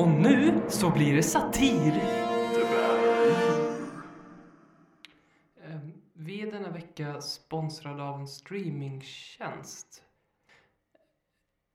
[0.00, 1.92] Och nu så blir det satir.
[5.64, 10.02] Ehm, Vi är denna vecka sponsrade av en streamingtjänst.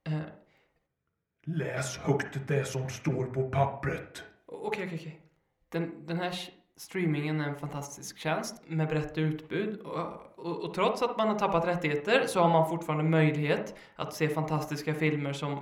[0.07, 0.19] Eh,
[1.43, 4.23] Läs högt det som står på pappret.
[4.45, 5.21] Okej, okej, okej.
[5.69, 6.39] Den, den här
[6.77, 9.79] streamingen är en fantastisk tjänst med brett utbud.
[9.79, 9.97] Och,
[10.35, 14.29] och, och trots att man har tappat rättigheter så har man fortfarande möjlighet att se
[14.29, 15.59] fantastiska filmer som eh,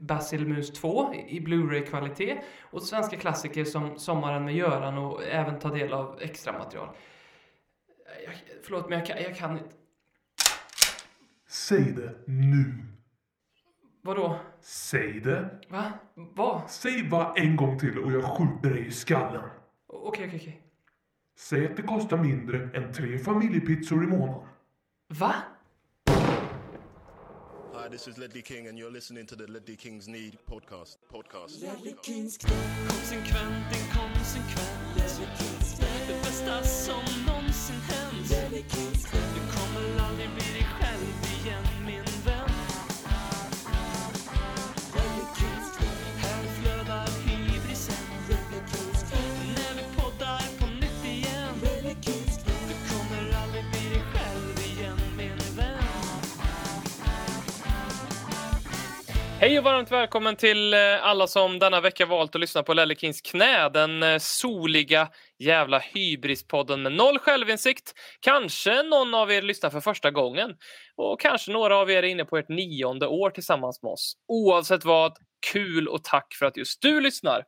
[0.00, 5.68] Basil Mus 2 i Blu-ray-kvalitet och svenska klassiker som Sommaren med Göran och även ta
[5.68, 6.88] del av extra material.
[8.24, 9.74] Jag, förlåt, men jag kan, jag kan inte.
[11.48, 12.74] Säg det nu.
[14.02, 14.38] Vadå?
[14.60, 15.60] Säg det.
[15.68, 15.92] Va?
[16.14, 16.70] Vad?
[16.70, 19.42] Säg vad en gång till och jag skjuter dig i skallen.
[19.88, 20.62] Okej, okej, okej.
[21.38, 24.48] Säg att det kostar mindre än tre familjepizzor i månaden.
[25.08, 25.34] Va?
[27.72, 30.98] Hi, this is Ledley King, and you're listening to the Ledley Kings Need podcast.
[31.08, 31.64] Podcast.
[32.88, 34.76] Konsekvent, inkonsekvent
[36.08, 38.30] Det bästa som någonsin hänt
[59.46, 62.94] Hej och varmt välkommen till eh, alla som denna vecka valt att lyssna på Lelle
[62.94, 63.68] Kings knä.
[63.68, 67.92] Den eh, soliga jävla hybrispodden med noll självinsikt.
[68.20, 70.50] Kanske någon av er lyssnar för första gången.
[70.96, 74.16] Och kanske några av er är inne på ert nionde år tillsammans med oss.
[74.28, 75.16] Oavsett vad,
[75.52, 77.44] kul och tack för att just du lyssnar.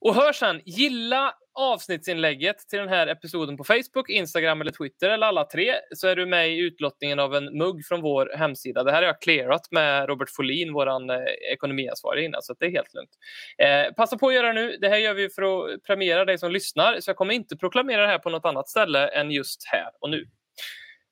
[0.00, 5.26] Och hör sen, gilla avsnittsinlägget till den här episoden på Facebook, Instagram eller Twitter eller
[5.26, 8.84] alla tre så är du med i utlottningen av en mugg från vår hemsida.
[8.84, 11.16] Det här har jag clearat med Robert Folin, vår eh,
[11.52, 13.10] ekonomiansvarig innan, så att det är helt lugnt.
[13.58, 14.76] Eh, passa på att göra det nu.
[14.80, 18.02] Det här gör vi för att premiera dig som lyssnar, så jag kommer inte proklamera
[18.02, 20.26] det här på något annat ställe än just här och nu.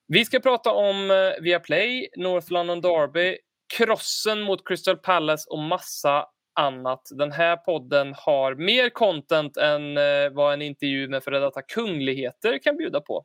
[0.09, 3.37] Vi ska prata om eh, Viaplay, North London Derby,
[3.77, 6.27] krossen mot Crystal Palace och massa
[6.61, 7.03] annat.
[7.11, 12.59] Den här podden har mer content än eh, vad en intervju med före detta kungligheter
[12.59, 13.25] kan bjuda på.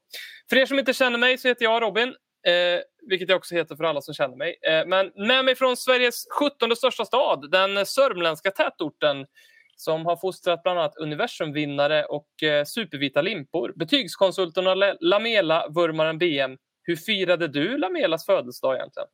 [0.49, 2.07] För er som inte känner mig så heter jag Robin,
[2.47, 4.55] eh, vilket jag också heter för alla som känner mig.
[4.67, 9.25] Eh, men med mig från Sveriges 17 största stad, den sörmländska tätorten
[9.75, 13.73] som har fostrat bland annat universumvinnare och eh, supervita limpor.
[13.75, 16.57] Betygskonsulterna och Lamela, vurmaren BM.
[16.83, 19.07] Hur firade du Lamelas födelsedag egentligen?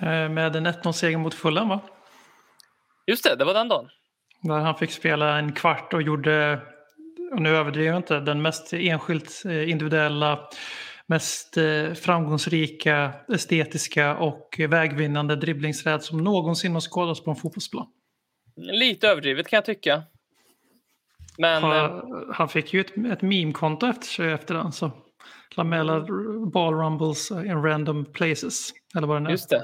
[0.00, 1.80] Eh, med en 1-0-seger mot Fulham va?
[3.06, 3.88] Just det, det var den dagen.
[4.42, 6.60] Där han fick spela en kvart och gjorde,
[7.32, 10.48] och nu överdriver jag inte, den mest enskilt eh, individuella,
[11.06, 17.86] mest eh, framgångsrika, estetiska och vägvinnande dribblingsräd som någonsin har skådats på en fotbollsplan.
[18.56, 20.02] Lite överdrivet kan jag tycka.
[21.38, 24.72] Men eh, Han, han fick ju ett, ett meme-konto efter sig efter den.
[24.72, 24.90] Så
[25.56, 26.06] Lamela
[26.52, 28.72] ball rumbles in random places.
[28.96, 29.30] Eller vad det är.
[29.30, 29.62] just det.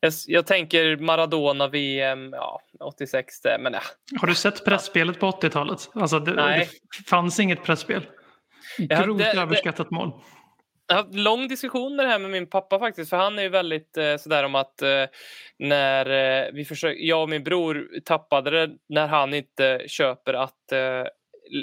[0.00, 3.80] Jag, jag tänker Maradona VM ja, 86, det, men ja.
[4.20, 5.90] Har du sett pressspelet på 80-talet?
[5.94, 6.68] Alltså det, Nej.
[6.98, 8.06] det fanns inget presspel.
[8.78, 10.12] Ja, Grovt det- det- överskattat mål.
[10.88, 13.42] Jag har haft lång diskussion med det här med min pappa faktiskt, för han är
[13.42, 15.04] ju väldigt eh, sådär om att eh,
[15.58, 16.10] när
[16.46, 20.78] eh, vi försöker, jag och min bror tappade det när han inte köper att eh,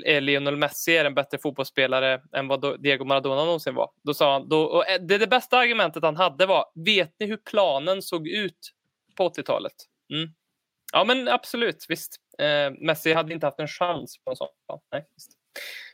[0.05, 3.89] Eh, Lionel Messi är en bättre fotbollsspelare än vad Diego Maradona någonsin var.
[4.03, 7.25] Då sa han, då, och eh, det, det bästa argumentet han hade var, vet ni
[7.25, 8.72] hur planen såg ut
[9.17, 9.73] på 80-talet?
[10.13, 10.29] Mm.
[10.93, 12.16] Ja men absolut, visst.
[12.39, 14.79] Eh, Messi hade inte haft en chans på en sån plan.
[14.91, 15.31] Nej, visst.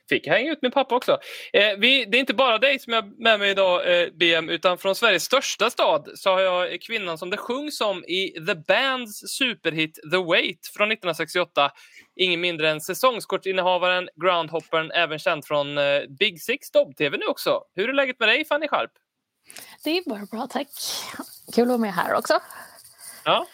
[0.10, 1.20] Fick hänga ut min pappa också.
[1.54, 4.50] Eh, vi, det är inte bara dig som jag har med mig idag, eh, BM,
[4.50, 8.56] utan från Sveriges största stad så har jag kvinnan som det sjungs om i The
[8.56, 11.72] Bands superhit The Wait från 1968.
[12.16, 17.62] Ingen mindre än säsongskortinnehavaren, groundhoppern, även känd från eh, Big Six Dobb-TV nu också.
[17.76, 18.92] Hur är läget med dig, Fanny Sharp?
[19.84, 20.68] Det är bara bra, tack.
[21.56, 22.40] Kul att vara med här också.
[23.26, 23.48] Ja.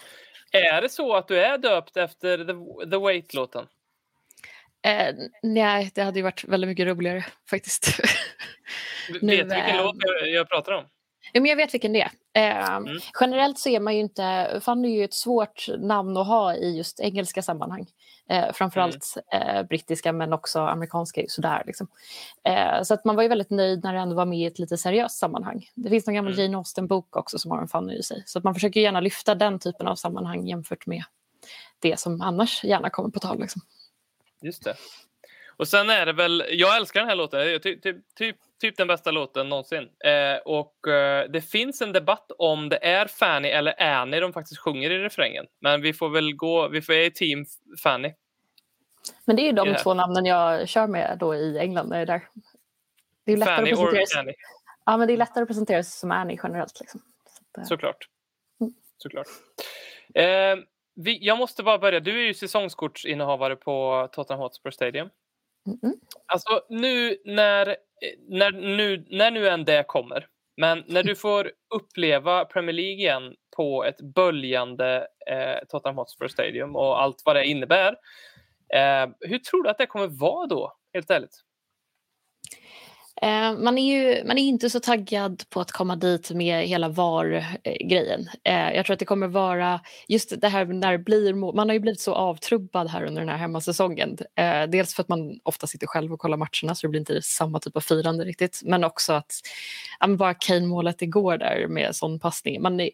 [0.52, 3.68] Är det så att du är döpt efter The, The Wait-låten?
[4.86, 8.00] Eh, nej, det hade ju varit väldigt mycket roligare faktiskt.
[9.10, 10.84] Vet du vilken låt jag, jag pratar om?
[11.34, 12.12] ja, men jag vet vilken det är.
[12.38, 13.00] Eh, Mm.
[13.22, 14.60] Generellt så är man ju inte...
[14.64, 17.86] Fanny är ju ett svårt namn att ha i just engelska sammanhang.
[18.30, 19.58] Eh, framförallt Mm.
[19.58, 21.64] eh, brittiska men också amerikanska är ju sådär.
[21.66, 21.88] Liksom.
[22.44, 24.60] Eh, så att man var ju väldigt nöjd när det ändå var med i ett
[24.60, 25.66] lite seriöst sammanhang.
[25.76, 26.44] Det finns någon gammal Mm.
[26.46, 28.24] Jane Austen-bok också som har en Fanny i sig.
[28.26, 31.04] Så att man försöker gärna lyfta den typen av sammanhang jämfört med
[31.80, 33.40] det som annars gärna kommer på tal.
[33.40, 33.62] Liksom.
[34.46, 34.76] Just det.
[35.58, 38.78] Och sen är det väl, jag älskar den här låten, jag ty, ty, ty, typ
[38.78, 39.84] den bästa låten någonsin.
[39.84, 44.62] Eh, och eh, det finns en debatt om det är Fanny eller Annie de faktiskt
[44.62, 45.46] sjunger i refrängen.
[45.60, 47.46] Men vi får väl gå, vi får är i team
[47.84, 48.14] Fanny.
[49.26, 52.02] Men det är ju de två namnen jag kör med då i England när jag
[52.02, 52.22] är där.
[53.26, 54.36] Det är lättare Fanny att or presentera sig, Annie,
[54.86, 56.80] ja, men det är lättare att presentera sig som Annie generellt.
[56.80, 57.02] Liksom.
[57.30, 58.10] Så att, eh, såklart.
[58.62, 58.74] Mm.
[58.98, 59.28] såklart.
[60.14, 60.56] Eh,
[60.96, 62.00] vi, jag måste bara börja.
[62.00, 65.10] Du är ju säsongskortsinnehavare på Tottenham Hotspur Stadium.
[65.84, 65.96] mm,
[66.26, 67.76] Alltså nu när,
[68.30, 70.28] när, nu när nu än det kommer,
[70.58, 76.76] men när du får uppleva Premier League igen på ett böljande eh, Tottenham Hotspur Stadium
[76.76, 77.96] och allt vad det innebär.
[78.74, 81.42] Eh, hur tror du att det kommer vara då, helt ärligt?
[83.22, 86.90] Eh, man, är ju, man är inte så taggad på att komma dit med hela
[86.90, 88.30] VAR-grejen.
[88.44, 91.34] Eh, jag tror att det kommer vara just det här när det blir.
[91.34, 94.18] Man har ju blivit så avtrubbad här under den här hemmasäsongen.
[94.36, 97.22] Eh, dels för att man ofta sitter själv och kollar matcherna så det blir inte
[97.22, 98.62] samma typ av firande riktigt.
[98.66, 99.32] Men också att
[100.00, 102.62] ja, bara Kane-målet igår där med sån passning.
[102.62, 102.90] Man är,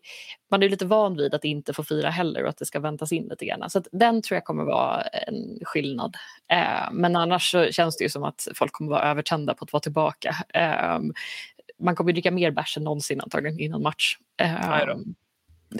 [0.51, 3.11] man är lite van vid att inte få fira heller och att det ska väntas
[3.11, 3.69] in lite grann.
[3.69, 6.17] Så att den tror jag kommer vara en skillnad.
[6.51, 9.73] Eh, men annars så känns det ju som att folk kommer vara övertända på att
[9.73, 10.35] vara tillbaka.
[10.53, 10.99] Eh,
[11.79, 14.17] man kommer ju dricka mer bärs än någonsin antagligen innan match.
[14.37, 14.55] Eh,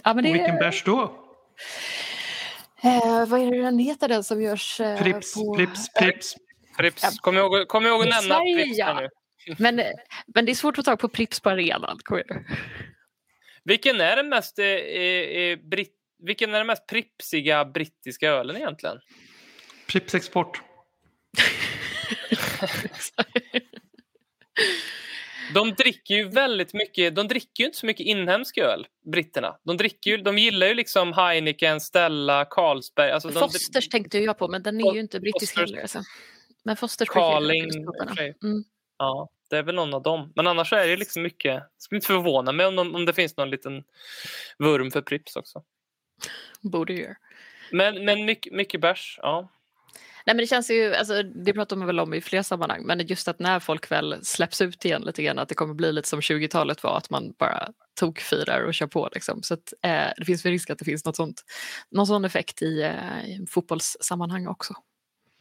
[0.04, 1.02] ja, men det, vilken bärs då?
[2.84, 5.56] eh, vad är det den heter den som görs eh, Prips, på...
[5.56, 6.36] Prips, Prips.
[6.78, 9.10] Prips, kom ihåg, kom ihåg att nämna Prips nu.
[9.58, 9.82] Men,
[10.28, 12.00] men det är svårt att få tag på Prips på arenan.
[13.64, 18.98] Vilken är den mest, eh, eh, britt, vilken är den mest pripsiga brittiska ölen egentligen?
[19.88, 20.62] Prips Export.
[25.54, 29.58] De dricker ju väldigt mycket, de dricker ju inte så mycket inhemsk öl, britterna.
[29.64, 33.12] De, dricker ju, de gillar ju liksom Heineken, Stella, Carlsberg.
[33.12, 35.82] Alltså de, Fosters tänkte jag på, men den är ju inte brittisk heller.
[35.82, 36.02] Alltså.
[36.64, 37.70] Men Fosters Carling,
[38.44, 38.64] mm.
[38.98, 40.34] Ja, det är väl någon av dem.
[40.36, 43.38] Men annars är det liksom mycket, skulle inte förvåna mig om, de, om det finns
[43.38, 43.84] någon liten
[44.60, 45.64] vurm för Prips också.
[46.62, 47.16] Borde ju.
[47.72, 49.50] Men, men mycket, mycket bärs, ja.
[50.26, 53.08] Nej, men det känns ju, alltså, det pratar man väl om i flera sammanhang, men
[53.08, 56.10] just att när folk väl släpps ut igen lite grann, att det kommer bli lite
[56.10, 57.70] som 20-talet var, att man bara
[58.00, 59.10] tokfirar och kör på.
[59.14, 59.44] Liksom.
[59.44, 61.44] Så att, eh, det finns väl risk att det finns något sånt,
[61.92, 64.74] någon sån effekt i, eh, i fotbollssammanhang också.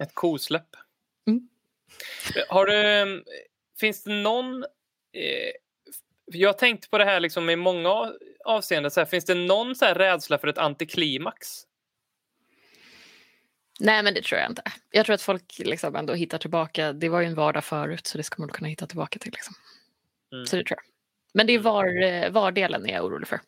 [0.03, 0.69] Ett kosläpp.
[1.29, 1.49] Mm.
[2.49, 3.25] Har du,
[3.81, 4.63] finns det någon...
[5.13, 5.51] Eh,
[6.25, 8.13] jag har tänkt på det här liksom i många
[8.45, 8.91] avseenden.
[8.91, 11.49] Så här, finns det någon så här rädsla för ett antiklimax?
[13.81, 14.63] Nej, men det tror jag inte.
[14.91, 16.93] Jag tror att folk liksom ändå hittar tillbaka.
[16.93, 19.33] Det var ju en vardag förut, så det ska man kunna hitta tillbaka till.
[19.33, 19.55] Liksom.
[20.33, 20.47] Mm.
[20.47, 20.93] Så det tror jag.
[21.35, 23.41] Men det är var, eh, vardelen är jag orolig för.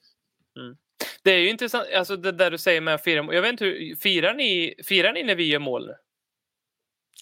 [1.22, 3.34] Det är ju intressant, alltså det där du säger med att fira mål.
[3.34, 5.90] Jag vet inte, hur, firar, ni, firar ni när vi gör mål?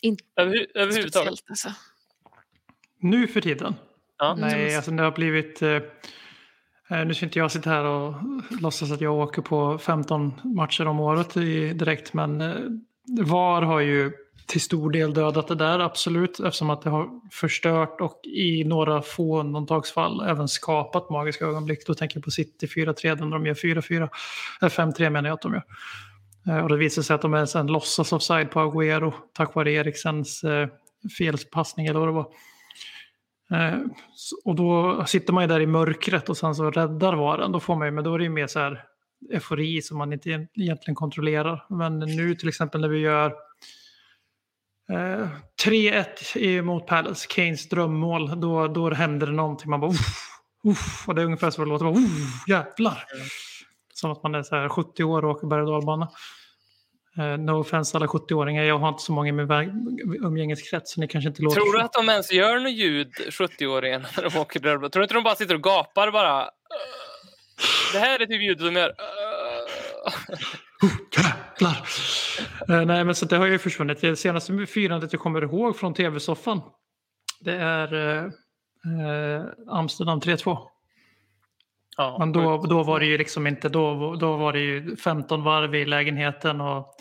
[0.02, 1.38] Inte Överhu, överhuvudtaget?
[1.38, 1.68] speciellt alltså.
[3.00, 3.74] Nu för tiden?
[4.18, 4.34] Ja.
[4.38, 5.62] Nej, alltså det har blivit...
[5.62, 5.70] Eh,
[6.90, 8.14] eh, nu ska inte jag sitta här och
[8.60, 12.54] låtsas att jag åker på 15 matcher om året i, direkt, men eh,
[13.20, 14.12] VAR har ju
[14.46, 19.02] till stor del dödat det där, absolut, eftersom att det har förstört och i några
[19.02, 21.86] få undantagsfall även skapat magiska ögonblick.
[21.86, 24.08] Då tänker jag på City 4-3, där de gör 4-4,
[24.60, 25.64] eller 5-3 menar jag att de gör.
[26.48, 29.72] Eh, Och det visar sig att de är sen låtsas offside på Agüero tack vare
[29.72, 30.68] Eriksens eh,
[31.18, 32.26] felpassning eller vad det var.
[33.50, 33.78] Eh,
[34.44, 37.52] och då sitter man ju där i mörkret och sen så räddar VARen.
[37.52, 38.84] Då får man ju, men då är det ju mer så här
[39.32, 41.66] eufori som man inte egentligen kontrollerar.
[41.68, 43.26] Men nu till exempel när vi gör
[44.92, 45.28] eh,
[45.66, 49.70] 3-1 i- mot Palace, Kanes drömmål, då, då händer det någonting.
[49.70, 50.30] Man bara uff,
[50.64, 51.84] uff, och det är ungefär så det låter.
[51.84, 53.04] Bara, uff, jävlar!
[53.94, 56.08] Som att man är så här 70 år och åker berg och dalbana.
[57.20, 59.48] Eh, no offense alla 70-åringar, jag har inte så många i min
[60.24, 64.06] umgängeskrets så ni kanske inte låter Tror du att de ens gör något ljud, 70-åringen,
[64.16, 64.88] när de åker där?
[64.88, 66.50] Tror du inte de bara sitter och gapar bara?
[67.92, 68.94] Det här är typ ljudet de gör.
[71.16, 71.82] Jävlar!
[72.68, 74.00] Eh, nej, men så det har ju försvunnit.
[74.00, 76.60] Det senaste firandet jag kommer ihåg från tv-soffan
[77.40, 80.58] det är eh, Amsterdam 3-2.
[82.00, 85.42] Ja, Men då, då var det ju liksom inte, då, då var det ju 15
[85.42, 86.94] varv i lägenheten och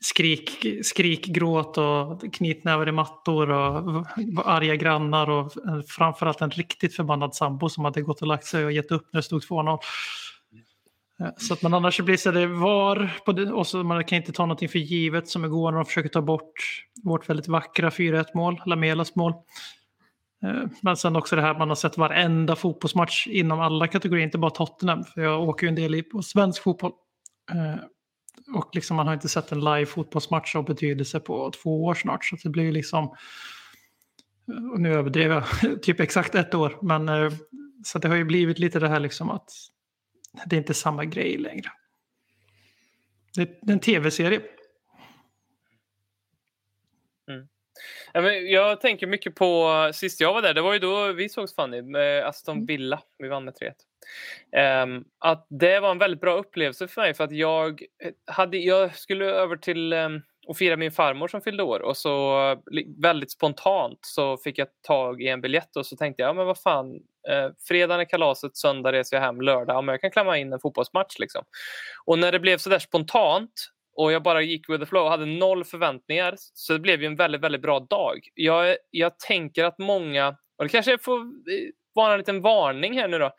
[0.00, 4.06] skrik, skrikgråt och knytnävar i mattor och
[4.44, 5.52] arga grannar och
[5.88, 9.18] framförallt en riktigt förbannad sambo som hade gått och lagt sig och gett upp när
[9.18, 9.78] det stod 2-0.
[11.20, 14.16] Eh, Så att man annars blir så det var på det, och så man kan
[14.16, 17.90] inte ta någonting för givet som igår när de försöker ta bort vårt väldigt vackra
[17.90, 19.32] 4-1 mål, Lamelas mål.
[20.42, 24.38] Eh, men sen också det här man har sett varenda fotbollsmatch inom alla kategorier, inte
[24.38, 25.04] bara Tottenham.
[25.04, 26.92] För jag åker ju en del i, på svensk fotboll.
[27.52, 27.84] Eh,
[28.56, 32.24] och liksom man har inte sett en live fotbollsmatch av betydelse på två år snart.
[32.24, 33.04] Så det blir ju liksom...
[34.52, 35.44] Eh, och nu överdrev jag
[35.82, 36.78] typ exakt ett år.
[36.82, 37.30] Men,
[37.84, 39.50] så det har ju blivit lite det här liksom att
[40.46, 41.70] det är inte samma grej längre.
[43.34, 44.40] Det är en tv-serie.
[47.26, 50.54] Ja, men jag tänker mycket på sist jag var där.
[50.54, 53.00] Det var ju då vi sågs Fanny med Aston Villa.
[53.18, 53.72] Vi vann med 3-1.
[54.56, 57.82] Ehm, att det var en väldigt bra upplevelse för mig för att jag
[58.26, 62.36] hade, jag skulle över till um, och fira min farmor som fyllde år och så
[63.02, 66.46] väldigt spontant så fick jag tag i en biljett och så tänkte jag, ja men
[66.46, 66.94] vad fan,
[67.28, 70.52] eh, fredagen är kalaset, söndag reser jag hem, lördag, ja, men jag kan klämma in
[70.52, 71.44] en fotbollsmatch liksom.
[72.04, 73.52] Och när det blev så där spontant
[73.96, 77.06] och jag bara gick with the flow och hade noll förväntningar så det blev ju
[77.06, 78.28] en väldigt, väldigt bra dag.
[78.34, 81.24] Jag, jag tänker att många, och det kanske får eh,
[81.94, 83.30] vara en liten varning här nu då.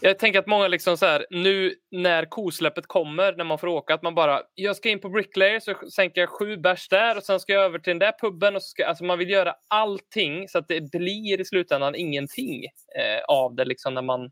[0.00, 3.94] Jag tänker att många liksom så här, nu när kosläppet kommer, när man får åka,
[3.94, 7.22] att man bara, jag ska in på Bricklayer så sänker jag sju bärs där och
[7.22, 9.54] sen ska jag över till den där puben och så ska, alltså man vill göra
[9.68, 14.30] allting så att det blir i slutändan ingenting eh, av det liksom när man,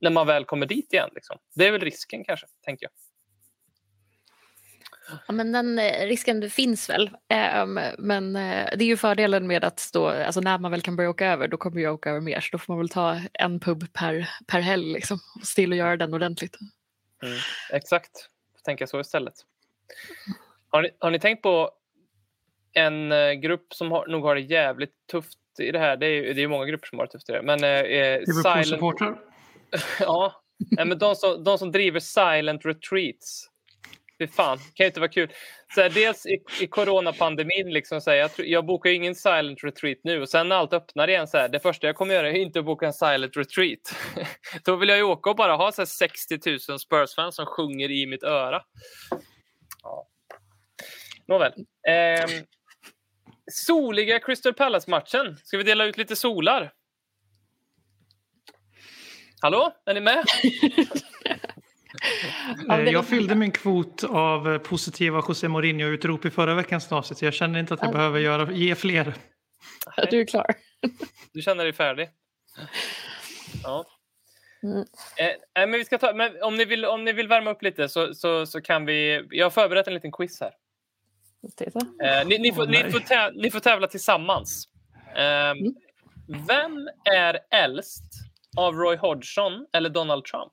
[0.00, 1.10] när man väl kommer dit igen.
[1.14, 1.38] Liksom.
[1.54, 3.05] Det är väl risken kanske, tänker jag.
[5.26, 7.10] Ja, men den eh, risken finns väl.
[7.28, 10.96] Ehm, men eh, det är ju fördelen med att stå, alltså när man väl kan
[10.96, 12.40] börja åka över, då kommer jag åka över mer.
[12.40, 15.78] Så då får man väl ta en pub per, per helg liksom, och still och
[15.78, 16.56] göra den ordentligt.
[17.22, 17.38] Mm,
[17.70, 18.10] exakt,
[18.64, 19.34] tänka så istället.
[20.68, 21.70] Har ni, har ni tänkt på
[22.72, 25.96] en eh, grupp som har, nog har det jävligt tufft i det här?
[25.96, 27.42] Det är ju det är många grupper som har det tufft i det.
[27.42, 29.00] Men eh, Silent,
[30.00, 30.42] ja,
[30.86, 33.50] men de, som, de som driver silent retreats.
[34.18, 35.32] Fy fan, kan ju inte vara kul.
[35.74, 39.64] Så här, dels i, i coronapandemin, liksom, så här, jag, jag bokar ju ingen silent
[39.64, 42.30] retreat nu och sen när allt öppnar igen, så här, det första jag kommer göra
[42.30, 43.80] är inte att boka en silent retreat.
[44.64, 47.90] Då vill jag ju åka och bara ha så här, 60 000 Spurs-fans som sjunger
[47.90, 48.62] i mitt öra.
[49.82, 50.08] Ja.
[51.28, 51.52] Nåväl.
[51.88, 52.44] Ehm,
[53.52, 55.36] soliga Crystal Palace-matchen.
[55.44, 56.72] Ska vi dela ut lite solar?
[59.42, 60.24] Hallå, är ni med?
[62.70, 67.22] Eh, Jag fyllde min kvot av eh, positiva José Mourinho-utrop i förra veckans avsnitt.
[67.22, 67.92] Jag känner inte att jag Ja.
[67.92, 69.14] behöver göra, ge fler.
[70.10, 70.46] Du är klar.
[71.32, 72.08] Du känner dig färdig?
[73.62, 73.84] Ja.
[74.62, 74.78] Mm.
[74.78, 74.84] Eh,
[75.56, 77.88] nej, men vi ska ta, men om, ni vill, om ni vill värma upp lite
[77.88, 79.26] så, så, så kan vi...
[79.30, 80.52] Jag har förberett en liten quiz här.
[81.56, 81.78] Titta.
[82.04, 84.68] Eh, ni, ni, får, Åh, ni, får täv, ni får tävla tillsammans.
[85.16, 85.54] Eh,
[86.48, 88.02] Vem är äldst
[88.56, 90.52] av Roy Hodgson eller Donald Trump?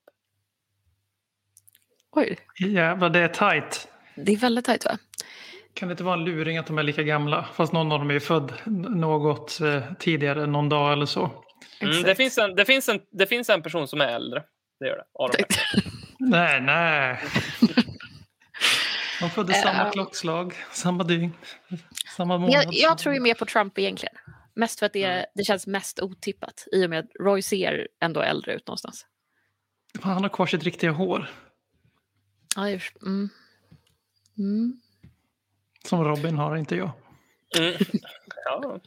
[2.16, 3.88] Oj, Jävlar, det är tajt.
[4.16, 4.98] det är väldigt tajt va?
[5.74, 7.46] Kan det inte vara en luring att de är lika gamla?
[7.54, 11.20] Fast någon av dem är ju född något eh, tidigare, någon dag eller så.
[11.80, 12.18] Mm, det, Exakt.
[12.18, 14.44] finns en, det, finns en, det finns en person som är äldre.
[14.80, 15.46] Det gör det.
[16.20, 17.20] Nej, nej.
[19.22, 19.92] De föddes samma Eh.
[19.92, 21.32] klockslag, samma dygn,
[22.18, 22.54] samma månad.
[22.56, 24.16] Jag, jag tror ju mer på Trump egentligen.
[24.56, 28.22] Mest för att det, det känns mest otippat i och med att Roy ser ändå
[28.22, 29.06] äldre ut någonstans.
[30.02, 31.30] Han har kvar sitt riktiga hår.
[32.56, 32.68] Ja,
[33.06, 33.30] mm.
[34.38, 34.82] Mm.
[35.86, 36.92] Som Robin har, inte jag.
[37.60, 37.74] Mm.
[38.46, 38.80] Ja.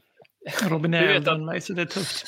[0.69, 2.27] Robin är äldre än mig, så det är tufft.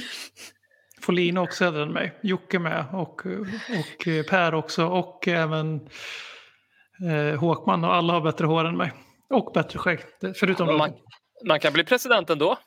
[1.00, 2.18] Folin är också äldre än mig.
[2.22, 2.86] Jocke med.
[2.92, 4.86] Och, och Per också.
[4.86, 5.88] Och även
[7.10, 7.84] eh, Håkman.
[7.84, 8.92] Och alla har bättre hår än mig.
[9.30, 10.00] Och bättre skägg.
[10.34, 10.78] Förutom Robin.
[10.78, 10.92] man,
[11.46, 12.58] man kan bli president ändå.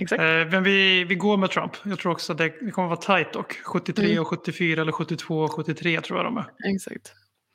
[0.00, 0.20] Exakt.
[0.20, 1.72] Eh, men vi, vi går med Trump.
[1.84, 3.52] Jag tror också att det, det kommer vara tajt dock.
[3.64, 4.20] 73 Mm.
[4.20, 6.74] och 74 eller 72 och 73 tror jag de är.
[6.74, 7.12] Exakt.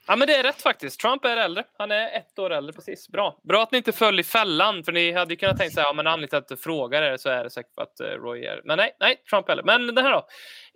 [0.07, 0.99] Ja, men det är rätt faktiskt.
[0.99, 1.63] Trump är äldre.
[1.77, 3.09] Han är ett år äldre precis.
[3.09, 3.39] Bra.
[3.43, 5.87] Bra att ni inte föll i fällan, för ni hade ju kunnat tänka så här,
[5.87, 8.45] ja, men anledningen till att du frågar är så är det säkert att eh, Roy
[8.45, 8.61] är...
[8.65, 9.65] Men nej, nej, Trump är äldre.
[9.65, 10.27] Men det här då.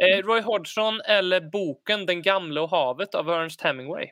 [0.06, 4.06] Eh, Roy Hodgson eller boken Den gamle och havet av Ernest Hemingway?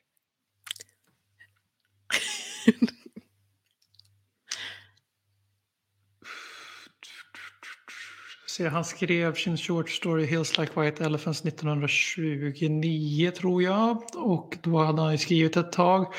[8.57, 14.03] Se, han skrev sin short story Hills Like White Elephants 1929 tror jag.
[14.15, 16.13] Och då hade han ju skrivit ett tag.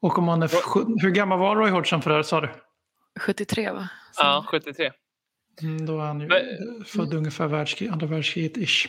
[0.00, 0.50] Och om han är...
[1.02, 2.48] Hur gammal var Roy Hodgson för det här sa du?
[3.20, 3.88] 73 va?
[4.12, 4.92] Så- Ja, 73.
[5.62, 8.88] Mm, då är han ju Men- född ungefär världskrig, andra världskriget-ish.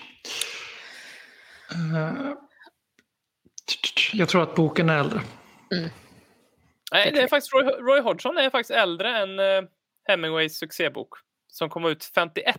[1.72, 2.34] Eh,
[4.14, 5.22] jag tror att boken är äldre.
[6.92, 9.70] Nej, det är faktiskt Roy, Roy Hodgson är faktiskt äldre än eh,
[10.08, 11.10] Hemingways succébok
[11.52, 12.56] som kom ut 51.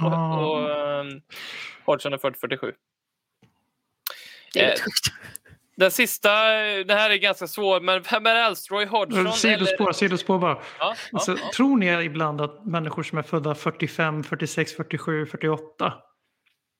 [0.00, 0.38] Och, Ah.
[0.46, 1.04] och eh,
[1.84, 2.72] Hodgson är född 47.
[4.52, 5.14] Det är Eh, sjukt.
[5.76, 6.30] Den sista,
[6.66, 8.70] eh, det här är ganska svår, men vem är äldst?
[8.70, 9.32] Roy Hodgson?
[9.32, 10.52] Sidospår, eller- sidospår bara.
[10.54, 11.50] Ja, ja, Alltså, ja.
[11.56, 15.94] Tror ni ibland att människor som är födda 45, 46, 47, 48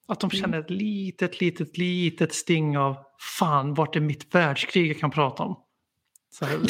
[0.08, 2.96] att de känner ett litet, litet, litet sting av
[3.38, 5.64] fan, vart är mitt världskrig jag kan prata om?
[6.30, 6.58] Så här,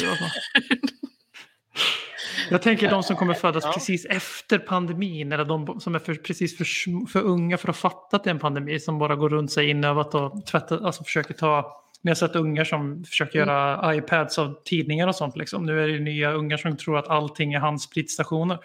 [2.50, 3.72] Jag tänker de som kommer födas Ja.
[3.72, 8.16] precis efter pandemin eller de som är för, precis för, för unga för att fatta
[8.16, 11.34] att det är en pandemi som bara går runt sig inövat och tvättar, alltså försöker
[11.34, 15.36] ta ni har sett ungar som försöker göra iPads av tidningar och sånt.
[15.36, 15.66] Liksom.
[15.66, 18.58] Nu är det nya ungar som tror att allting är handspritstationer.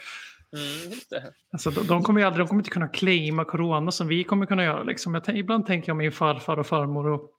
[0.53, 1.23] Mm.
[1.51, 4.63] Alltså, de, de kommer aldrig, de kommer inte kunna claima corona som vi kommer kunna
[4.63, 4.83] göra.
[4.83, 5.13] Liksom.
[5.13, 7.29] Jag, ibland tänker jag min farfar och farmor och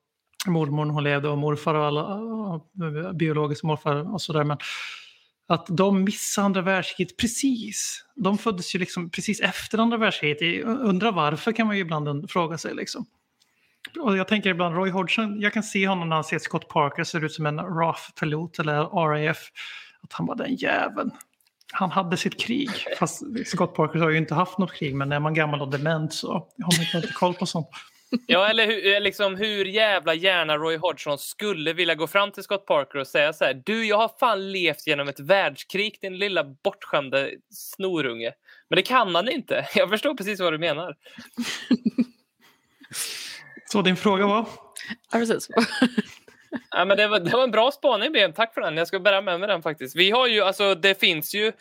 [0.47, 2.21] mormor hon levde och morfar och alla
[3.13, 4.45] biologiska morfar och sådär.
[4.45, 4.59] Men
[5.47, 8.05] att de missade andra världskriget precis.
[8.15, 10.65] De föddes ju liksom precis efter andra världskriget.
[10.65, 12.75] Undrar varför kan man ju ibland fråga sig.
[12.75, 13.07] Liksom.
[14.01, 17.05] Och jag tänker ibland Roy Hodgson, jag kan se honom när han ser Scott Parker
[17.05, 19.51] ser ut som en RAF-pilot eller RAF.
[20.03, 21.11] Att han bara den jäveln.
[21.73, 22.71] Han hade sitt krig.
[22.99, 26.15] Fast Scott Parker har ju inte haft något krig men är man gammal och dement
[26.15, 27.69] så har man inte koll på sånt.
[28.27, 32.67] Ja, eller hur, liksom, hur jävla gärna Roy Hodgson skulle vilja gå fram till Scott
[32.67, 33.63] Parker och säga så här.
[33.67, 38.33] Du, jag har fan levt genom ett världskrig, din lilla bortskämde snorunge.
[38.69, 39.69] Men det kan han inte.
[39.75, 40.97] Jag förstår precis vad du menar.
[43.67, 44.47] Så din fråga var?
[45.13, 45.49] Ja, precis.
[46.71, 48.33] Ja, men det, var, det var en bra spaning, Ben.
[48.33, 48.77] Tack för den.
[48.77, 49.97] Jag ska bära med mig den faktiskt.
[49.97, 51.53] Vi har ju, alltså, det finns ju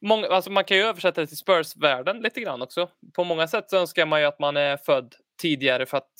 [0.00, 2.88] många, alltså, man kan ju översätta det till Spurs-världen lite grann också.
[3.14, 6.12] På många sätt så önskar man ju att man är född tidigare för att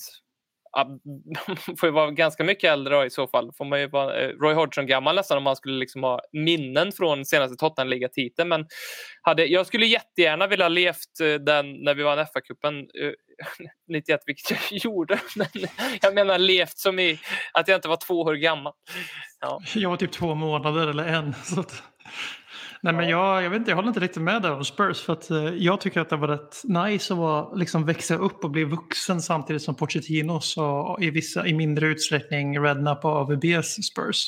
[0.71, 0.87] ja,
[1.47, 3.51] man får ju vara ganska mycket äldre i så fall.
[3.57, 6.91] Får man ju vara eh, Roy Hodgson gammal nästan om man skulle liksom ha minnen
[6.91, 8.49] från senaste Tottenham-ligatiteln.
[8.49, 8.65] Men
[9.21, 12.87] hade, jag skulle jättegärna vilja ha levt eh, den när vi vann FA-cupen
[13.87, 15.19] 91, eh, vilket jag gjorde.
[15.35, 15.47] Men
[16.01, 17.19] jag menar levt som i
[17.53, 18.73] att jag inte var två år gammal.
[19.39, 19.61] Ja.
[19.75, 21.33] Jag var typ två månader eller en.
[21.33, 21.83] Så att...
[22.81, 25.01] Nej, men jag, jag, vet inte, jag håller inte riktigt med där om Spurs.
[25.01, 28.43] För att, eh, jag tycker att det var rätt nice att vara, liksom, växa upp
[28.43, 33.73] och bli vuxen samtidigt som Pochettino och i, vissa, i mindre utsträckning Redknapp och AVBs
[33.91, 34.27] Spurs.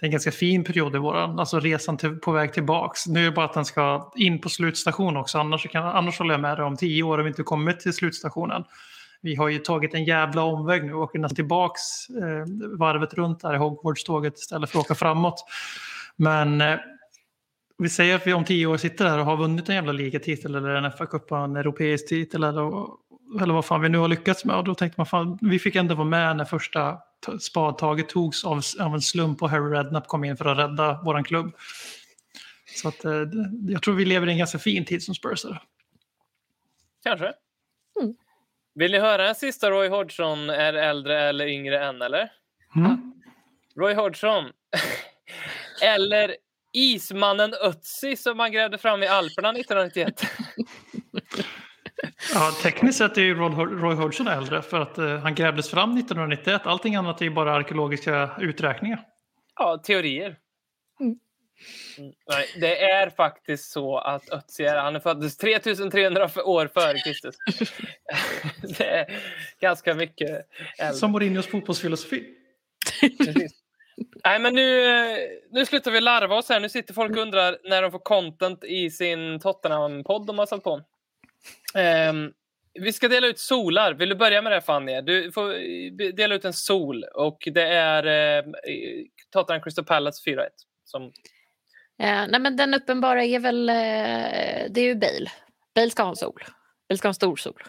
[0.00, 3.06] Det är en ganska fin period i våran, alltså resan till, på väg tillbaks.
[3.06, 6.34] Nu är det bara att den ska in på slutstation också, annars, kan, annars håller
[6.34, 8.64] jag med dig om tio år har vi inte kommit till slutstationen.
[9.22, 13.40] Vi har ju tagit en jävla omväg nu och åker nästan tillbaks eh, varvet runt
[13.40, 15.44] där i Hogwarts-tåget istället för att åka framåt.
[16.16, 16.78] Men eh,
[17.84, 20.54] vi säger att vi om tio år sitter här och har vunnit en jävla ligatitel
[20.54, 22.86] eller en FA-cup och en europeisk titel eller,
[23.42, 24.56] eller vad fan vi nu har lyckats med.
[24.56, 26.98] Och då tänkte man fan, vi fick ändå vara med när första
[27.40, 31.24] spadtaget togs av, av en slump och Harry Redknapp kom in för att rädda våran
[31.24, 31.52] klubb.
[32.66, 33.12] Så att, eh,
[33.68, 35.60] jag tror vi lever i en ganska fin tid som Spursare.
[37.02, 37.32] Kanske.
[38.00, 38.14] Mm.
[38.74, 42.32] Vill ni höra en sista Roy Hodgson är äldre eller yngre än eller?
[42.76, 43.12] Mm.
[43.76, 44.44] Roy Hodgson.
[45.82, 46.36] eller
[46.74, 50.22] ismannen Ötzi som man grävde fram i Alperna 1991.
[52.34, 56.62] Ja, tekniskt sett är ju Roy Hodgson äldre för att eh, han grävdes fram 1991.
[56.64, 59.00] Allting annat är ju bara arkeologiska uträkningar.
[59.56, 60.36] ja, teorier.
[61.00, 61.18] Mm.
[61.98, 66.98] Mm, Nej, det är faktiskt så att Ötzi är, han är föddes 3300 år före
[66.98, 67.36] Kristus.
[68.78, 69.06] det är
[69.60, 70.46] ganska mycket
[70.78, 70.98] äldre.
[70.98, 72.24] Som Mourinhos fotbollsfilosofi.
[73.00, 73.63] Precis.
[74.24, 74.86] Nej, men nu,
[75.50, 76.60] nu slutar vi larva oss här.
[76.60, 80.64] Nu sitter folk och undrar när de får content i sin Tottenham-podd de har satt
[80.64, 80.80] på.
[82.10, 82.32] Um,
[82.80, 83.94] vi ska dela ut solar.
[83.94, 85.00] Vill du börja med det Fanny?
[85.00, 88.06] Du får eh, dela ut en sol och det är
[88.38, 88.44] eh,
[89.32, 90.48] Tottenham Crystal Palace 4-1.
[90.84, 91.12] Som,
[91.98, 93.74] Eh, nej, men den uppenbara är väl, eh,
[94.70, 95.30] det är ju Bale.
[95.74, 96.44] Bale ska ha en sol.
[96.88, 97.62] Bale ska ha en stor sol.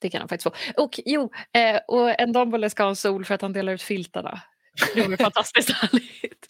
[0.00, 0.82] Det kan han faktiskt få.
[0.82, 3.82] Och jo, eh, och en Dombole ska ha en sol för att han delar ut
[3.82, 4.40] filtarna.
[4.94, 6.46] Det vore fantastiskt härligt.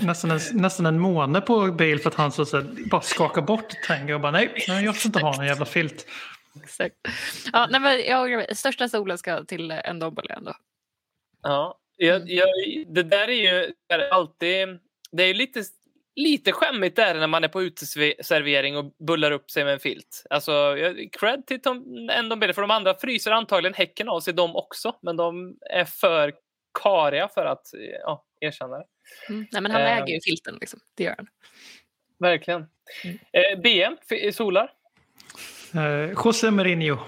[0.00, 3.42] Nästan en, nästan en måne på Bale för att han så, så här, bara skakar
[3.42, 6.06] bort Tenga och bara nej, nej, jag ska inte ha någon jävla filt.
[6.62, 6.94] Exakt.
[7.52, 10.52] Ja, nej, men jag, största solen ska till en Dombole ändå.
[11.42, 12.48] ja, jag, jag,
[12.88, 14.68] det där är ju är alltid...
[15.12, 15.62] Det är ju lite,
[16.16, 20.24] lite skämmigt där när man är på uteservering och bullar upp sig med en filt.
[20.30, 24.34] Alltså, jag- cred till Tom, ändå Bale, för de andra fryser antagligen häcken av sig
[24.34, 24.96] de också.
[25.02, 26.32] Men de är för
[26.82, 27.66] kariga för att
[28.02, 28.84] ja, erkänna det.
[29.28, 29.46] Mm.
[29.52, 29.96] Nej, men han Eh.
[29.96, 30.80] äger ju filten, liksom.
[30.96, 31.26] det gör han.
[32.18, 32.66] Verkligen.
[33.04, 33.18] Mm.
[33.32, 34.70] Eh, BM, f- solar.
[35.74, 36.98] Eh, José Mourinho.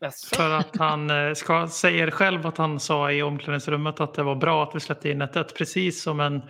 [0.00, 0.36] Jaså?
[0.36, 4.34] För att han eh, ska, säger själv att han sa i omklädningsrummet att det var
[4.36, 6.42] bra att vi släppte in 1 Precis som en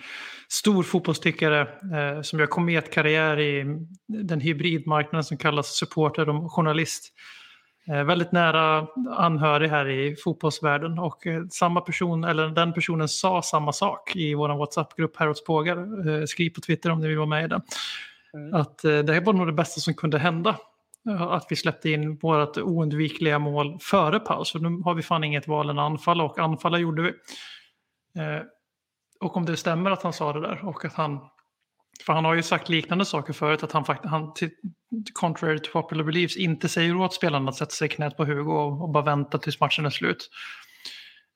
[0.49, 3.65] stor fotbollstyckare eh, som gör kometkarriär i
[4.07, 7.13] den hybridmarknaden som kallas supporter och journalist.
[7.89, 13.43] Eh, väldigt nära anhörig här i fotbollsvärlden och eh, samma person, eller den personen sa
[13.43, 16.09] samma sak i vår WhatsApp-grupp Harrods Pågar.
[16.09, 17.63] Eh, skriv på Twitter om ni vill vara med i den.
[18.35, 18.55] Mm.
[18.55, 20.57] Att det här var nog det bästa som kunde hända.
[21.19, 24.53] Att vi släppte in vårt oundvikliga mål före paus.
[24.53, 27.13] För nu har vi fan inget val än att anfalla och anfalla gjorde vi.
[29.21, 31.21] Och om det stämmer att han sa det där och att han
[32.07, 34.51] för han har ju sagt liknande saker förut, att han, han till,
[35.13, 38.53] contrary to popular beliefs, inte säger åt spelarna att sätta sig i knät på Hugo
[38.53, 40.31] och, och bara vänta tills matchen är slut.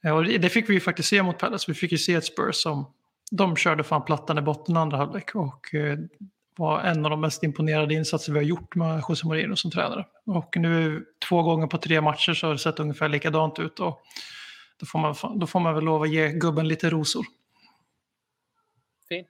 [0.04, 1.64] Eh, och det, det fick vi ju faktiskt se mot Palace.
[1.68, 2.92] Vi fick ju se ett Spurs som
[3.30, 5.98] de körde fan plattan i botten andra halvlek och eh,
[6.56, 10.06] var en av de mest imponerade insatser vi har gjort med José Mourinho som tränare.
[10.26, 14.02] Och nu två gånger på tre matcher så har det sett ungefär likadant ut och
[14.76, 17.24] då får man, då får man väl lov att ge gubben lite rosor.
[19.08, 19.28] Fint.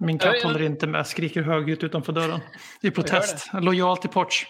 [0.00, 0.48] Min katt ja.
[0.48, 2.40] håller inte med, skriker högljutt utanför dörren.
[2.82, 3.50] I protest.
[3.60, 4.46] Lojal till Poch.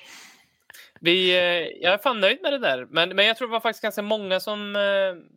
[1.00, 2.86] Vi, eh, jag är fan nöjd med det där.
[2.90, 4.82] Men, men jag tror det var faktiskt ganska många som eh,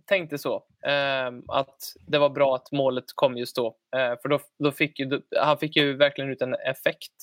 [0.05, 0.55] tänkte så.
[0.85, 3.75] Eh, att det var bra att målet kom just då.
[3.95, 7.13] Eh, för då, då fick ju, han fick ju verkligen ut en effekt.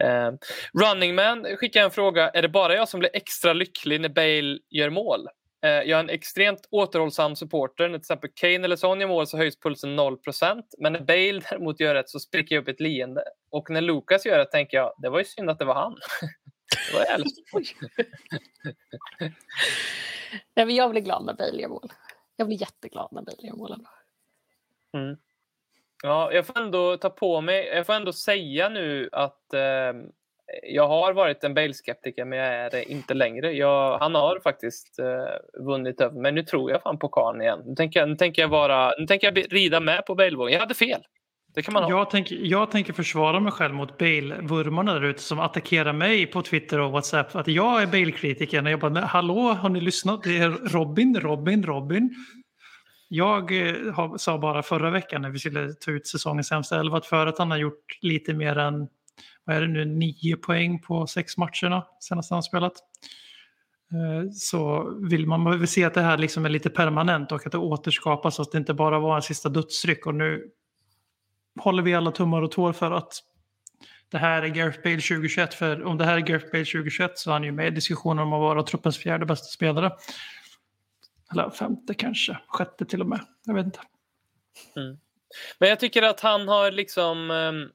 [0.00, 0.30] Eh,
[0.82, 2.28] Running Man skickar en fråga.
[2.28, 5.28] Är det bara jag som blir extra lycklig när Bale gör mål?
[5.62, 7.88] Eh, jag är en extremt återhållsam supporter.
[7.88, 11.40] När till exempel Kane eller Son gör mål så höjs pulsen 0% Men när Bale
[11.50, 13.24] däremot gör rätt så spricker jag upp ett leende.
[13.50, 15.94] Och när Lucas gör det tänker jag, det var ju synd att det var han.
[16.90, 17.62] det var.
[20.54, 21.92] Nej, men jag blir glad när Bale gör mål.
[22.36, 23.86] Jag blir jätteglad när Bale gör mål.
[24.92, 25.16] Mm.
[26.02, 29.92] Ja, jag får ändå ta på mig, jag får ändå säga nu att eh,
[30.62, 33.52] jag har varit en Bale-skeptiker men jag är det inte längre.
[33.52, 37.62] Jag, han har faktiskt eh, vunnit över men nu tror jag fan på karln igen.
[37.66, 40.52] Nu tänker jag, nu tänker jag, vara, nu tänker jag rida med på Bale-vågen.
[40.52, 41.02] Jag hade fel.
[41.54, 41.90] Det kan man ha.
[41.90, 46.42] Jag tänker, jag tänker försvara mig själv mot Bale-vurmarna där ute som attackerar mig på
[46.42, 47.36] Twitter och WhatsApp.
[47.36, 48.68] Att jag är Bale-kritiker.
[48.68, 50.22] Jag bara, hallå, har ni lyssnat?
[50.22, 52.14] Det är Robin, Robin, Robin.
[53.08, 57.06] Jag eh, sa bara förra veckan när vi skulle ta ut säsongens sämsta elva att
[57.06, 58.88] för att han har gjort lite mer än
[59.44, 62.72] vad är det nu, nio poäng på sex matcherna senast han spelat.
[63.92, 67.52] Eh, så vill man väl se att det här liksom är lite permanent och att
[67.52, 70.06] det återskapas så att det inte bara var en sista dödsryck.
[70.06, 70.50] Och nu
[71.60, 73.22] håller vi alla tummar och tår för att
[74.08, 75.54] det här är Gareth Bale 2021.
[75.54, 78.26] För om det här är Gareth Bale 2021 så är han ju med i diskussionen
[78.26, 79.92] om att vara truppens fjärde bästa spelare.
[81.32, 83.20] Eller femte kanske, sjätte till och med.
[83.44, 83.80] Jag vet inte.
[84.76, 84.98] Mm.
[85.58, 87.30] Men jag tycker att han har liksom...
[87.30, 87.68] Ehm,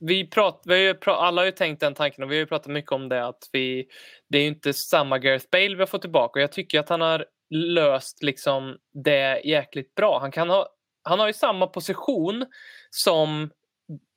[0.00, 2.46] vi prat, vi har ju alla har ju tänkt den tanken och vi har ju
[2.46, 3.86] pratat mycket om det att vi,
[4.28, 6.88] det är ju inte samma Gareth Bale vi har fått tillbaka och jag tycker att
[6.88, 10.18] han har löst liksom det jäkligt bra.
[10.18, 10.68] Han, kan ha,
[11.02, 12.46] han har ju samma position
[12.90, 13.50] som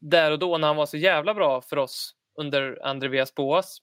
[0.01, 3.77] där och då när han var så jävla bra för oss under Andreas Boas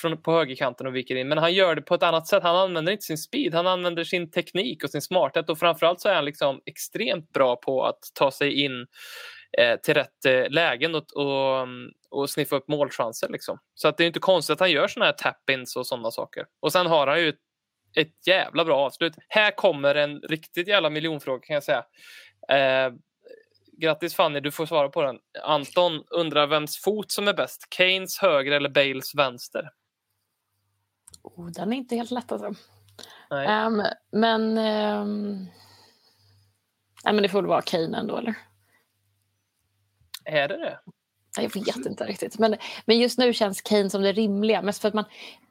[0.00, 1.28] från, på högerkanten och viker in.
[1.28, 2.42] Men han gör det på ett annat sätt.
[2.42, 6.08] Han använder inte sin speed, han använder sin teknik och sin smarthet och framförallt så
[6.08, 8.86] är han liksom extremt bra på att ta sig in
[9.82, 11.66] till rätt eh, lägen och, och,
[12.10, 13.28] och sniffa upp målchanser.
[13.28, 13.58] Liksom.
[13.74, 16.46] Så att det är inte konstigt att han gör såna här tap-ins och sådana saker.
[16.60, 17.38] Och sen har han ju ett,
[17.96, 19.14] ett jävla bra avslut.
[19.28, 21.84] Här kommer en riktigt jävla miljonfråga kan jag säga.
[22.48, 22.92] Eh,
[23.80, 25.18] grattis Fanny, du får svara på den.
[25.42, 29.70] Anton undrar vems fot som är bäst, Kanes höger eller Bales vänster?
[31.22, 32.54] Oh, den är inte helt lätt alltså.
[33.30, 33.46] Nej.
[33.46, 33.82] Ehm,
[34.12, 34.58] men...
[34.58, 35.46] ehm,
[37.04, 38.34] nej, men det får väl vara Kane ändå, eller?
[40.28, 40.78] Är det det?
[41.36, 42.38] Jag vet inte riktigt.
[42.38, 44.62] Men, men just nu känns Kane som det rimliga.
[44.62, 45.04] Mest för att man...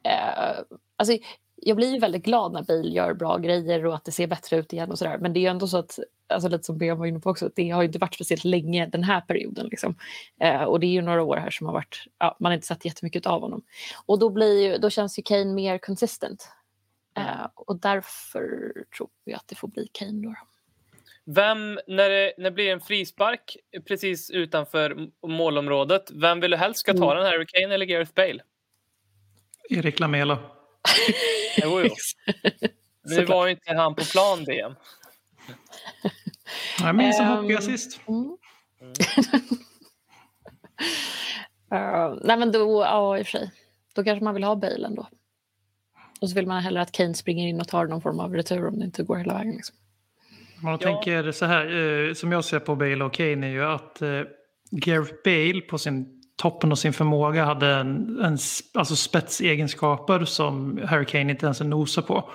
[0.04, 0.64] Eh,
[0.96, 1.18] alltså,
[1.56, 4.58] jag blir ju väldigt glad när Bale gör bra grejer och att det ser bättre
[4.58, 5.18] ut igen och sådär.
[5.18, 7.50] Men det är ju ändå så att, alltså lite som Björn var inne på också,
[7.56, 9.68] det har ju inte varit speciellt länge den här perioden.
[9.68, 9.96] Liksom.
[10.40, 12.68] Eh, och det är ju några år här som har varit, ja, man har inte
[12.68, 13.62] sett jättemycket av honom.
[14.06, 16.50] Och då, blir ju, då känns ju Kane mer consistent.
[17.18, 20.36] Eh, och därför tror jag att det får bli Kane då.
[21.36, 26.80] Vem, när det, när det blir en frispark precis utanför målområdet, vem vill du helst
[26.80, 27.26] ska ta den?
[27.26, 28.40] Harry Kane eller Gareth Bale?
[29.70, 30.40] Erik Lamela.
[31.64, 31.90] Jo, jo.
[33.04, 34.76] Nu var ju inte han på plan VM.
[36.80, 38.00] Jag minns en Ehm, hockeyassist.
[38.08, 38.38] Mm.
[41.72, 43.52] Eh, nej men då, ja i och för sig.
[43.96, 45.08] Då kanske man vill ha Bale ändå.
[46.22, 48.68] Och så vill man hellre att Kane springer in och tar någon form av retur
[48.68, 49.54] om det inte går hela vägen.
[49.56, 49.76] Liksom.
[50.62, 50.78] Man Ja.
[50.78, 54.22] tänker så här, eh, som jag ser på Bale och Kane är ju att eh,
[54.72, 58.38] Gareth Bale på sin toppen av sin förmåga hade en, en
[58.74, 62.30] alltså spetsegenskaper som Harry Kane inte ens nosar på.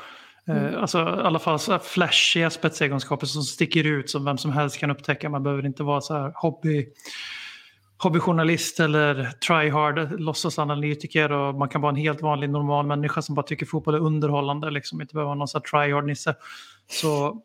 [0.48, 4.78] Eh, alltså i alla fall så flashiga spetsegenskaper som sticker ut som vem som helst
[4.78, 5.28] kan upptäcka.
[5.28, 6.86] Man behöver inte vara så här hobby,
[7.98, 13.46] hobbyjournalist eller tryhard låtsasanalytiker och man kan vara en helt vanlig normal människa som bara
[13.46, 16.34] tycker fotboll är underhållande, liksom inte behöva vara någon så här tryhard-nisse.
[16.90, 17.42] Så,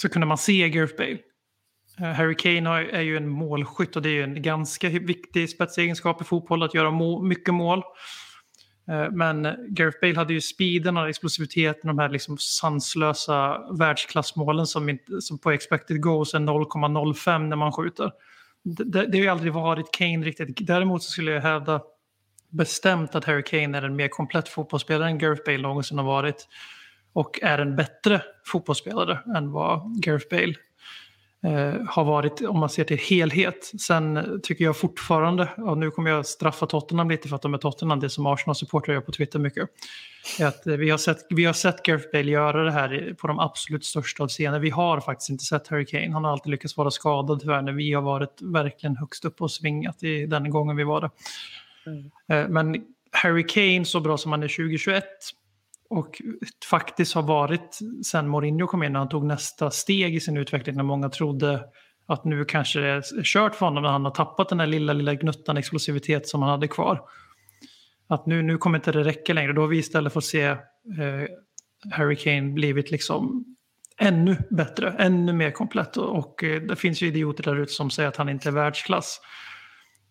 [0.00, 1.18] så kunde man se Gareth Bale.
[2.14, 6.24] Harry Kane är ju en målskytt och det är ju en ganska viktig spetsegenskap i
[6.24, 7.82] fotboll att göra må- mycket mål.
[8.90, 14.88] Eh, men Gareth Bale hade ju speeden och explosiviteten, de här liksom sanslösa världsklassmålen som,
[14.88, 18.12] inte, som på expected goals är 0,05 när man skjuter.
[18.62, 20.66] det, det har ju aldrig varit Kane riktigt.
[20.66, 21.80] Däremot så skulle jag hävda
[22.50, 26.48] bestämt att Harry Kane är en mer komplett fotbollsspelare än Gareth Bale någonsin har varit.
[27.12, 30.54] Och är en bättre fotbollsspelare än vad Gareth Bale
[31.42, 33.72] eh, har varit om man ser till helhet.
[33.80, 37.58] Sen tycker jag fortfarande, och nu kommer jag straffa Tottenham lite för att de är
[37.58, 39.68] Tottenham, det som Arsenal-supportrar gör på Twitter mycket.
[40.40, 43.26] Är att eh, vi, har sett, vi har sett Gareth Bale göra det här på
[43.26, 44.58] de absolut största av scener.
[44.58, 46.12] Vi har faktiskt inte sett Harry Kane.
[46.12, 49.50] Han har alltid lyckats vara skadad tyvärr när vi har varit verkligen högst upp och
[49.50, 51.10] svingat i den gången vi var det.
[52.34, 55.04] Eh, Men Harry Kane så bra som han är 2021
[55.90, 56.22] och
[56.70, 60.76] faktiskt har varit sen Mourinho kom in när han tog nästa steg i sin utveckling
[60.76, 61.64] när många trodde
[62.06, 64.92] att nu kanske det är kört för honom när han har tappat den där lilla,
[64.92, 67.00] lilla gnuttan explosivitet som han hade kvar.
[68.08, 69.52] Att nu, nu kommer inte det räcka längre.
[69.52, 70.56] Då har vi istället fått se eh,
[71.90, 73.44] Harry Kane blivit liksom
[73.98, 75.96] ännu bättre, ännu mer komplett.
[75.96, 78.52] Och, och eh, det finns ju idioter där ute som säger att han inte är
[78.52, 79.20] världsklass.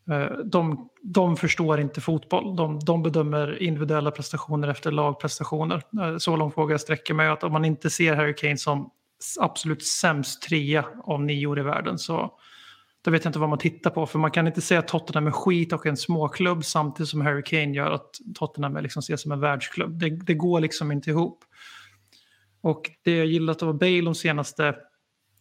[0.09, 2.55] Eh, de, de förstår inte fotboll.
[2.55, 5.83] De, de bedömer individuella prestationer efter lagprestationer.
[6.01, 8.89] Eh, så långt vågar jag sträcka mig att om man inte ser Harry Kane som
[9.39, 12.31] absolut sämst trea av nior i världen så
[13.01, 14.05] då vet jag inte vad man tittar på.
[14.05, 17.43] För man kan inte säga att Tottenham är skit och en småklubb samtidigt som Harry
[17.43, 19.99] Kane gör att Tottenham liksom ses som en världsklubb.
[19.99, 21.43] Det, det går liksom inte ihop.
[22.61, 24.75] Och det jag gillat av Bale de senaste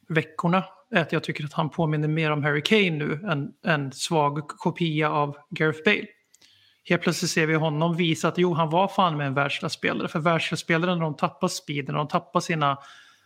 [0.09, 3.93] veckorna är att jag tycker att han påminner mer om Harry Kane nu än en
[3.93, 6.07] svag kopia av Gareth Bale.
[6.85, 10.09] Helt plötsligt ser vi honom visa att jo, han var fan med en världsklasspelare.
[10.09, 12.79] För världsklasspelare när de tappar speeden, när de tappar sina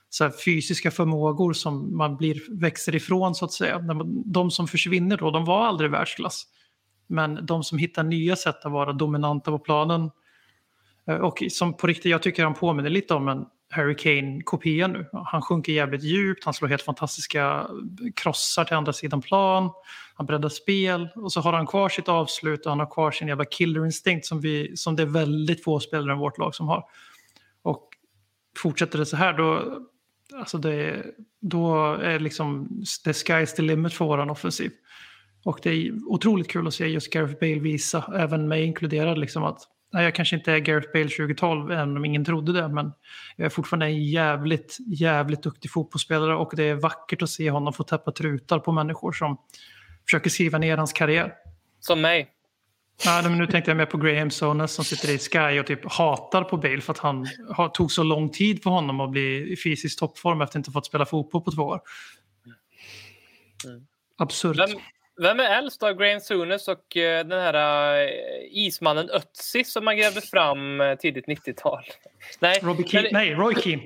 [0.08, 3.78] så här, fysiska förmågor som man blir, växer ifrån så att säga.
[4.24, 6.46] De som försvinner då, de var aldrig världsklass.
[7.06, 10.10] Men de som hittar nya sätt att vara dominanta på planen
[11.06, 15.06] eh, och som på riktigt, jag tycker han påminner lite om en Harry Kane-kopia nu.
[15.12, 17.66] Han sjunker jävligt djupt, han slår helt fantastiska
[18.16, 19.70] krossar till andra sidan plan.
[20.14, 23.28] Han breddar spel och så har han kvar sitt avslut och han har kvar sin
[23.28, 26.68] jävla killer instinct som, vi, som det är väldigt få spelare i vårt lag som
[26.68, 26.84] har.
[27.62, 27.88] Och
[28.58, 29.78] fortsätter det så här då,
[30.34, 31.04] alltså det,
[31.40, 32.68] då är liksom
[33.04, 34.70] the sky's the limit för våran offensiv.
[35.44, 39.44] Och det är otroligt kul att se just Gareth Bale visa, även mig inkluderad, liksom
[39.44, 42.92] att nej, jag kanske inte är Gareth Bale 2012, även om ingen trodde det, men
[43.36, 47.72] jag är fortfarande en jävligt, jävligt duktig fotbollsspelare och det är vackert att se honom
[47.72, 49.36] få täppa trutar på människor som
[50.04, 51.32] försöker skriva ner hans karriär.
[51.80, 52.28] Som mig.
[53.06, 55.92] Nej, men nu tänkte jag mer på Graham Sones som sitter i Sky och typ
[55.92, 59.52] hatar på Bale för att han har, tog så lång tid för honom att bli
[59.52, 61.80] i fysisk toppform efter att inte fått spela fotboll på två år.
[63.64, 63.86] Mm.
[64.18, 64.58] Absurt.
[64.58, 64.68] Vem,
[65.20, 68.08] vem är äldst av Graham Souness och eh, den här eh,
[68.50, 71.84] ismannen Ötzi som man grävde fram eh, tidigt 90-tal?
[72.38, 73.82] Nej, Keane, nej, Roy Keane.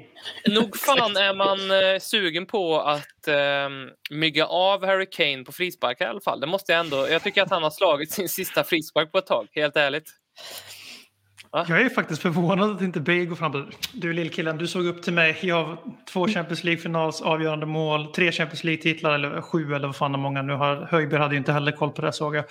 [0.49, 1.59] nog fan är man
[2.01, 3.69] sugen på att eh,
[4.11, 6.41] mygga av Harry Kane på frispark i alla fall.
[6.41, 7.09] Det måste jag ändå.
[7.09, 10.11] Jag tycker att han har slagit sin sista frispark på ett tag, helt ärligt.
[11.69, 15.03] Jag är faktiskt förvånad att inte Bale går fram och Du lillkillen, du såg upp
[15.03, 15.39] till mig.
[15.43, 15.79] Jag har
[16.13, 20.43] två Champions League-finals, avgörande mål, tre Champions League-titlar eller sju eller vad fan hur många
[20.43, 20.89] nu har.
[20.91, 22.45] Höjberg hade ju inte heller koll på det såg jag.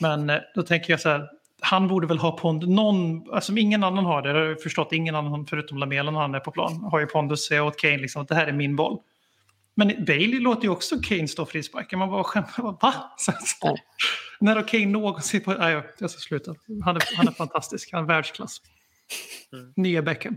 [0.00, 1.28] Men eh, då tänker jag så här.
[1.60, 4.92] Han borde väl ha pondus, någon, alltså ingen annan har det, det har jag förstått,
[4.92, 7.98] ingen annan förutom Lamela när han är på plan, har ju pondus säga åt Kane
[7.98, 8.98] liksom att det här är min boll.
[9.78, 11.98] Men Bale låter ju också Kane stå frisparken.
[11.98, 12.62] Man bara skämtar.
[12.82, 13.12] Va?
[13.16, 13.76] Så, så,
[14.40, 15.52] när har Kane någonsin på...
[15.52, 16.54] Nej, jag- ska sluta.
[16.84, 17.92] Han är, han är fantastisk.
[17.92, 18.60] Han är världsklass.
[19.76, 20.36] Nya Beckham.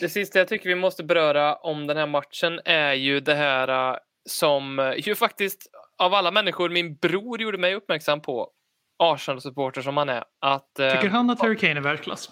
[0.00, 3.92] Det sista jag tycker vi måste beröra om den här matchen är ju det här
[3.92, 8.50] eh, som eh, ju faktiskt av alla människor min bror gjorde mig uppmärksam på,
[8.98, 12.30] Arsenal-supporter som han är, att eh, Tycker han att Harry Kane är världsklass?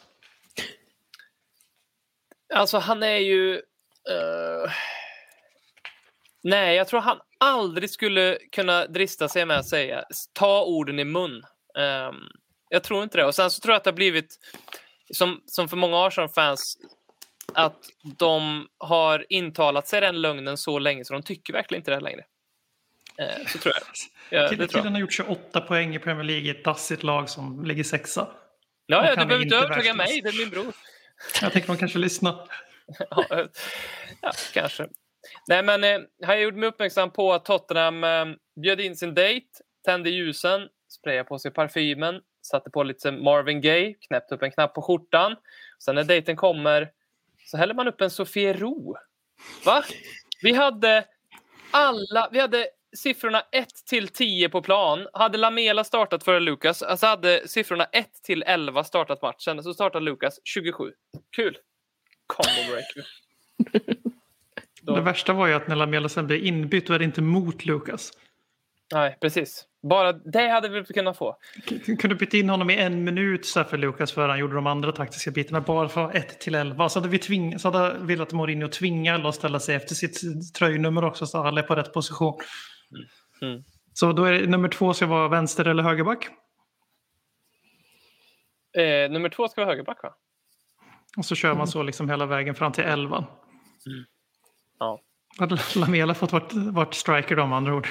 [2.55, 3.63] alltså han är ju...
[4.11, 4.73] eh,
[6.43, 11.05] nej, jag tror han aldrig skulle kunna drista sig med att säga ta orden i
[11.05, 11.43] mun.
[11.79, 12.14] Ehm,
[12.69, 13.25] jag tror inte det.
[13.25, 14.38] Och sen så tror jag att det har blivit,
[15.14, 16.79] som, som för många Arsenal-fans,
[17.55, 17.79] att
[18.19, 22.25] de har intalat sig den lögnen så länge så de tycker verkligen inte det längre.
[23.19, 23.83] Eh, så tror jag.
[24.40, 24.90] Ja, Killen tror jag.
[24.90, 28.29] har gjort 28 poäng i Premier League i ett dassigt lag som ligger sexa.
[28.87, 30.73] Ja, ja, du behöver inte övertyga mig, det är min bror.
[31.43, 32.49] Jag tänker de kanske lyssnar.
[33.11, 33.49] Ja,
[34.23, 34.87] ja, kanske.
[35.49, 38.25] Nej, men eh, han gjorde mig uppmärksam på att Tottenham eh,
[38.57, 39.47] bjöd in sin dejt,
[39.85, 44.75] tände ljusen, sprayade på sig parfymen, satte på lite Marvin Gaye, knäppte upp en knapp
[44.75, 45.37] på skjortan.
[45.79, 46.90] Sen när dejten kommer
[47.47, 48.97] så häller man upp en Sofiero.
[49.64, 49.83] Va?
[50.42, 51.05] Vi hade
[51.70, 55.09] alla, vi hade siffrorna 1 till 10 på plan.
[55.12, 60.05] Hade Lamela startat före Lukas, alltså hade siffrorna 1 till 11 startat matchen, så startade
[60.05, 60.92] Lukas 27.
[61.37, 61.59] Kul!
[62.27, 63.07] Combo breaker.
[64.83, 68.11] Det värsta var ju att när Lamela sen blev inbytt, är det inte mot Lukas.
[68.93, 69.67] Nej, precis.
[69.83, 71.37] Bara det hade vi kunnat få.
[71.99, 74.93] Kunde byta in honom i en minut så för Lukas för han gjorde de andra
[74.93, 76.89] taktiska bitarna bara från 1 till 11.
[76.89, 80.55] Så hade vi tving, så hade velat Mourinho tvinga alla att ställa sig efter sitt
[80.55, 82.41] tröjnummer också så alla är på rätt position.
[83.43, 83.63] Mm.
[83.93, 86.29] Så då är det, nummer två ska vara vänster eller högerback.
[88.77, 90.15] Eh, nummer två ska vara högerback, va?
[91.16, 93.24] Och så kör man så liksom hela vägen fram till 11.
[94.79, 95.00] Ja.
[95.38, 97.88] Hade Lamela fått vart, vart striker då med andra ord.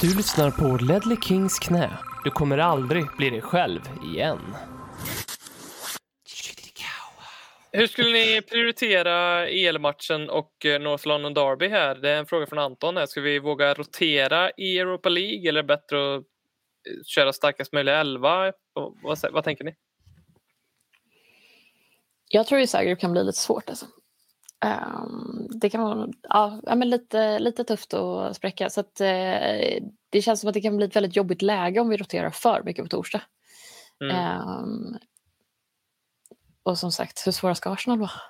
[0.00, 1.90] Du lyssnar på Ledley Kings knä.
[2.24, 3.80] Du kommer aldrig bli dig själv
[4.14, 4.38] igen.
[7.72, 11.94] Hur skulle ni prioritera EL-matchen och eh, North London Derby här?
[11.94, 12.96] Det är en fråga från Anton.
[12.96, 13.06] Här.
[13.06, 16.22] Ska vi våga rotera i Europa League eller är det bättre att
[17.06, 18.48] köra starkast möjliga elva?
[18.74, 19.74] Och Vad, vad tänker ni?
[22.28, 23.68] Jag tror ju Zagreb kan bli lite svårt.
[23.68, 23.86] Alltså.
[24.64, 28.70] Ehm, det kan vara ja, men lite, lite tufft att spräcka.
[28.70, 31.88] Så att, eh, det känns som att det kan bli ett väldigt jobbigt läge om
[31.88, 33.22] vi roterar för mycket på torsdag.
[34.04, 34.16] Mm.
[34.16, 34.98] Ehm,
[36.62, 38.10] och som sagt, hur svåra ska Arsenal vara?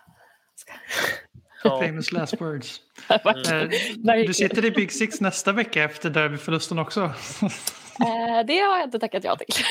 [1.64, 1.82] Ja.
[1.82, 2.80] Famous last words.
[3.08, 7.12] Eh, Du sitter i Big Six nästa vecka efter derbyförlusten också.
[8.00, 9.64] Eh, det har jag inte tackat ja till.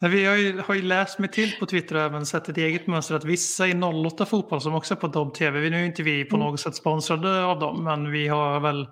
[0.00, 2.86] Vi har ju, har ju läst mig till på Twitter och även sett ett eget
[2.86, 5.86] mönster att vissa i 08 fotboll som också är på Dobb TV, vi- nu är
[5.86, 8.88] inte vi på något sätt sponsrade av dem, men vi har väl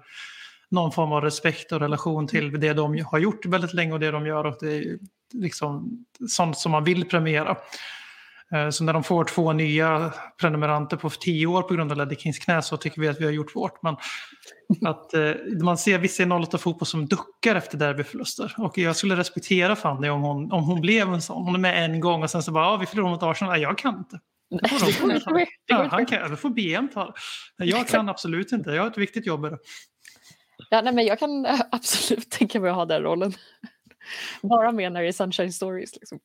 [0.69, 4.11] någon form av respekt och relation till det de har gjort väldigt länge och det
[4.11, 4.99] de gör och det är
[5.35, 7.57] liksom sånt som man vill premiera.
[8.55, 12.17] Eh, Så när de får två nya prenumeranter på tio år på grund av Ledley
[12.19, 13.83] Kings knä så tycker vi att vi har gjort vårt.
[13.83, 13.97] Men
[14.91, 15.33] att eh,
[15.63, 18.55] man ser vissa i 08 fotboll som duckar efter derbyförluster.
[18.59, 21.45] Och jag skulle respektera Fanny om hon, om hon blev en sån.
[21.45, 23.53] Hon är med en gång och sen så bara, ja vi förlorar mot Arsenal.
[23.53, 24.21] Nej, jag kan inte.
[25.67, 27.15] Ja, han kan, det får BM ta
[27.59, 27.65] det.
[27.65, 28.71] Jag kan absolut inte.
[28.71, 29.59] Jag har ett viktigt jobb.
[30.71, 33.33] Ja, nej, men jag kan eh, absolut tänka mig att ha den rollen.
[34.43, 35.95] Bara med när det är Sunshine Stories.
[35.95, 36.19] Liksom.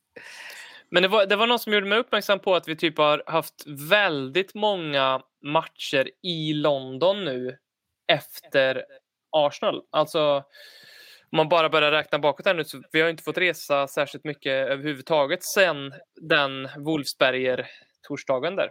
[0.90, 3.22] Men det var, det var någon som gjorde mig uppmärksam på att vi typ har
[3.26, 7.58] haft väldigt många matcher i London nu
[8.06, 8.84] efter
[9.30, 9.82] Arsenal.
[9.90, 10.44] Alltså
[11.30, 14.24] om man bara börjar räkna bakåt här nu så vi har inte fått resa särskilt
[14.24, 18.70] mycket överhuvudtaget sen den Wolfsberger-torsdagen där.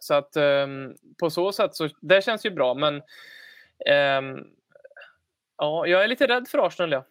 [0.00, 4.46] Så att um, på så sätt så det känns ju bra men um,
[5.56, 7.04] ja, jag är lite rädd för Arsenal ja.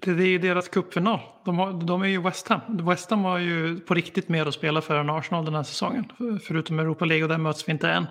[0.00, 1.20] Det, det är ju deras cupfinal.
[1.44, 2.60] De, har, de är ju West Ham.
[2.86, 6.12] West Ham har ju på riktigt mer att spela för än Arsenal den här säsongen.
[6.42, 8.06] Förutom Europa League och där möts vi inte än.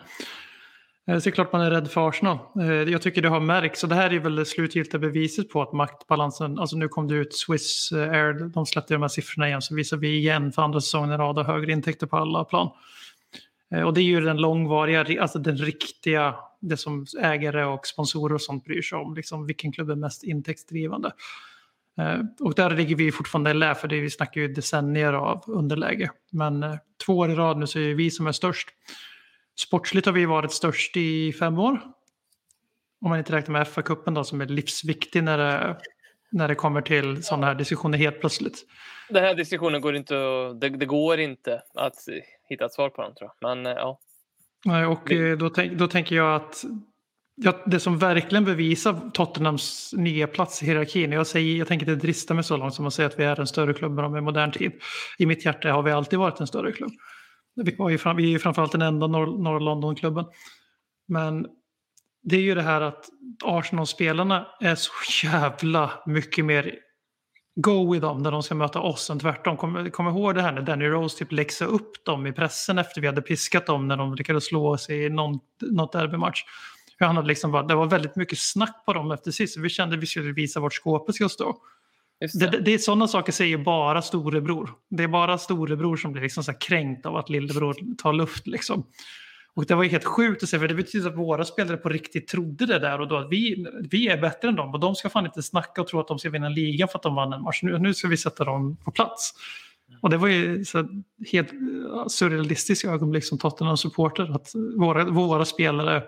[1.10, 2.38] Eh, så det är klart man är rädd för Arsenal.
[2.60, 5.62] Eh, jag tycker det har märkts och det här är väl det slutgiltiga beviset på
[5.62, 9.47] att maktbalansen, alltså nu kom det ut Swiss eh, Air, de släppte de här siffrorna
[9.47, 12.43] igen så visar vi igen för andra säsongen i rad har högre intäkter på alla
[12.43, 12.69] plan.
[13.86, 18.41] Och det är ju den långvariga, alltså den riktiga, det som ägare och sponsorer och
[18.41, 21.12] sånt bryr sig om, liksom vilken klubb är mest intäktsdrivande.
[22.00, 25.44] Eh, Och där ligger vi fortfarande i lä, för det, vi snackar ju decennier av
[25.48, 26.12] underläge.
[26.32, 28.70] Men eh, två år i rad nu så är det vi som är störst.
[29.60, 31.82] Sportsligt har vi varit störst i fem år.
[33.02, 35.78] Om man inte räknar med FA-cupen då som är livsviktig när det,
[36.32, 38.66] när det kommer till sådana här diskussioner helt plötsligt.
[39.10, 40.16] Den här diskussionen går inte
[40.54, 41.96] det, det går inte att
[42.50, 43.56] hitta ett svar på den tror jag.
[43.56, 44.00] Men eh, ja.
[44.66, 45.10] Nej, Och
[45.40, 46.64] då, tänk, då tänker jag att
[47.41, 52.06] ja, det som verkligen bevisar Tottenhams nya plats i hierarkin, jag, säger, jag tänker inte
[52.06, 54.17] drista mig så långt som att säga att vi är en större klubb än de
[54.17, 54.71] i modern tid.
[55.17, 56.91] I mitt hjärta har vi alltid varit en större klubb.
[57.56, 60.25] Vi, var ju fram, vi är ju framförallt den enda Norr, Norr London-klubben.
[61.08, 61.47] Men
[62.23, 63.10] det är ju det här att
[63.43, 64.91] Arsenal-spelarna är så
[65.23, 66.75] jävla mycket mer
[67.56, 69.58] go i dem när de ska möta oss än tvärtom.
[69.58, 73.02] Kom, kom ihåg det här när Danny Rose typ läxade upp dem i pressen efter
[73.02, 76.43] vi hade piskat dem när de lyckades slå oss i någon, något derbymatch.
[77.00, 79.58] Hur Han hade liksom bara, det var väldigt mycket snack på dem efter sist.
[79.58, 81.58] Vi kände att vi skulle visa vart skåpet ska stå.
[82.22, 82.60] Just Det, det.
[82.60, 84.70] det, är sådana saker säger bara storebror.
[84.90, 88.47] Det är bara storebror som blir liksom så kränkt av att lillebror tar luft.
[88.47, 88.84] Liksom.
[89.54, 92.28] Och det var helt sjukt att se, för det betyder att våra spelare på riktigt
[92.28, 95.10] trodde det där och då att vi, vi är bättre än dem och de ska
[95.10, 97.41] fan inte snacka och tro att de ska vinna ligan för att de vann en
[97.41, 97.60] match.
[97.64, 99.34] Nu, nu ska vi sätta dem på plats.
[100.02, 100.88] Och det var ju så
[101.32, 101.50] helt
[102.08, 106.04] surrealistiskt ögonblick som Tottenham-supporter att våra, våra spelare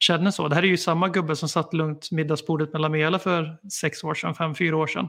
[0.00, 0.48] känner så.
[0.48, 4.14] Det här är ju samma gubbe som satt lugnt middagsbordet med Lamela för sex år
[4.14, 5.08] sedan, fem, fyra år sedan.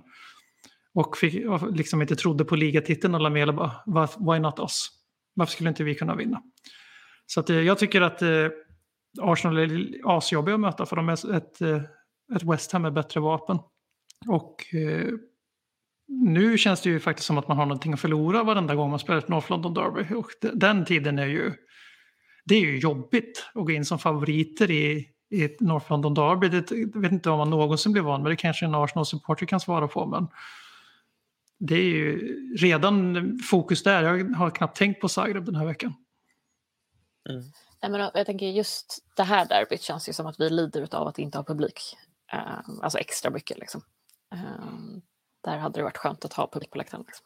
[0.94, 3.54] Och, fick, och liksom inte trodde på ligatiteln och Lamela
[3.86, 4.90] bara, why not us?
[5.34, 6.42] Varför skulle inte vi kunna vinna?
[7.26, 8.48] Så att, eh, jag tycker att eh,
[9.22, 11.82] Arsenal är asjobbiga att möta för de är ett, eh,
[12.36, 13.60] ett West Ham med bättre vapen.
[14.28, 15.08] Och eh,
[16.08, 19.00] nu känns det ju faktiskt som att man har någonting att förlora varenda gång man
[19.00, 20.14] spelar ett North London Derby.
[20.16, 21.54] Och den tiden är ju,
[22.52, 26.50] det är ju jobbigt att gå in som favoriter i, i ett North London Derby.
[26.50, 29.60] Det, jag vet inte om man någonsin blir van men det kanske en Arsenal-supporter kan
[29.60, 30.06] svara på.
[30.06, 30.28] Men
[31.60, 32.18] det är ju
[32.56, 34.04] redan fokus där.
[34.04, 35.94] Jag har knappt tänkt på Zagreb den här veckan.
[37.82, 41.08] Nej, men jag tänker just det här derbyt känns ju som att vi lider av
[41.08, 41.98] att inte ha publik.
[42.34, 43.82] Eh, alltså extra mycket liksom.
[44.34, 44.40] Eh,
[45.44, 47.04] där hade det varit skönt att ha publik på läktaren.
[47.08, 47.26] Liksom.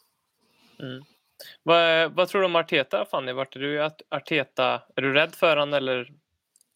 [1.63, 3.31] Vad, vad tror du om Arteta, Fanny?
[3.31, 4.81] Vart är du Arteta?
[4.95, 6.07] Är du rädd för han eller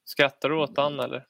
[0.06, 1.26] skrattar du åt han eller?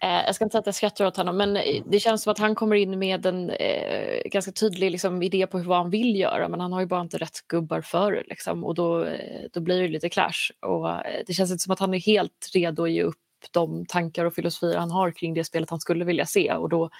[0.00, 2.30] Eh, jag ska inte säga att jag skrattar åt honom, men eh, det känns som
[2.30, 5.90] att han kommer in med en eh, ganska tydlig liksom, idé på hur, vad han
[5.90, 8.22] vill göra, men han har ju bara inte rätt gubbar för det.
[8.26, 10.50] Liksom, och då, eh, då blir det lite clash.
[10.60, 10.88] Och,
[11.26, 13.16] det känns inte som att han är helt redo att ge upp
[13.50, 16.52] de tankar och filosofier han har kring det spelet han skulle vilja se.
[16.52, 16.90] Och då,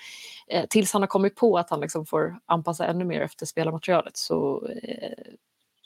[0.49, 4.17] eh, tills han har kommit på att han liksom får anpassa ännu mer efter spelarmaterialet
[4.17, 5.33] så, eh,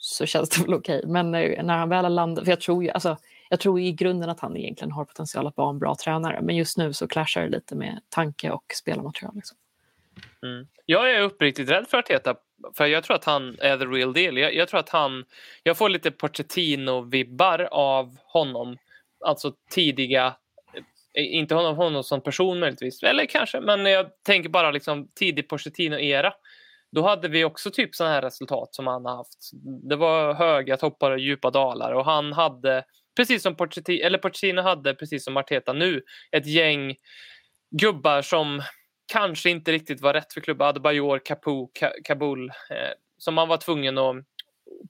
[0.05, 1.01] så känns det väl okej.
[1.05, 3.17] Men när han väl har landat, för jag tror ju, alltså,
[3.49, 6.39] jag tror i grunden att han egentligen har potential att vara en bra tränare.
[6.41, 9.35] Men just nu så clashar det lite med tanke och spelarmaterial.
[9.35, 9.57] Liksom.
[10.43, 10.67] Mm.
[10.85, 12.35] Jag är uppriktigt rädd för Arteta.
[12.73, 14.37] För jag tror att han är the real deal.
[14.37, 15.25] Jag, jag tror att han...
[15.63, 18.77] Jag får lite Pochettino-vibbar av honom.
[19.25, 20.35] Alltså tidiga...
[21.13, 23.03] Eh, inte honom, honom som person möjligtvis.
[23.03, 26.33] Eller kanske, men jag tänker bara liksom tidig Pochettino-era.
[26.93, 29.51] Då hade vi också typ sådana här resultat som han har haft.
[29.89, 32.85] Det var höga toppar och djupa dalar och han hade,
[33.15, 36.95] precis som Pochettino, eller Pochettino hade, precis som Arteta nu, ett gäng
[37.71, 38.61] gubbar som
[39.13, 40.67] kanske inte riktigt var rätt för klubben.
[40.67, 44.15] Adebayor, Capu, Ka- Kabul, eh, som man var tvungen att...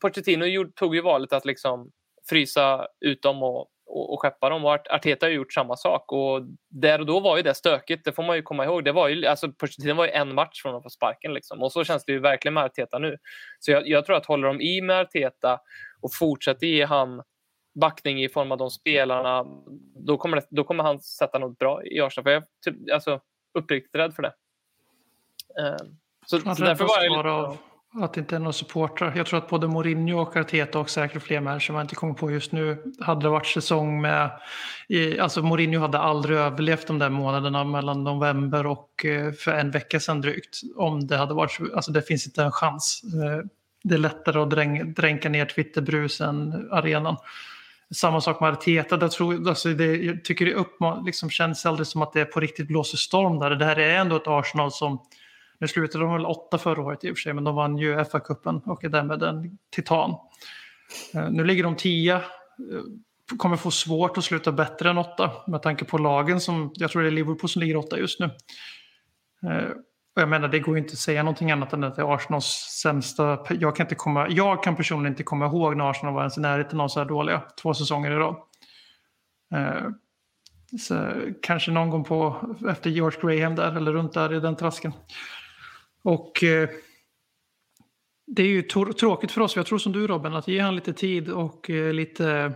[0.01, 1.91] Pochettino gjorde, tog ju valet att liksom
[2.29, 5.75] frysa ut dem och, och, och skeppa dem och Art- Arteta har ju gjort samma
[5.75, 8.85] sak och där och då var ju det stökigt, det får man ju komma ihåg.
[8.85, 11.71] Det var ju, alltså Pochettino var ju en match från att få sparken liksom och
[11.71, 13.17] så känns det ju verkligen med Arteta nu.
[13.59, 15.59] Så jag, jag tror att håller de i med Arteta
[16.01, 17.23] och fortsätter ge han
[17.75, 19.45] backning i form av de spelarna,
[19.95, 22.23] då kommer, det, då kommer han sätta något bra i Arsenal.
[22.23, 23.19] För jag är typ, alltså,
[23.53, 24.33] uppriktigt rädd för det.
[25.59, 25.77] Eh,
[26.25, 27.29] Så, så därför var jag lite...
[27.29, 27.57] av
[27.95, 29.13] att det inte är några supportrar.
[29.15, 32.31] Jag tror att både Mourinho och Arteta och säkert fler människor man inte kommer på
[32.31, 34.31] just nu hade det varit säsong med...
[34.87, 39.71] i- Alltså Mourinho hade aldrig överlevt de där månaderna mellan november och eh, för en
[39.71, 40.61] vecka sedan drygt.
[40.75, 43.01] Om det hade varit Alltså det finns inte en chans.
[43.03, 43.45] Eh,
[43.83, 47.17] det är lättare att dräng, dränka ner Twitterbrus än arenan.
[47.95, 48.97] Samma sak med Arteta.
[48.97, 52.39] Där tror, alltså det, jag tycker det uppman, liksom känns aldrig som att det på
[52.39, 53.49] riktigt blåser storm där.
[53.49, 54.99] Det här är ändå ett Arsenal som
[55.63, 57.95] nu slutade de väl åtta förra året i och för sig, men de vann ju
[57.95, 60.15] FA-cupen och är därmed en titan.
[61.13, 62.21] Eh, nu ligger de tia, eh,
[63.37, 67.01] kommer få svårt att sluta bättre än åtta med tanke på lagen som, jag tror
[67.01, 68.25] det är Liverpool som ligger åtta just nu.
[69.49, 69.69] Eh,
[70.15, 72.15] och jag menar, det går ju inte att säga någonting annat än att det är
[72.15, 72.45] Arsenals
[72.81, 76.37] sämsta, jag kan, inte komma, jag kan personligen inte komma ihåg när Arsenal var ens
[76.37, 78.35] i närheten av så här dåliga två säsonger i rad.
[79.55, 79.89] Eh,
[80.79, 81.11] Så
[81.41, 82.35] kanske någon gång på
[82.69, 84.93] efter George Graham där eller runt där i den trasken.
[86.03, 86.69] Och eh,
[88.27, 90.93] det är ju tråkigt för oss, jag tror som du Robin, att ge han lite
[90.93, 92.53] tid och eh, lite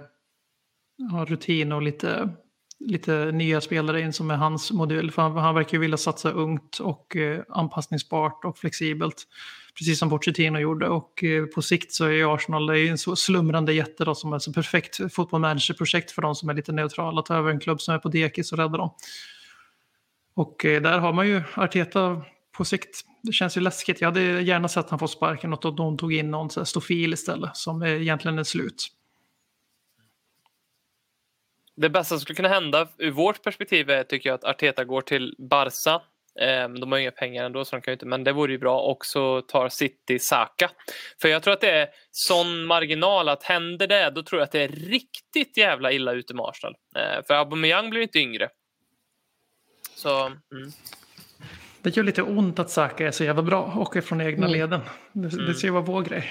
[0.98, 2.30] ja, rutin och lite,
[2.80, 5.12] lite nya spelare in som är hans modell.
[5.12, 9.28] För han, han verkar ju vilja satsa ungt och eh, anpassningsbart och flexibelt.
[9.78, 10.90] Precis som Pochettino gjorde.
[10.90, 14.34] Och eh, på sikt så är Arsenal det är en så slumrande jätte då, som
[14.34, 17.22] är ett perfekt fotbollmanagerprojekt för de som är lite neutrala.
[17.22, 18.90] Ta över en klubb som är på dekis och rädda dem.
[20.34, 22.22] Och eh, där har man ju Arteta
[22.58, 23.02] på sikt.
[23.24, 24.02] Det känns ju läskigt.
[24.02, 26.60] Jag hade gärna sett att han får sparken och att de tog in någon så
[26.60, 28.88] här stofil istället som egentligen är slut.
[31.76, 35.02] Det bästa som skulle kunna hända ur vårt perspektiv är tycker jag att Arteta går
[35.02, 36.02] till Barca.
[36.40, 38.52] Ehm, de har ju inga pengar ändå så de kan ju inte, men det vore
[38.52, 38.80] ju bra.
[38.80, 40.70] Och så tar City Saka.
[41.22, 44.52] För jag tror att det är sån marginal att händer det då tror jag att
[44.52, 46.76] det är riktigt jävla illa ute med Arsenal.
[46.96, 48.50] Ehm, för Aubameyang blir ju inte yngre.
[49.96, 50.72] Så, mm.
[51.88, 54.60] Det gör lite ont att Saka är så jävla bra och är från egna Mm.
[54.60, 54.82] leden.
[55.14, 56.26] Det, det ska ju vara vår grej.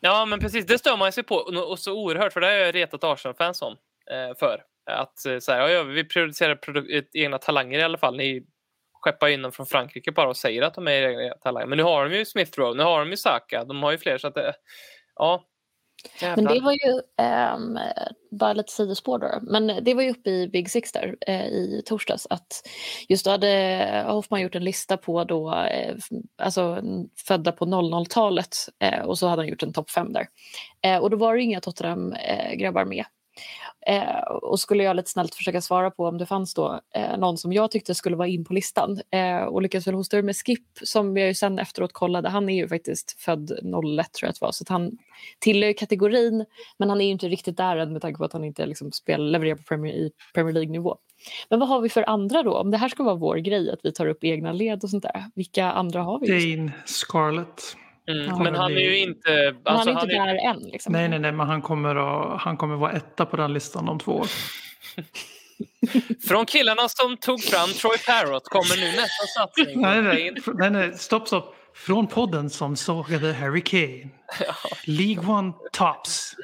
[0.00, 0.66] Ja, men precis.
[0.66, 3.72] Det stör man sig på och så oerhört, för det har jag retat Arsenal-fans om
[4.10, 4.62] eh, för.
[4.90, 8.16] Att eh, så här, ja, vi prioriterar produ- eh, egna talanger i alla fall.
[8.16, 8.42] Ni
[9.00, 11.66] skeppar in dem från Frankrike bara och säger att de är egna talanger.
[11.66, 13.98] Men nu har de ju Smith Rowe, nu har de ju Saka, de har ju
[13.98, 14.52] fler så att det,
[15.14, 15.44] ja.
[16.20, 16.54] Men Jävlar.
[16.54, 17.78] det var ju, ehm,
[18.30, 21.82] bara lite sidospår då, men det var ju uppe i Big Six där eh, i
[21.86, 22.68] torsdags att
[23.08, 26.08] just då hade Hoffman gjort en lista på då, f-
[26.42, 26.82] alltså
[27.26, 30.26] födda på 00-talet eh, och så hade han gjort en topp fem där.
[31.00, 33.04] Och då var det inga Tottenham-grabbar med.
[33.86, 37.38] Eh, och skulle jag lite snällt försöka svara på om det fanns då eh, någon
[37.38, 39.00] som jag tyckte skulle vara in på listan.
[39.10, 42.28] Eh, och lyckades väl hosta ur med Skip som jag ju sen efteråt kollade.
[42.28, 43.76] Han är ju faktiskt född 01 tror
[44.20, 44.52] jag att det var.
[44.52, 44.98] Så att han
[45.38, 46.44] tillhör ju kategorin
[46.78, 48.92] men han är ju inte riktigt där än med tanke på att han inte liksom
[48.92, 50.96] spel, levererar på Premier, i Premier League-nivå.
[51.50, 52.58] Men vad har vi för andra då?
[52.58, 55.02] Om det här ska vara vår grej, att vi tar upp egna led och sånt
[55.02, 55.24] där.
[55.34, 56.56] Vilka andra har vi?
[56.56, 57.76] Dane Scarlett.
[58.10, 58.38] Mm.
[58.42, 59.30] Men han är ju inte...
[59.30, 60.58] Men han Alltså, är inte han är, där än.
[60.58, 60.92] Liksom.
[60.92, 63.98] Nej, nej, nej, men han kommer, att, han kommer vara etta på den listan om
[63.98, 64.26] två år.
[66.28, 69.80] från killarna som tog fram Troy Parrott kommer nu nästa satsning.
[69.80, 71.54] Nej, nej, nej, nej, stopp, stopp.
[71.74, 74.08] Från podden som sågade Harry Kane.
[74.86, 76.34] League One Tops.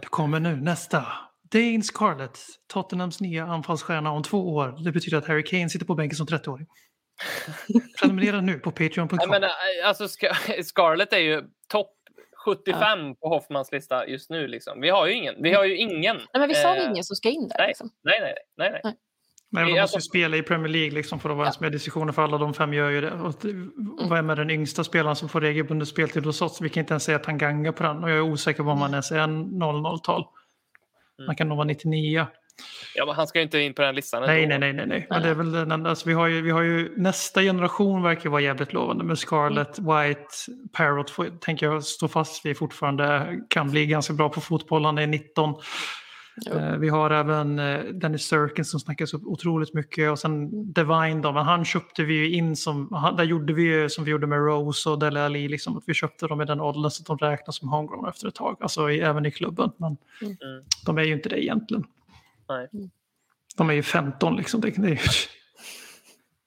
[0.00, 1.06] Det kommer nu nästa.
[1.52, 2.38] Dane Scarlett,
[2.72, 4.84] Tottenhams nya anfallsstjärna om två år.
[4.84, 6.66] Det betyder att Harry Kane sitter på bänken som 30-åring.
[8.00, 9.30] Prenumerera nu på Patreon.com.
[9.30, 9.50] Menar,
[9.84, 11.92] alltså, Scar- Scarlett är ju topp
[12.44, 14.46] 75 på Hoffmans lista just nu.
[14.48, 14.80] Liksom.
[14.80, 15.34] Vi har ju ingen.
[15.42, 16.16] Vi har ju ingen.
[16.16, 17.56] Nej, men vi sa Eh, ingen som ska in där.
[17.58, 17.68] nej.
[17.68, 17.90] Liksom.
[18.04, 18.70] Nej, nej, nej.
[18.72, 18.80] nej.
[18.84, 18.94] Nej.
[19.50, 21.68] Men de måste ju alltså- spela i Premier League liksom för att vara ens med
[21.68, 23.10] i diskussioner för alla de fem gör ju det.
[23.12, 26.60] Och vem är den yngsta spelaren som får regelbunden speltid hos oss?
[26.60, 28.90] Vi kan inte ens säga Tanganga på den och jag är osäker på om han
[28.90, 30.24] ens är en 00-tal.
[31.26, 32.26] Han kan nog vara 99.
[32.94, 34.58] Ja, men han ska ju inte in på den listan Nej, ändå.
[34.58, 35.06] nej, nej, nej, nej.
[35.10, 35.90] Men det är väl den enda.
[35.90, 39.78] Alltså, vi, har ju, vi har ju nästa generation verkar vara jävligt lovande med Scarlett,
[39.78, 40.28] White,
[40.72, 43.36] Parrot får, tänker jag stå fast vid fortfarande.
[43.48, 45.54] Kan bli ganska bra på fotboll, han är 19.
[46.52, 51.22] Eh, vi har även eh, Dennis Sirkin som snackas upp otroligt mycket och sen Divine
[51.22, 54.10] då, men han köpte vi ju in som, han, där gjorde vi ju som vi
[54.10, 57.02] gjorde med Rose och Dele Alli, liksom, att vi köpte dem i den åldern så
[57.02, 59.70] att de räknas som homegrown efter ett tag, alltså i, även i klubben.
[59.76, 60.36] Men Mm.
[60.86, 61.84] de är ju inte det egentligen.
[62.48, 62.68] Nej.
[63.56, 64.60] De är ju 15 liksom.
[64.60, 64.98] Det, det är ju...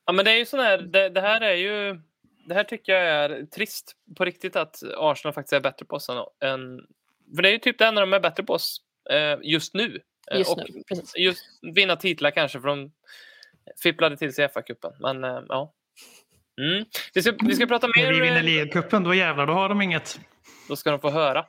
[0.05, 2.01] Ja, men det är ju sån här, det, det här är ju...
[2.47, 6.09] Det här tycker jag är trist på riktigt att Arsenal faktiskt är bättre på oss
[6.09, 6.17] än...
[6.49, 6.79] än
[7.35, 9.99] för det är ju typ det enda de är bättre på oss eh, just nu.
[10.31, 11.17] Eh, Just och nu, precis.
[11.17, 12.91] just vinna titlar kanske för de
[13.83, 14.93] fipplade till sig FA-cupen.
[14.99, 15.73] Men eh, ja.
[16.61, 16.85] Mm.
[17.13, 18.05] Vi, ska, vi ska prata mer...
[18.05, 20.19] När vi vinner eh, ligacupen, då jävlar, då har de inget.
[20.69, 21.45] Då ska de få höra.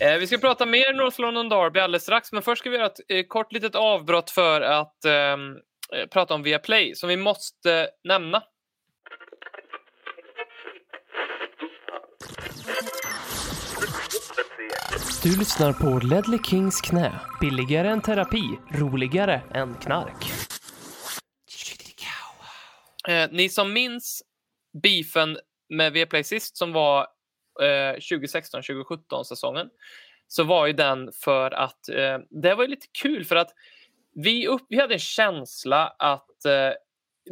[0.00, 2.86] Eh, vi ska prata mer North London Derby alldeles strax, men först ska vi göra
[2.86, 5.56] ett eh, kort litet avbrott för att ehm,
[5.92, 8.42] eh, prata om Viaplay som vi måste nämna.
[15.22, 17.20] Du lyssnar på Ledley Kings knä.
[17.40, 20.32] Billigare än terapi, roligare än knark.
[23.08, 24.22] Eh, ni som minns
[24.82, 27.06] beefen med Viaplay sist som var
[27.60, 29.70] eh, 2016-2017 säsongen
[30.28, 33.50] så var ju den för att eh, det var ju lite kul för att
[34.14, 36.72] vi, upp, vi hade en känsla att eh,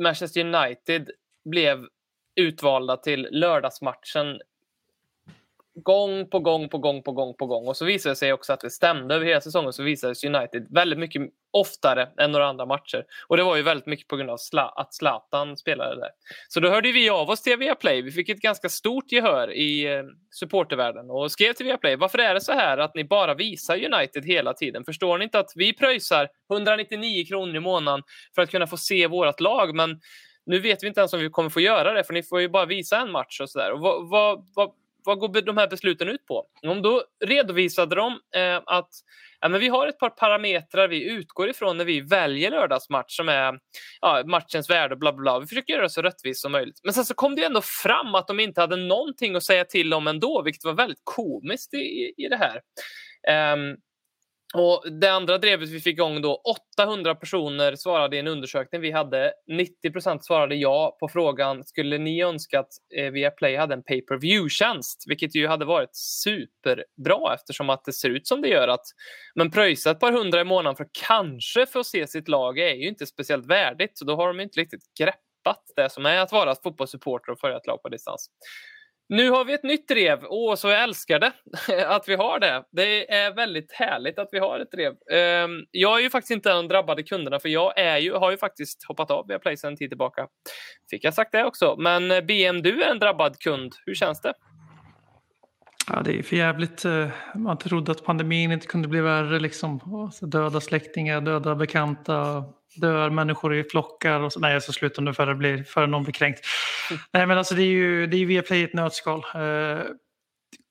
[0.03, 1.11] Manchester United
[1.45, 1.87] blev
[2.35, 4.41] utvalda till lördagsmatchen
[5.83, 7.69] gång på gång på gång på gång på gång.
[7.69, 9.73] Och så visade det sig också att det stämde över hela säsongen.
[9.73, 11.23] Så visades United väldigt mycket
[11.53, 13.05] oftare än några andra matcher.
[13.29, 16.11] Och det var ju väldigt mycket på grund av Sla- att Zlatan spelade där.
[16.49, 18.03] Så då hörde vi av oss till Viaplay.
[18.03, 21.97] Vi fick ett ganska stort gehör i eh, supportervärlden och skrev till Viaplay.
[21.97, 24.85] Varför är det så här att ni bara visar United hela tiden?
[24.85, 28.03] Förstår ni inte att vi pröjsar 199 kronor i månaden
[28.35, 29.75] för att kunna få se vårt lag?
[29.75, 30.01] Men
[30.47, 32.49] nu vet vi inte ens om vi kommer få göra det, för ni får ju
[32.49, 33.73] bara visa en match och sådär.
[33.73, 34.71] Och vad, vad, vad,
[35.05, 36.47] vad går de här besluten ut på?
[36.63, 38.89] Om då redovisade de eh, att
[39.41, 43.29] ja, men vi har ett par parametrar vi utgår ifrån när vi väljer lördagsmatch som
[43.29, 43.59] är
[44.01, 45.39] ja, matchens värde och bla bla bla.
[45.39, 46.81] Vi försöker göra det så rättvist som möjligt.
[46.85, 49.65] Men sen så kom det ju ändå fram att de inte hade någonting att säga
[49.65, 52.61] till om ändå, vilket var väldigt komiskt i, i, i det här.
[53.29, 53.77] Ehm,
[54.55, 56.43] och Det andra drevet vi fick igång då,
[56.79, 59.33] 800 personer svarade i en undersökning vi hade.
[59.85, 64.19] 90% svarade ja på frågan, skulle ni önska att eh, Viaplay hade en pay per
[64.19, 65.05] view-tjänst?
[65.07, 68.69] Vilket ju hade varit superbra eftersom att det ser ut som det gör.
[68.69, 68.85] att
[69.35, 72.75] Men pröjsa ett par hundra i månaden för att kanske få se sitt lag är
[72.75, 73.99] ju inte speciellt värdigt.
[73.99, 77.57] Så då har de inte riktigt greppat det som är att vara fotbollssupporter och följa
[77.57, 78.31] ett lag på distans.
[79.11, 80.19] Nu har vi ett nytt drev.
[80.29, 81.33] Åh, så jag älskar det
[81.87, 82.65] att vi har det.
[82.73, 84.93] Det är väldigt härligt att vi har ett drev.
[85.13, 88.13] Ehm, jag är ju faktiskt inte en av de drabbade kunderna för jag är ju,
[88.13, 90.27] har ju faktiskt hoppat av Viaplay sedan en tid tillbaka.
[90.91, 91.77] Fick jag sagt det också.
[91.79, 93.73] Men eh, BM, du är en drabbad kund.
[93.87, 94.33] Hur känns det?
[95.93, 96.85] Ja, det är för jävligt.
[96.85, 99.41] Eh, man trodde att pandemin inte kunde bli värre.
[99.41, 99.95] Liksom.
[100.05, 102.45] Alltså, döda släktingar, döda bekanta,
[102.75, 104.21] dör människor i flockar.
[104.21, 104.41] Och så.
[104.41, 106.41] Nej, jag ska sluta nu före, blir, någon blir kränkt.
[107.13, 109.25] Nej, men alltså det är ju, det är ju Viaplay i ett nötskal.
[109.35, 109.83] Eh,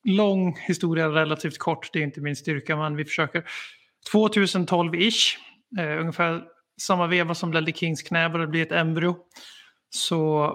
[0.03, 1.89] lång historia, relativt kort.
[1.93, 3.43] Det är inte min styrka, men vi försöker.
[4.13, 5.37] 2012-ish,
[5.79, 6.43] eh, ungefär
[6.81, 9.17] samma veva som Ledley Kings knä började bli ett embryo.
[9.89, 10.53] Så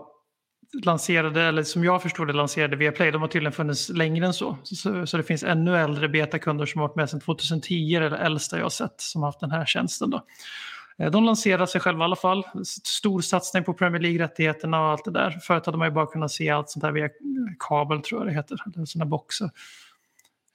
[0.84, 4.58] lanserade, eller som jag förstod det lanserade Viaplay, de har tydligen funnits längre än så.
[4.62, 8.16] Så, så det finns ännu äldre betakunder som har varit med sedan 2010, eller det
[8.16, 10.10] äldsta jag har sett, som har haft den här tjänsten.
[10.10, 10.26] Då.
[10.98, 12.44] Eh, de lanserar sig själva i alla fall.
[12.84, 15.30] Stor satsning på Premier League-rättigheterna och allt det där.
[15.30, 17.08] Förut hade man ju bara kunnat se allt sånt här via
[17.58, 19.50] kabel, tror jag det heter, eller såna boxar.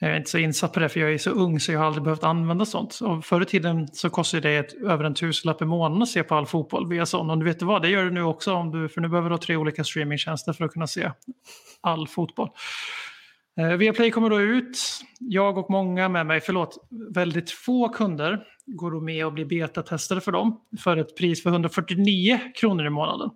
[0.01, 1.85] Jag är inte så insatt på det för jag är så ung så jag har
[1.85, 2.99] aldrig behövt använda sånt.
[3.01, 6.23] Och förr i tiden så kostade det ett, över en tusenlapp i månaden att se
[6.23, 7.29] på all fotboll via sån.
[7.29, 9.29] Och du vet du vad, det gör du nu också om du, för nu behöver
[9.29, 11.11] du ha tre olika streamingtjänster för att kunna se
[11.81, 12.49] all fotboll.
[13.59, 14.79] Eh, Viaplay kommer då ut.
[15.19, 18.43] Jag och många med mig, förlåt, väldigt få kunder
[18.75, 22.89] går då med och blir betatestade för dem för ett pris för 149 kronor i
[22.89, 23.29] månaden.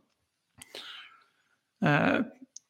[1.85, 2.19] Eh,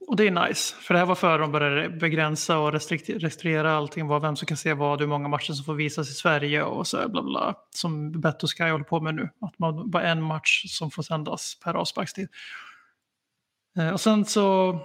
[0.07, 3.72] och det är nice, för det här var före de började begränsa och restrikt- restrikera
[3.72, 6.64] allting, vad, vem som kan se vad, hur många matcher som får visas i Sverige
[6.64, 7.55] och så bla bla.
[7.70, 11.03] Som Bet och Sky håller på med nu, att man bara en match som får
[11.03, 12.30] sändas per avsparkstid.
[13.78, 14.80] Eh, och sen så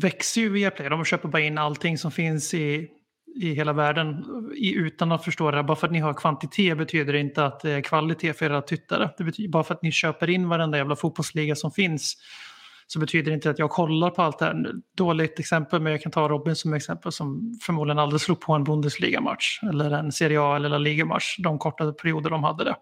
[0.00, 2.90] växer ju Viaplay, de köper bara in allting som finns i,
[3.36, 4.24] i hela världen
[4.56, 5.62] i, utan att förstå det.
[5.62, 8.62] Bara för att ni har kvantitet betyder det inte att det är kvalitet för era
[8.62, 9.10] tittare.
[9.18, 12.16] Det betyder, bara för att ni köper in varenda jävla fotbollsliga som finns
[12.86, 14.72] så betyder det inte att jag kollar på allt det här.
[14.96, 18.64] Dåligt exempel, men jag kan ta Robin som exempel som förmodligen aldrig slog på en
[18.64, 22.76] Bundesliga-match eller en Serie A eller La Liga-match, de korta perioder de hade det.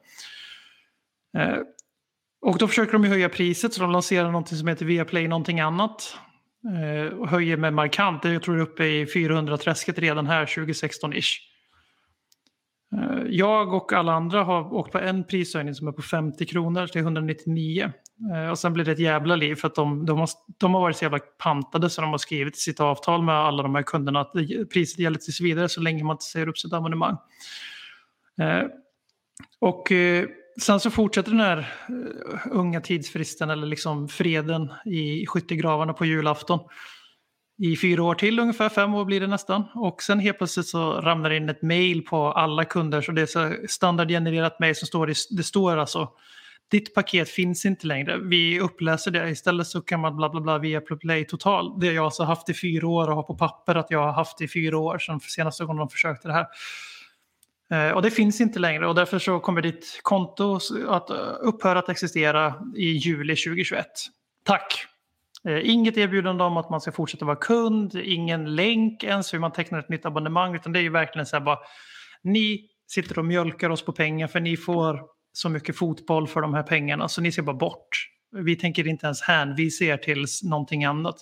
[1.39, 1.59] Eh,
[2.47, 5.61] och då försöker de ju höja priset så de lanserar någonting som heter Viaplay någonting
[5.61, 6.19] annat.
[6.65, 11.37] Eh, och höjer med markant, jag tror det är uppe i 400-träsket redan här 2016-ish.
[12.97, 16.87] Eh, Jag och alla andra har åkt på en prishöjning som är på 50 kronor
[16.87, 17.93] till 199.
[18.35, 20.81] Eh, Och sen blir det ett jävla liv för att de, de, har, de har
[20.81, 23.83] varit så jävla pantade så de har skrivit i sitt avtal med alla de här
[23.83, 27.17] kunderna att det- priset gäller tills vidare så länge man inte säger upp sitt abonnemang.
[28.41, 28.63] Eh,
[29.61, 30.27] Och eh,
[30.61, 36.61] sen så fortsätter den här eh, unga tidsfristen eller liksom freden i skyttegravarna på julafton
[37.63, 39.65] i fyra år till, ungefär fem år blir det nästan.
[39.75, 43.01] Och sen helt plötsligt så ramlar det in ett mail på alla kunder.
[43.01, 46.09] Så det är så standardgenererat mail som står, i, det står alltså
[46.71, 48.19] ditt paket finns inte längre.
[48.19, 49.31] Vi uppläser det.
[49.31, 51.81] Istället så kan man bla bla bla via Play Total.
[51.81, 54.41] Det jag alltså haft i fyra år och har på papper att jag har haft
[54.41, 56.47] i fyra år sedan senaste gången de försökte det här.
[57.73, 60.59] Eh, Och det finns inte längre och därför så kommer ditt konto
[60.89, 63.87] att eh, upphöra att existera i juli 2021.
[64.45, 64.87] Tack!
[65.49, 69.53] Eh, Inget erbjudande om att man ska fortsätta vara kund, ingen länk ens hur man
[69.53, 71.59] tecknar ett nytt abonnemang, utan det är ju verkligen så här bara,
[72.23, 75.01] ni sitter och mjölkar oss på pengar för ni får
[75.33, 77.89] så mycket fotboll för de här pengarna så ni ser bara bort.
[78.33, 81.17] Vi tänker inte ens hänvisa er till någonting annat.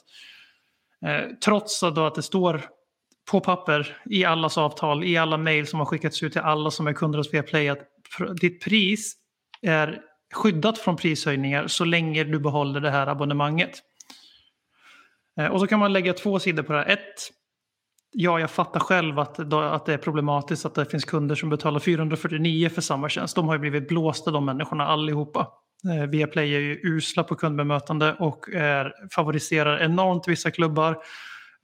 [1.06, 2.62] Eh, trots då att det står
[3.32, 6.86] på papper i allas avtal, i alla mejl som har skickats ut till alla som
[6.86, 7.78] är kunder hos Viaplay att
[8.40, 9.14] ditt pris
[9.62, 10.00] är
[10.34, 13.70] skyddat från prishöjningar så länge du behåller det här abonnemanget.
[15.40, 16.88] Eh, och så kan man lägga två sidor på det här.
[16.88, 17.30] Ett,
[18.12, 21.80] ja, jag fattar själv att, att det är problematiskt att det finns kunder som betalar
[21.80, 23.36] 449 för samma tjänst.
[23.36, 25.48] De har ju blivit blåsta de människorna allihopa.
[25.90, 30.96] Eh, Viaplay är ju usla på kundbemötande och är, favoriserar enormt vissa klubbar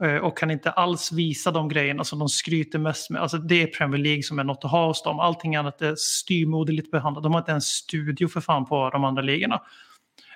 [0.03, 3.23] Eh, och kan inte alls visa de grejerna som de skryter mest med.
[3.23, 5.21] Alltså det är Premier League som är något att ha hos dem.
[5.21, 7.23] Allting annat är styrmoderligt behandlat.
[7.23, 9.63] De har inte ens studio för fan på de andra ligorna.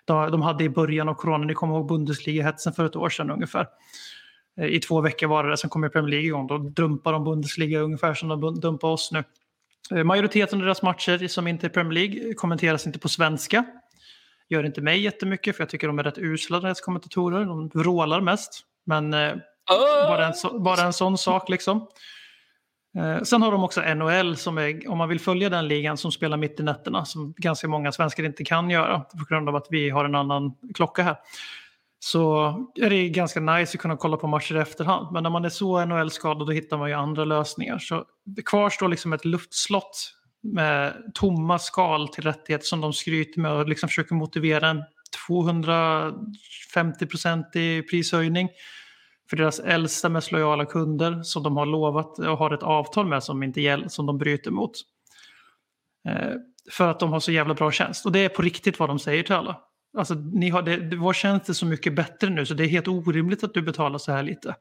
[0.04, 3.66] De, hade i början av corona, ni kommer ihåg Bundesliga-hetsen för ett år sedan ungefär.
[4.60, 6.46] Eh, I två veckor var det det, sen kom Premier League igång.
[6.46, 9.24] Då dumpar de Bundesliga ungefär som de dumpar oss nu.
[9.94, 13.64] Eh, majoriteten av deras matcher som inte är Premier League kommenteras inte på svenska.
[14.48, 17.44] Gör inte mig jättemycket för jag tycker de är rätt usla deras kommentatorer.
[17.44, 18.60] De vrålar mest.
[18.84, 19.14] Men
[20.08, 21.86] bara, en så, bara en sån sak liksom.
[22.98, 26.12] Eh, sen har de också NHL som är, om man vill följa den ligan som
[26.12, 29.66] spelar mitt i nätterna, som ganska många svenskar inte kan göra på grund av att
[29.70, 31.16] vi har en annan klocka här.
[31.98, 35.12] Så är det ganska nice att kunna kolla på matcher i efterhand.
[35.12, 37.78] Men när man är så NHL-skadad då hittar man ju andra lösningar.
[37.78, 43.52] Så det kvarstår liksom ett luftslott med tomma skal till rättigheter som de skryter med
[43.52, 44.84] och liksom försöker motivera en
[45.28, 48.48] 250% i prishöjning
[49.32, 53.22] för deras äldsta mest lojala kunder som de har lovat och har ett avtal med
[53.22, 54.72] som, inte gäll, som de bryter mot.
[56.08, 56.32] Eh,
[56.70, 58.06] för att de har så jävla bra tjänst.
[58.06, 59.60] Och det är på riktigt vad de säger till alla.
[59.98, 62.88] Alltså, ni har det, vår tjänst är så mycket bättre nu så det är helt
[62.88, 64.56] orimligt att du betalar så här lite.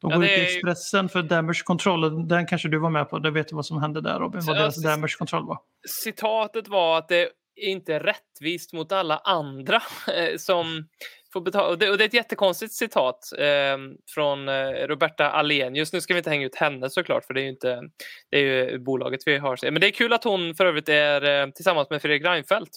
[0.00, 3.18] De Ja, går ut i Expressen för damage control den kanske du var med på.
[3.18, 5.58] Det vet du vad som hände där Robin, vad deras damage control var.
[5.88, 9.76] citatet var att det är inte är rättvist mot alla andra
[10.16, 10.88] eh, som
[11.34, 11.68] får betala.
[11.68, 13.78] Och det, och det är ett jättekonstigt citat eh,
[14.14, 15.42] från eh, Roberta
[15.74, 17.82] Just Nu ska vi inte hänga ut henne såklart, för det är ju inte
[18.30, 19.70] det är ju bolaget vi har.
[19.70, 22.70] Men det är kul att hon för övrigt är eh, tillsammans med Fredrik Reinfeldt.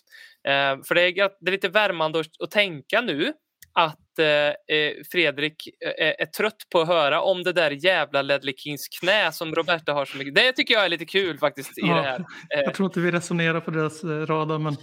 [0.47, 3.33] Eh, för det är, det är lite värmande att, att tänka nu
[3.77, 5.55] att eh, eh, Fredrik
[5.85, 9.93] eh, är trött på att höra om det där jävla Ledley Kings knä som Roberta
[9.93, 10.35] har så mycket.
[10.35, 12.19] Det tycker jag är lite kul faktiskt i Ja, det här.
[12.19, 14.77] Eh, Jag tror inte vi resonerar på deras eh, radar, men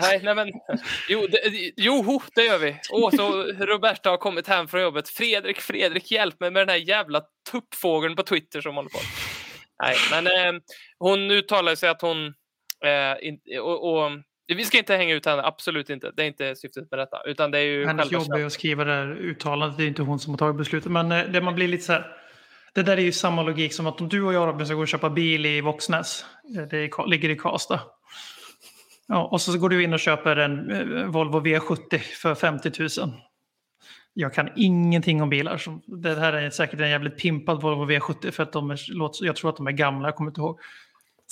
[0.00, 0.48] Nej, nej men,
[1.08, 1.40] jo, det,
[1.76, 2.76] jo, det gör vi.
[2.90, 5.08] Åh, så Roberta har kommit hem från jobbet.
[5.08, 8.98] Fredrik, Fredrik, hjälp mig med den här jävla tuppfågeln på Twitter som håller på.
[9.82, 10.60] Nej, men eh,
[10.98, 12.26] hon uttalar sig att hon...
[12.84, 14.10] Eh, och, och,
[14.46, 16.10] vi ska inte hänga ut henne, absolut inte.
[16.16, 17.22] Det är inte syftet med detta.
[17.26, 19.78] Utan det är ju hennes jobb är att skriva det här uttalandet.
[19.78, 20.92] Det är inte hon som har tagit beslutet.
[20.92, 22.16] Men eh, det man blir lite så här.
[22.74, 24.80] Det där är ju samma logik som att om du och jag Robin ska gå
[24.80, 26.24] och köpa bil i Våxnäs.
[26.56, 27.80] eh, Det är, ligger i Karlstad.
[29.08, 33.12] Ja, och så går du in och köper en eh, Volvo V70 för 50 000.
[34.14, 35.56] Jag kan ingenting om bilar.
[35.56, 38.78] Så det här är säkert en jävligt pimpad Volvo V70 för att de är,
[39.24, 40.60] jag tror att de är gamla, jag kommer inte ihåg.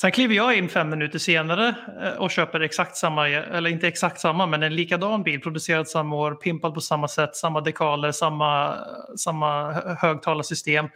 [0.00, 4.20] Sen kliver jag in fem minuter senare eh, och köper exakt samma, eller inte exakt
[4.20, 8.78] samma, men en likadan bil producerad samma år, pimpad på samma sätt, samma dekaler, samma,
[9.16, 10.88] samma högtalarsystem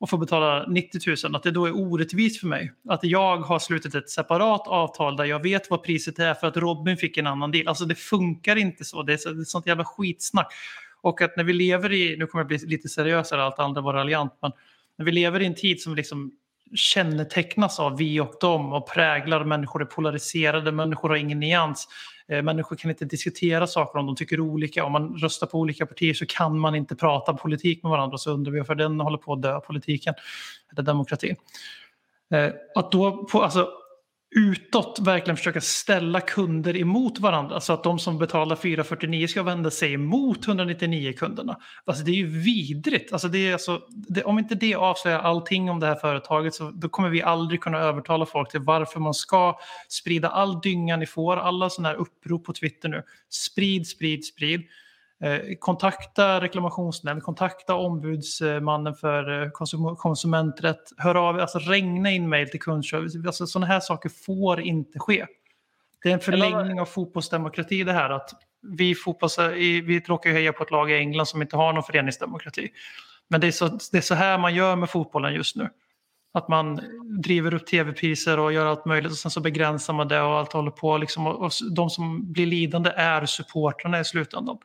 [0.00, 1.36] och får betala 90 000.
[1.36, 2.72] Att det då är orättvist för mig.
[2.88, 6.56] Att jag har slutit ett separat avtal där jag vet vad priset är för att
[6.56, 7.68] Robin fick en annan deal.
[7.68, 9.02] Alltså det funkar inte så.
[9.02, 10.52] Det är, så, det är sånt jävla skitsnack.
[11.00, 13.94] Och att när vi lever i, nu kommer jag bli lite seriösare, allt andra var
[13.94, 14.52] raljant, men
[14.98, 16.32] när vi lever i en tid som liksom
[16.74, 21.88] kännetecknas av vi och dem och präglar människor är polariserade, människor har ingen nyans.
[22.28, 24.84] Eh, människor kan inte diskutera saker om de tycker olika.
[24.84, 28.18] Om man röstar på olika partier så kan man inte prata politik med varandra.
[28.18, 30.14] Så undrar vi varför den håller på att dö, politiken,
[30.72, 31.36] eller demokratin.
[32.30, 33.68] Eh, att då på, alltså,
[34.30, 39.70] utåt verkligen försöka ställa kunder emot varandra så att de som betalar 449 ska vända
[39.70, 41.56] sig emot 199 kunderna.
[41.84, 43.12] Alltså det är ju vidrigt.
[43.12, 46.70] Alltså det är alltså, det, om inte det avslöjar allting om det här företaget så
[46.70, 49.58] då kommer vi aldrig kunna övertala folk till varför man ska
[49.88, 53.02] sprida all dynga ni får, alla sådana här upprop på Twitter nu.
[53.28, 54.62] Sprid, sprid, sprid.
[55.22, 60.82] Eh, kontakta reklamationsnämnd, kontakta ombudsmannen för eh, konsum- konsumenträtt.
[60.96, 63.26] Hör av alltså regna in mejl till kundservice.
[63.26, 65.26] Alltså, sådana här saker får inte ske.
[66.02, 68.30] Det är en förlängning av fotbollsdemokrati det här att
[68.62, 72.68] vi, fotbolls, vi råkar heja på ett lag i England som inte har någon föreningsdemokrati.
[73.28, 75.68] Men det är, så, det är så här man gör med fotbollen just nu.
[76.34, 76.80] Att man
[77.22, 80.52] driver upp tv-priser och gör allt möjligt och sen så begränsar man det och allt
[80.52, 80.98] håller på.
[80.98, 84.58] Liksom, och, och de som blir lidande är supportrarna i slutändan.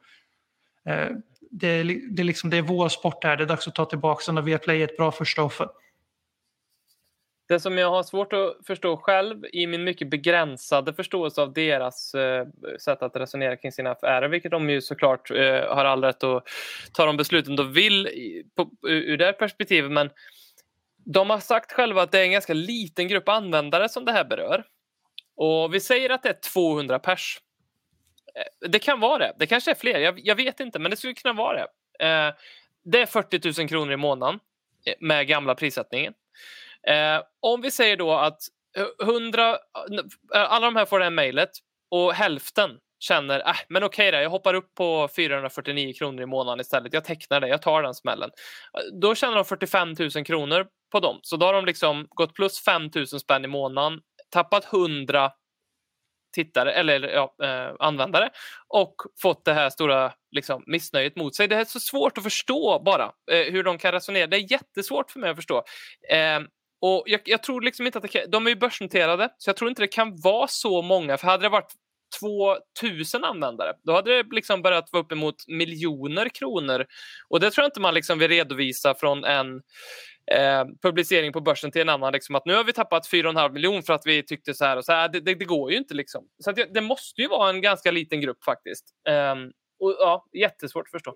[0.85, 1.09] Eh,
[1.51, 3.75] det, är, det, är liksom, det är vår sport det här, det är dags att
[3.75, 5.67] ta tillbaka den och Viaplay är ett bra första offer.
[7.47, 12.15] Det som jag har svårt att förstå själv i min mycket begränsade förståelse av deras
[12.15, 12.47] eh,
[12.79, 16.47] sätt att resonera kring sina affärer, vilket de ju såklart eh, har all rätt att
[16.93, 19.91] ta de besluten de vill i, på, ur det perspektivet.
[19.91, 20.09] Men
[21.05, 24.25] de har sagt själva att det är en ganska liten grupp användare som det här
[24.25, 24.63] berör.
[25.35, 27.39] Och vi säger att det är 200 pers.
[28.39, 29.33] Eh, det kan vara det.
[29.39, 29.99] Det kanske är fler.
[29.99, 31.67] Jag, jag vet inte, men det skulle kunna vara det.
[32.05, 32.33] Eh,
[32.83, 34.39] det är 40 000 kronor i månaden
[34.85, 36.13] eh, med gamla prissättningen.
[36.87, 38.39] Eh, om vi säger då att
[39.03, 39.55] 100, eh,
[40.33, 41.49] alla de här får det här mejlet
[41.91, 46.59] och hälften känner äh, men okej då, jag hoppar upp på 449 kronor i månaden
[46.59, 46.93] istället.
[46.93, 48.29] Jag tecknar det, jag tar den smällen.
[49.01, 51.19] Då tjänar de 45 000 kronor på dem.
[51.21, 55.31] Så då har de liksom gått plus 5 000 spänn i månaden, tappat 100
[56.33, 58.29] tittare eller ja, eh, användare
[58.67, 61.47] och fått det här stora liksom, missnöjet mot sig.
[61.47, 64.27] Det är så svårt att förstå bara eh, hur de kan resonera.
[64.27, 65.63] Det är jättesvårt för mig att förstå.
[66.09, 66.39] Eh,
[66.81, 69.57] och jag, jag tror liksom inte att det kan, de är ju börsnoterade så jag
[69.57, 71.17] tror inte det kan vara så många.
[71.17, 71.73] För hade det varit
[72.19, 76.85] 2000 användare då hade det liksom börjat vara uppemot miljoner kronor.
[77.29, 79.61] Och det tror jag inte man liksom vill redovisa från en
[80.31, 82.13] eh, publicering på börsen till en annan.
[82.13, 84.85] Liksom, att nu har vi tappat 4,5 miljoner för att vi tyckte så här och
[84.85, 85.09] så här.
[85.09, 86.25] Det, det, det går ju inte liksom.
[86.43, 88.85] Så att det, det måste ju vara en ganska liten grupp faktiskt.
[89.07, 89.35] Eh,
[89.79, 91.15] och ja, jättesvårt att förstå.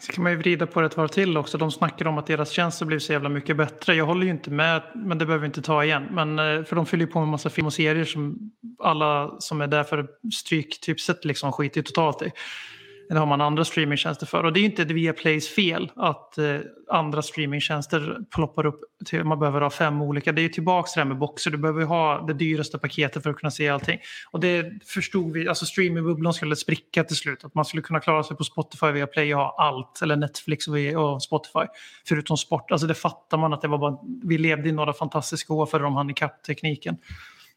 [0.00, 1.58] Så kan man ju vrida på det ett varv till också.
[1.58, 3.94] De snackar om att deras tjänster blivit så jävla mycket bättre.
[3.94, 6.08] Jag håller ju inte med, men det behöver vi inte ta igen.
[6.10, 9.40] Men, eh, för de fyller ju på med en massa film och serier som alla
[9.40, 12.32] som är där för stryktipset liksom skiter ju totalt i.
[13.10, 14.44] Det har man andra streamingtjänster för.
[14.44, 16.56] Och det är ju inte Viaplays fel att eh,
[16.88, 18.80] andra streamingtjänster ploppar upp.
[19.04, 20.32] Till, man behöver ha fem olika.
[20.32, 21.50] Det är ju tillbaka till det här med boxer.
[21.50, 23.98] Du behöver ju ha det dyraste paketet för att kunna se allting.
[24.30, 25.48] Och det förstod vi.
[25.48, 27.44] Alltså streamingbubblan skulle spricka till slut.
[27.44, 30.02] Att man skulle kunna klara sig på Spotify via Play och ha allt.
[30.02, 31.66] Eller Netflix och, via- och Spotify.
[32.08, 32.70] Förutom sport.
[32.70, 35.82] Alltså det fattar man att det var bara, vi levde i några fantastiska år före
[35.82, 36.96] de handikapptekniken.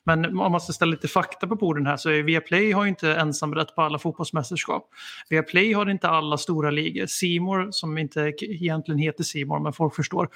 [0.05, 2.89] Men om man ska ställa lite fakta på borden här så är Viaplay har ju
[2.89, 4.89] inte ensamrätt på alla fotbollsmästerskap.
[5.29, 7.05] Viaplay har inte alla stora ligor.
[7.05, 10.29] Simor som inte egentligen heter Simor men folk förstår.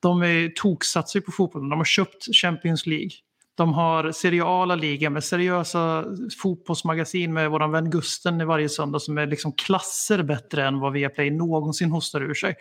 [0.00, 1.68] De är toksatsar ju på fotbollen.
[1.68, 3.10] De har köpt Champions League.
[3.56, 6.04] De har seriala ligor med seriösa
[6.42, 10.92] fotbollsmagasin med våran vän Gusten i varje söndag som är liksom klasser bättre än vad
[10.92, 12.54] Viaplay någonsin hostar ur sig.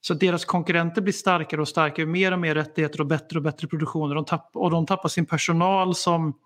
[0.00, 3.68] Så deras konkurrenter blir starkare och starkare, mer och mer rättigheter och bättre och bättre
[3.68, 4.14] produktioner.
[4.14, 6.38] De tapp, och de tappar sin personal som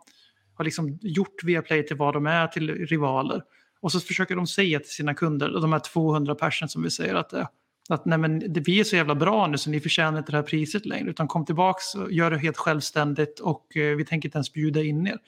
[0.54, 3.42] har liksom gjort Viaplay till vad de är, till rivaler.
[3.80, 7.14] Och så försöker de säga till sina kunder, de här 200 personer som vi säger
[7.14, 7.46] att det är,
[7.88, 10.44] att nej men vi är så jävla bra nu så ni förtjänar inte det här
[10.44, 11.10] priset längre.
[11.10, 14.82] Utan kom tillbaks och gör det helt självständigt och eh, vi tänker inte ens bjuda
[14.82, 15.18] in er.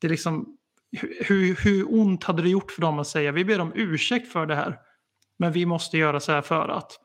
[0.00, 0.56] Det är liksom,
[1.20, 4.46] hur, hur ont hade det gjort för dem att säga vi ber om ursäkt för
[4.46, 4.78] det här.
[5.38, 6.98] Men vi måste göra så här för att.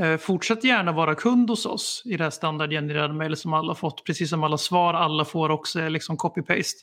[0.00, 4.04] Eh, fortsätt gärna vara kund hos oss i det här standardgenererade mejlet som alla fått.
[4.04, 6.78] Precis som alla svar alla får också är liksom copy-paste.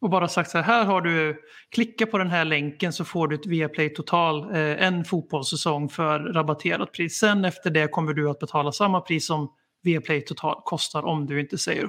[0.00, 3.28] Och bara sagt så här, här har du, klicka på den här länken så får
[3.28, 7.18] du ett Viaplay Total, eh, en fotbollssäsong för rabatterat pris.
[7.18, 9.52] Sen efter det kommer du att betala samma pris som
[9.82, 11.88] Viaplay Total kostar om du inte säger.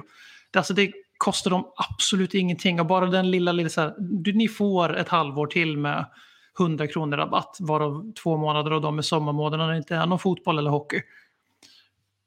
[0.50, 4.32] Det, alltså det kostar dem absolut ingenting och bara den lilla, lilla så här, du,
[4.32, 6.06] ni får ett halvår till med
[6.60, 10.18] 100 kronor rabatt varav två månader av dem är sommarmånader när det inte är någon
[10.18, 11.02] fotboll eller hockey.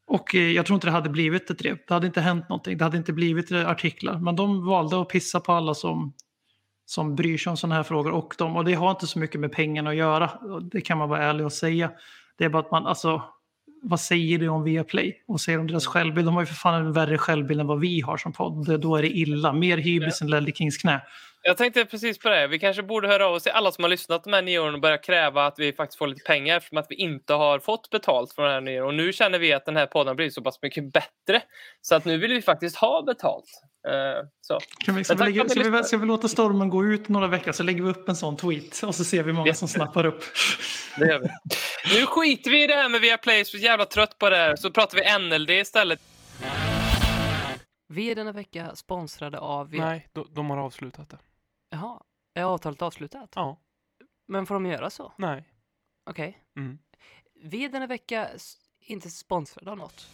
[0.08, 1.88] Och eh, jag tror inte det hade blivit ett rep.
[1.88, 2.78] Det hade inte hänt någonting.
[2.78, 4.20] Det hade inte blivit eh, artiklar.
[4.20, 6.14] Men de valde att pissa på alla som,
[6.86, 8.12] som bryr sig om sådana här frågor.
[8.12, 10.32] Och, de, och det har inte så mycket med pengarna att göra.
[10.72, 11.92] Det kan man vara ärlig och säga.
[12.38, 13.24] Det är bara att man, alltså,
[13.82, 15.24] vad säger det om Viaplay?
[15.28, 16.28] Och säger om deras självbild?
[16.28, 18.80] De har ju för fan en värre självbild än vad vi har som podd.
[18.82, 19.54] Då är det illa.
[19.54, 21.02] Mer hybris än Ledley Kings knä.
[21.48, 22.48] Jag tänkte precis på det.
[22.48, 24.74] Vi kanske borde höra av oss till alla som har lyssnat de här nio åren
[24.74, 27.90] och börja kräva att vi faktiskt får lite pengar eftersom att vi inte har fått
[27.90, 28.88] betalt för den här nio åren.
[28.88, 31.42] Och nu känner vi att den här podden har blivit så pass mycket bättre
[31.82, 33.46] så att nu vill vi faktiskt ha betalt.
[33.88, 34.60] Uh, så.
[34.86, 37.28] Kan vi, ska, Men vi lägga, ska, vi, ska vi låta stormen gå ut några
[37.28, 39.68] veckor så lägger vi upp en sån tweet och så ser vi hur många som
[39.68, 40.24] snappar upp.
[40.98, 41.28] Det gör vi.
[41.96, 44.56] Nu skiter vi i det här med Viaplay, så jävla trött på det här.
[44.56, 46.00] Så pratar vi NLD istället.
[47.90, 49.74] Vi är denna vecka sponsrade av...
[49.74, 51.18] Nej, de, de har avslutat det.
[51.70, 52.02] Jaha,
[52.34, 53.30] är avtalet avslutat?
[53.36, 53.60] Ja.
[54.28, 55.14] Men får de göra så?
[55.18, 55.50] Nej.
[56.10, 56.38] Okej.
[56.58, 56.78] Mm.
[57.44, 60.08] Vi är denna vecka s- inte sponsrade av något.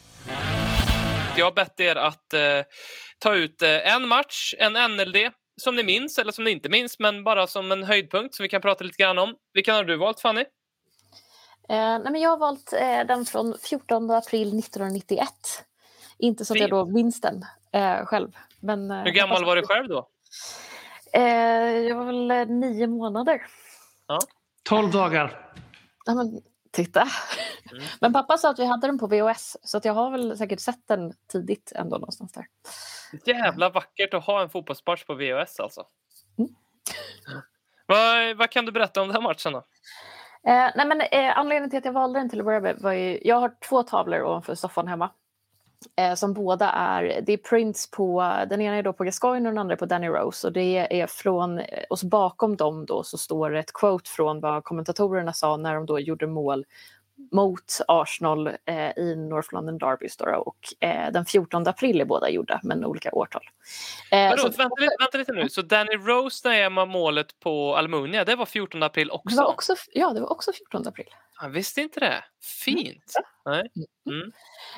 [1.38, 2.62] Jag har bett er att eh,
[3.20, 5.16] ta ut eh, en match, en NLD,
[5.62, 8.50] som ni minns eller som ni inte minns, men bara som en höjdpunkt som vi
[8.50, 9.36] kan prata lite grann om.
[9.54, 10.42] Vilken har du valt, Fanny?
[10.42, 10.46] Eh,
[12.00, 15.30] nej, men jag har valt eh, den från 14 april 1991.
[16.18, 18.32] Inte så att jag då minns den eh, själv.
[18.60, 20.10] Men, eh, Hur gammal var du själv då?
[21.14, 21.24] Eh,
[21.88, 23.42] jag var väl eh, nio månader.
[24.64, 25.54] 12 dagar.
[26.06, 26.42] Ja, men,
[26.72, 27.02] titta.
[27.72, 27.84] Mm.
[28.02, 30.60] Men pappa sa att vi hade den på VHS så att jag har väl säkert
[30.60, 32.46] sett den tidigt ändå någonstans där.
[33.26, 35.84] Jävla vackert att ha en fotbollsmatch på VHS alltså.
[36.38, 36.56] Mm.
[37.86, 39.60] Vad, vad kan du berätta om den här matchen då?
[40.48, 42.92] Eh, nej men, eh, anledningen till att jag valde den till att börja med var
[42.92, 45.10] ju, jag har två tavlor ovanför soffan hemma.
[45.96, 49.54] Eh, som båda är, det är prints på, den ena är då på Gascoigne och
[49.54, 50.48] den andra på Danny Rose.
[50.48, 54.40] Och det är från, och så bakom dem då så står det ett quote från
[54.40, 56.66] vad kommentatorerna sa när de då gjorde mål
[57.32, 60.18] mot Arsenal eh, i North London Derbys.
[60.18, 63.50] Då, och eh, den 14 april är båda gjorda men olika årtal.
[64.12, 65.50] Eh, Vadå, så- vänta, lite, vänta lite nu.
[65.50, 69.36] Så Danny Rose, när är målet på Almunia, det var 14 april också?
[69.36, 71.08] det var också, ja, det var också 14 april.
[71.42, 72.24] Jag visste inte det.
[72.66, 73.14] Fint.
[73.46, 73.72] Nej.
[74.10, 74.28] Mm.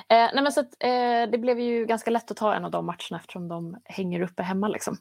[0.10, 2.72] Eh, nej men så att, eh, det blev ju ganska lätt att ta en av
[2.72, 4.68] de matcherna eftersom de hänger uppe hemma.
[4.68, 4.98] Liksom.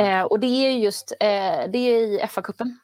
[0.00, 2.78] Eh, och det är ju just eh, det är i FA-cupen.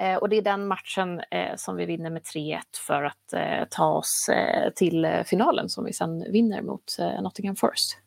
[0.00, 3.64] Eh, och det är den matchen eh, som vi vinner med 3-1 för att eh,
[3.70, 7.98] ta oss eh, till eh, finalen som vi sen vinner mot eh, Nottingham Forest.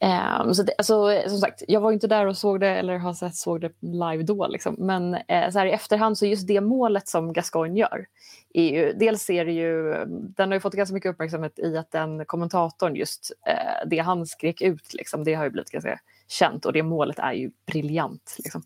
[0.00, 2.98] Ehm, så det, alltså, eh, som sagt, jag var inte där och såg det eller
[2.98, 4.46] har sett såg det live då.
[4.46, 4.76] Liksom.
[4.78, 8.06] Men eh, så här i efterhand så just det målet som Gascoigne gör
[8.54, 11.90] är ju, dels är det ju, den har ju fått ganska mycket uppmärksamhet i att
[11.90, 16.64] den kommentatorn just eh, det han skrek ut, liksom, det har ju blivit ganska känt
[16.64, 18.36] och det målet är ju briljant.
[18.38, 18.62] Liksom.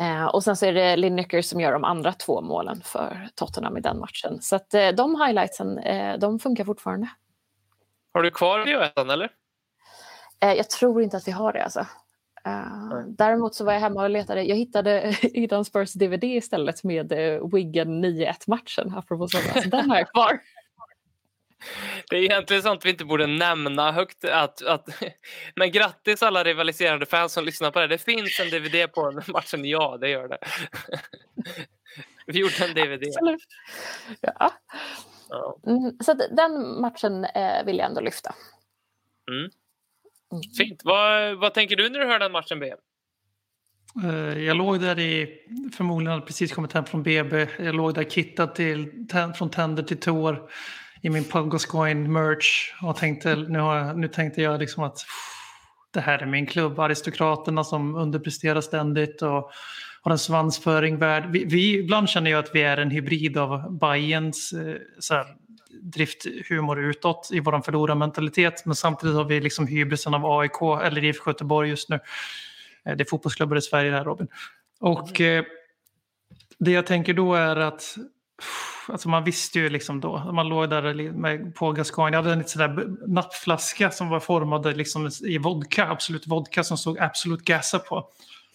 [0.00, 3.76] Eh, och sen så är det Lineker som gör de andra två målen för Tottenham
[3.76, 4.42] i den matchen.
[4.42, 7.08] Så att eh, de highlightsen, eh, de funkar fortfarande.
[8.12, 9.30] Har du kvar VHS eller?
[10.42, 11.86] Eh, jag tror inte att vi har det alltså.
[12.44, 14.42] Eh, däremot så var jag hemma och letade.
[14.42, 18.94] Jag hittade Idan Spurs DVD istället med eh, Wigan 9-1 matchen.
[18.96, 19.62] Apropå sådana.
[19.62, 20.40] Så den har jag kvar.
[22.10, 24.24] Det är egentligen sånt vi inte borde nämna högt.
[24.24, 24.88] Att, att,
[25.56, 27.86] men grattis alla rivaliserande fans som lyssnar på det.
[27.86, 29.64] Det finns en DVD på den matchen.
[29.64, 30.38] Ja, det gör det.
[32.26, 33.02] Vi gjorde en DVD.
[33.02, 33.46] Absolut.
[34.20, 34.52] Ja.
[35.28, 35.58] Ja.
[35.66, 38.34] Mm, så den matchen eh, vill jag ändå lyfta.
[39.30, 39.50] Mm.
[40.32, 40.42] Mm.
[40.58, 40.80] Fint.
[40.84, 42.72] Vad, vad tänker du när du hör den matchen, B?
[44.04, 45.38] Eh, Jag låg där i,
[45.76, 47.46] förmodligen hade precis kommit hem från BB.
[47.58, 49.06] Jag låg där kittad till,
[49.36, 50.50] från tänder till tår.
[51.02, 54.98] I min Paul Gascoigne-merch och tänkte, nu, har jag, nu tänkte jag liksom att
[55.90, 59.50] det här är min klubb, aristokraterna som underpresterar ständigt och
[60.02, 61.30] har en svansföring värd.
[61.30, 65.26] Vi, vi, ibland känner jag att vi är en hybrid av Bayerns eh, här,
[65.82, 71.30] drifthumor utåt i vår förlorarmentalitet men samtidigt har vi liksom hybrisen av AIK eller IFK
[71.30, 72.00] Göteborg just nu.
[72.84, 74.28] Eh, Det är fotbollsklubbar i Sverige där Robin.
[74.80, 75.44] Och eh,
[76.58, 77.96] det jag tänker då är att
[78.90, 82.38] Alltså man visste ju liksom då, man låg där med, på Gascoigne, jag hade en
[82.38, 87.44] liten sån där nappflaska som var formad liksom i vodka, Absolut vodka som stod Absolut
[87.44, 88.06] Gasa på.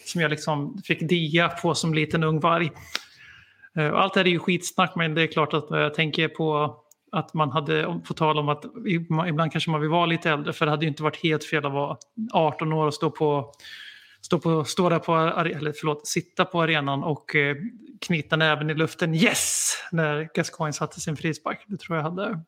[0.05, 2.71] Som jag liksom fick dia på som liten ung varg.
[3.75, 6.27] Eh, allt det här är ju skitsnack men det är klart att eh, jag tänker
[6.27, 6.77] på
[7.11, 8.65] att man hade, på tal om att
[9.27, 11.65] ibland kanske man vill vara lite äldre för det hade ju inte varit helt fel
[11.65, 11.97] att vara
[12.33, 13.51] 18 år och stå på
[14.25, 17.55] stå, på, stå där på, eller förlåt, sitta på arenan och eh,
[18.01, 19.73] knyta näven i luften yes!
[19.91, 21.63] När Gascoigne satte sin frispark.
[21.67, 22.39] Det tror jag hade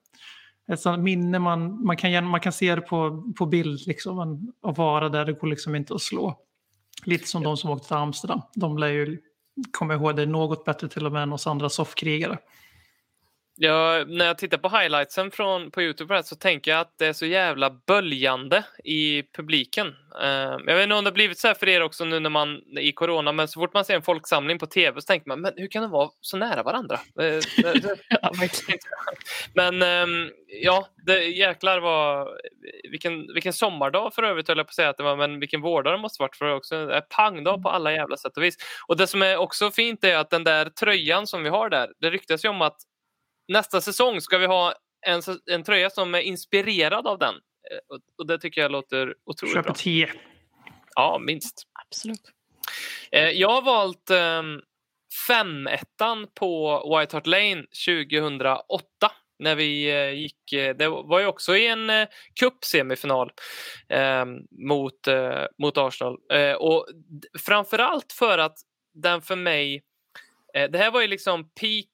[0.71, 4.77] ett sånt minne man, man, kan, man kan se det på, på bild liksom, att
[4.77, 6.39] vara där, det går liksom inte att slå.
[7.03, 8.41] Lite som de som åkte till Amsterdam.
[8.55, 9.21] De lär ju
[9.71, 12.37] komma ihåg det något bättre till och med än oss andra soffkrigare.
[13.59, 17.05] Ja, när jag tittar på highlightsen från, på Youtube här så tänker jag att det
[17.07, 19.87] är så jävla böljande i publiken.
[20.21, 20.27] Eh,
[20.65, 22.57] jag vet inte om det har blivit så här för er också nu när man
[22.79, 25.53] i corona, men så fort man ser en folksamling på tv så tänker man, men
[25.55, 26.95] hur kan de vara så nära varandra?
[26.95, 27.41] Eh, det-
[27.81, 27.97] det-
[29.53, 32.27] men ehm, ja, det, jäklar vad,
[32.91, 35.61] vilken, vilken sommardag för övrigt höll jag på att säga att det var, men vilken
[35.61, 38.55] vårdag det måste varit för det också en pangdag på alla jävla sätt och vis.
[38.87, 41.89] Och det som är också fint är att den där tröjan som vi har där,
[42.01, 42.77] det ryktas ju om att
[43.47, 44.73] nästa säsong ska vi ha
[45.07, 45.21] en,
[45.51, 47.33] en tröja som är inspirerad av den.
[47.35, 49.73] Eh, Och, och det tycker jag låter otroligt Köper bra.
[49.73, 50.13] tio.
[50.95, 51.63] Ja, minst.
[51.85, 52.31] Absolut.
[53.11, 54.61] Eh, Jag har valt um,
[55.29, 61.55] 5-1 på White Hart Lane 2008 när vi eh, gick, eh, det var ju också
[61.57, 61.91] i en
[62.39, 63.31] cupsemifinal
[63.89, 66.17] eh, mot, eh, mot Arsenal.
[66.33, 66.87] Eh, och
[67.45, 68.57] framförallt för att
[68.93, 69.83] den för mig,
[70.53, 71.89] eh, det här var ju liksom peak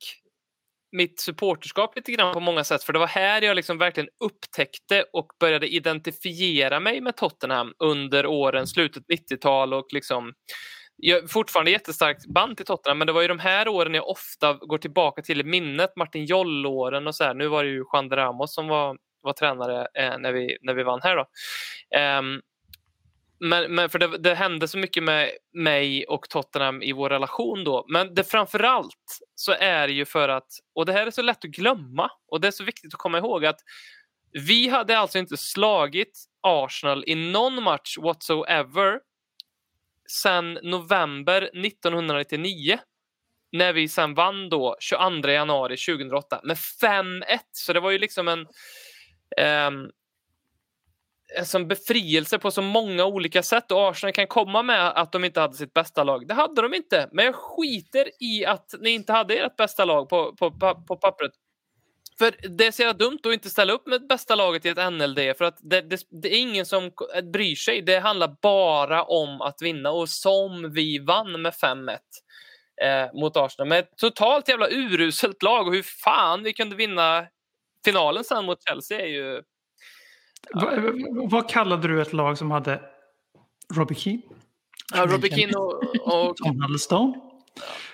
[0.93, 2.83] mitt supporterskap lite grann på många sätt.
[2.83, 8.25] För det var här jag liksom verkligen upptäckte och började identifiera mig med Tottenham under
[8.25, 10.33] åren, slutet 90-tal och liksom
[10.95, 14.09] jag har fortfarande jättestarkt band till Tottenham men det var ju de här åren jag
[14.09, 15.95] ofta går tillbaka till i minnet.
[15.95, 17.33] Martin Joll-åren och så här.
[17.33, 20.73] Nu var det ju Juan de Ramos som var, var tränare eh, när, vi, när
[20.73, 21.25] vi vann här då.
[22.19, 22.41] Um,
[23.39, 27.63] men, men för det, det hände så mycket med mig och Tottenham i vår relation
[27.63, 27.85] då.
[27.89, 31.45] Men det framförallt så är det ju för att, och det här är så lätt
[31.45, 33.59] att glömma och det är så viktigt att komma ihåg att
[34.47, 38.99] vi hade alltså inte slagit Arsenal i någon match whatsoever
[40.09, 42.79] sedan november 1999
[43.51, 47.21] när vi sen vann då 22 januari 2008 med 5-1.
[47.51, 48.47] Så det var ju liksom en,
[49.37, 49.89] ehm,
[51.55, 55.39] en befrielse på så många olika sätt och Arsenal kan komma med att de inte
[55.39, 56.27] hade sitt bästa lag.
[56.27, 60.09] Det hade de inte, men jag skiter i att ni inte hade ert bästa lag
[60.09, 60.51] på, på,
[60.87, 61.31] på pappret.
[62.17, 64.93] För det är så jävla dumt att inte ställa upp med bästa laget i ett
[64.93, 66.91] NLD för att det, det, det är ingen som
[67.33, 67.81] bryr sig.
[67.81, 71.97] Det handlar bara om att vinna och som vi vann med 5-1
[72.81, 77.27] eh, mot Arsenal med ett totalt jävla uruselt lag och hur fan vi kunde vinna
[77.85, 79.41] finalen sen mot Chelsea är ju...
[80.53, 80.71] Va,
[81.29, 82.81] vad kallade du ett lag som hade
[83.73, 84.21] Robbie Keane?
[84.93, 85.83] Ja, Robbie Keane och,
[86.29, 87.13] och Tom Huddlestone?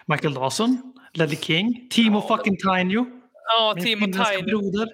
[0.05, 0.93] Michael Dawson?
[1.13, 1.87] Ledley King?
[1.89, 3.05] Timo fucking Tainio?
[3.47, 4.07] ja, Timo
[4.43, 4.87] broder?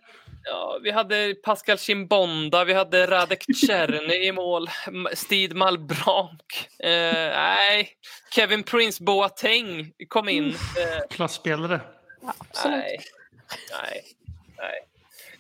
[0.48, 6.42] Ja, vi hade Pascal Chimbonda, vi hade Radek Czerny i mål, M- Steve Malbranc.
[6.80, 6.90] Eh,
[7.36, 7.90] nej,
[8.36, 10.46] Kevin Prince Boateng kom in.
[10.50, 10.54] Eh,
[11.10, 11.82] Klasspelare.
[12.38, 12.76] Absolut.
[12.78, 12.98] nej,
[13.72, 14.02] nej,
[14.58, 14.80] nej.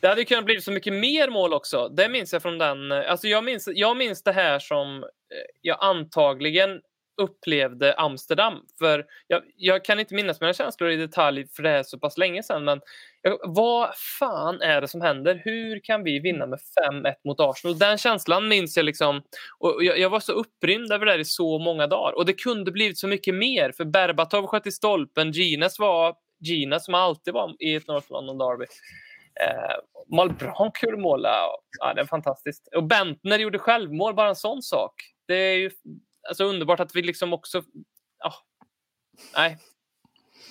[0.05, 1.89] Det hade ju kunnat bli så mycket mer mål också.
[1.89, 2.91] Det minns jag från den.
[2.91, 5.07] Eh, alltså jag, minns, jag minns det här som eh,
[5.61, 6.81] jag antagligen
[7.21, 8.53] upplevde Amsterdam.
[8.79, 12.17] För jag, jag kan inte minnas mina känslor i detalj för det är så pass
[12.17, 12.63] länge sedan.
[12.65, 12.81] Men
[13.21, 13.89] jag, vad
[14.19, 15.41] fan är det som händer?
[15.45, 16.59] Hur kan vi vinna med
[16.91, 17.77] 5-1 mot Arsenal?
[17.77, 19.21] Den känslan minns jag liksom.
[19.59, 22.17] Och jag, jag var så upprymd över det här i så många dagar.
[22.17, 23.71] Och det kunde blivit så mycket mer.
[23.71, 25.31] För Berbatov sköt i stolpen.
[25.31, 28.65] Gines var Gines som alltid var i ett North London Derby.
[29.41, 29.75] Eh,
[30.15, 31.23] Malbranc gjorde mål.
[31.23, 32.67] Ja, ja, det är fantastiskt.
[32.75, 34.93] Och Bentner gjorde självmål, bara en sån sak.
[35.27, 35.71] Det är ju
[36.29, 37.63] alltså, underbart att vi liksom också...
[38.19, 38.33] Ja,
[39.35, 39.57] nej,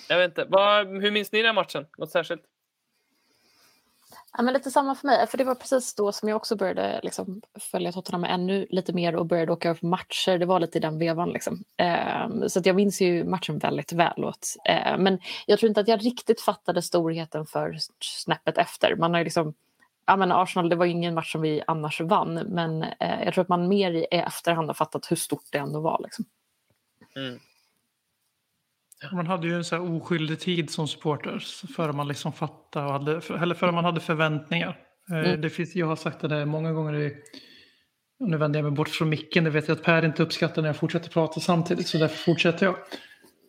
[0.09, 0.45] jag vet inte.
[0.45, 1.87] Var, hur minns ni den här matchen?
[1.97, 2.43] Något särskilt?
[4.37, 6.99] Ja, men lite samma för mig, för det var precis då som jag också började
[7.03, 10.37] liksom, följa Tottenham ännu lite mer och började åka på matcher.
[10.37, 11.29] Det var lite i den vevan.
[11.29, 11.63] Liksom.
[11.77, 14.25] Eh, så att jag minns ju matchen väldigt väl.
[14.25, 18.95] Åt, eh, men jag tror inte att jag riktigt fattade storheten för snäppet efter.
[18.95, 19.53] Man har ju liksom,
[20.05, 23.33] ja, men Arsenal, det var ju ingen match som vi annars vann, men eh, jag
[23.33, 25.99] tror att man mer i efterhand har fattat hur stort det ändå var.
[26.03, 26.25] Liksom.
[27.15, 27.39] Mm.
[29.11, 31.43] Man hade ju en så här oskyldig tid som supporter
[31.75, 34.69] före man liksom fattade och hade, eller före man hade förväntningar.
[35.11, 35.41] Eh, Mm.
[35.41, 37.15] Det finns, jag har sagt det där många gånger i,
[38.19, 40.69] nu vänder jag mig bort från micken, det vet jag att Per inte uppskattar när
[40.69, 42.75] jag fortsätter prata samtidigt så därför fortsätter jag.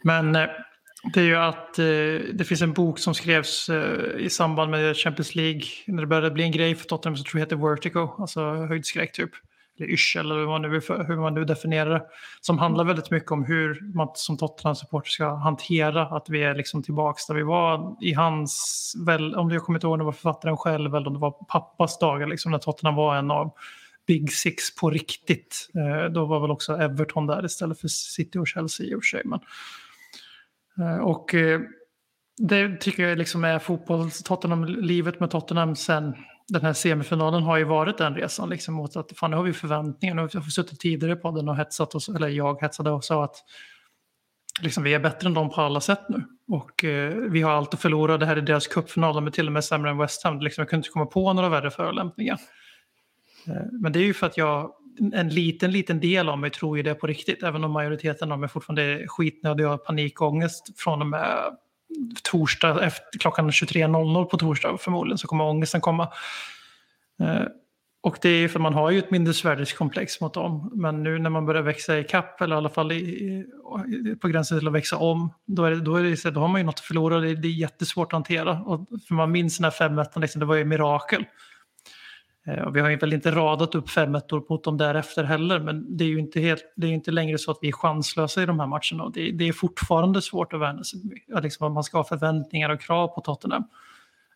[0.05, 0.49] Men eh,
[1.15, 1.85] det är ju att eh,
[2.35, 3.71] det finns en bok som skrevs
[4.19, 7.41] i samband med Champions League när det började bli en grej för Tottenham som tror
[7.41, 9.31] jag heter Vertigo, alltså höjdskräck typ.
[9.79, 10.69] Eller yrsel eller hur man, nu,
[11.07, 12.03] hur man nu definierar det.
[12.41, 16.83] Som handlar väldigt mycket om hur man som Tottenham-supporter ska hantera att vi är liksom
[16.83, 20.13] tillbaka där vi var i hans, väl, om jag kommer inte ihåg om det var
[20.13, 23.53] författaren själv eller om det var pappas dagar, liksom, när Tottenham var en av
[24.07, 25.69] Big Six på riktigt.
[25.75, 29.07] Eh, då var väl också Everton där istället för City och Chelsea i och för
[29.07, 29.23] sig.
[29.25, 29.41] Men,
[30.81, 31.61] eh, och eh,
[32.39, 36.15] det tycker jag liksom är fotboll, Tottenham, livet med Tottenham sen
[36.49, 39.53] den här semifinalen har ju varit den resan liksom mot att fan nu har vi
[39.53, 43.05] förväntningar, nu har vi suttit tidigare på den och hetsat oss, eller jag hetsade och
[43.05, 43.37] sa att
[44.61, 46.25] liksom, vi är bättre än dem på alla sätt nu.
[46.49, 49.47] Och eh, vi har allt att förlora, det här är deras cupfinal, de är till
[49.47, 52.39] och med sämre än West Ham, liksom, jag kunde inte komma på några värre förolämpningar.
[53.47, 54.73] Eh, men det är ju för att jag,
[55.13, 58.39] en liten, liten del av mig tror ju det på riktigt, även om majoriteten av
[58.39, 61.57] mig fortfarande är skitnödig och har panikångest från och med
[62.23, 66.09] torsdag efter klockan 23.00 på torsdag förmodligen så kommer ångesten komma.
[67.21, 67.43] Eh,
[68.07, 70.71] och det är ju för man har ju ett mindervärdeskomplex mot dem.
[70.75, 73.45] Men nu när man börjar växa i kapp eller i alla fall i, i,
[74.21, 76.61] på gränsen till att växa om, då, är det, då, är det, då har man
[76.61, 77.21] ju något att förlora.
[77.21, 78.61] Det, det är jättesvårt att hantera.
[78.61, 81.25] Och för man minns den här 5 liksom, det var ju mirakel.
[82.47, 85.61] Eh, och vi har ju väl inte radat upp fem ettor mot dem därefter heller,
[85.61, 88.43] men det är ju inte, helt, det är inte längre så att vi är chanslösa
[88.43, 89.05] i de här matcherna.
[89.05, 91.01] Och det, det är fortfarande svårt att värna sig.
[91.43, 93.65] Liksom man ska ha förväntningar och krav på Tottenham.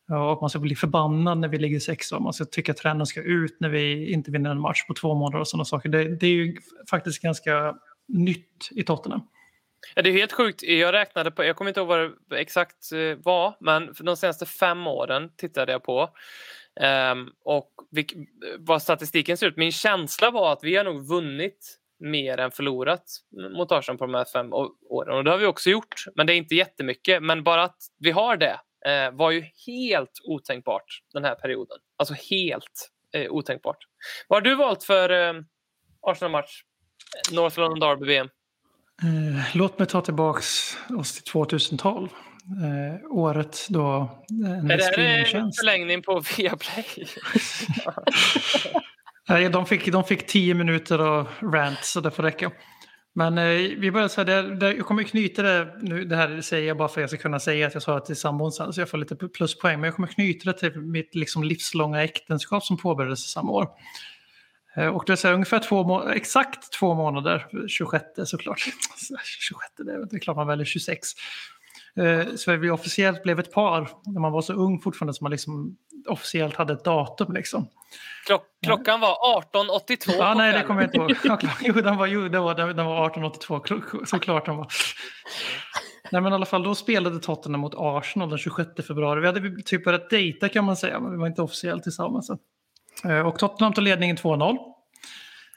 [0.08, 2.16] Och man ska bli förbannad när vi ligger sexa.
[2.16, 4.94] och Man ska tycka att tränaren ska ut när vi inte vinner en match på
[4.94, 5.88] två månader och sådana saker.
[5.88, 6.56] Det, det är ju
[6.90, 7.74] faktiskt ganska
[8.08, 9.20] nytt i Tottenham.
[9.94, 10.62] Ja, det är helt sjukt.
[10.62, 14.16] Jag räknade på, jag kommer inte ihåg vad det exakt eh, var, men för de
[14.16, 16.10] senaste fem åren tittade jag på.
[16.80, 18.12] Um, och vilk,
[18.58, 19.56] vad statistiken ser ut.
[19.56, 23.04] Min känsla var att vi har nog vunnit mer än förlorat
[23.56, 24.52] mot Arsenal på de här fem
[24.90, 25.16] åren.
[25.16, 27.22] Och det har vi också gjort, men det är inte jättemycket.
[27.22, 31.78] Men bara att vi har det eh, var ju helt otänkbart den här perioden.
[31.96, 33.78] Alltså helt eh, otänkbart.
[34.28, 35.42] Vad har du valt för eh,
[36.02, 36.62] Arsenal-match?
[37.32, 38.28] North London Derby VM?
[39.02, 42.08] Eh, låt mig ta tillbaks oss till 2012.
[42.44, 43.96] Eh, året då
[44.44, 46.84] eh, en Är det här en förlängning på Viaplay?
[49.28, 52.50] Nej, de fick, de fick tio minuter av rant så det får räcka.
[53.14, 53.44] Men eh,
[53.78, 56.76] vi börjar så här, det, det, jag kommer knyta det, nu, det här säger jag
[56.76, 58.80] bara för att jag ska kunna säga att jag sa det till sambon sen så
[58.80, 59.80] jag får lite pluspoäng.
[59.80, 63.68] Men jag kommer knyta det till mitt liksom, livslånga äktenskap som påbörjades samma år.
[64.76, 68.58] Eh, och det är så här, ungefär två må- exakt två månader, 26 såklart.
[69.24, 71.08] 26, det är, det är klart man väljer 26.
[71.96, 75.30] Eh, Så vi officiellt blev ett par när man var så ung fortfarande som man
[75.30, 75.76] liksom
[76.08, 77.32] officiellt hade ett datum.
[77.32, 77.68] Liksom.
[78.26, 81.14] Klock, klockan var 18.82 Ja, nej, det kommer jag inte ihåg.
[81.24, 81.38] Ja.
[81.62, 84.66] Jo, den var, jo, den var, den var 1882, klo- såklart den var.
[86.12, 89.20] Nej, men i alla fall, då spelade Tottenham mot Arsenal den 26 februari.
[89.20, 92.30] Vi hade typ börjat dejta kan man säga, men vi var inte officiellt tillsammans.
[93.04, 94.56] Eh, Och Tottenham tog ledningen 2-0.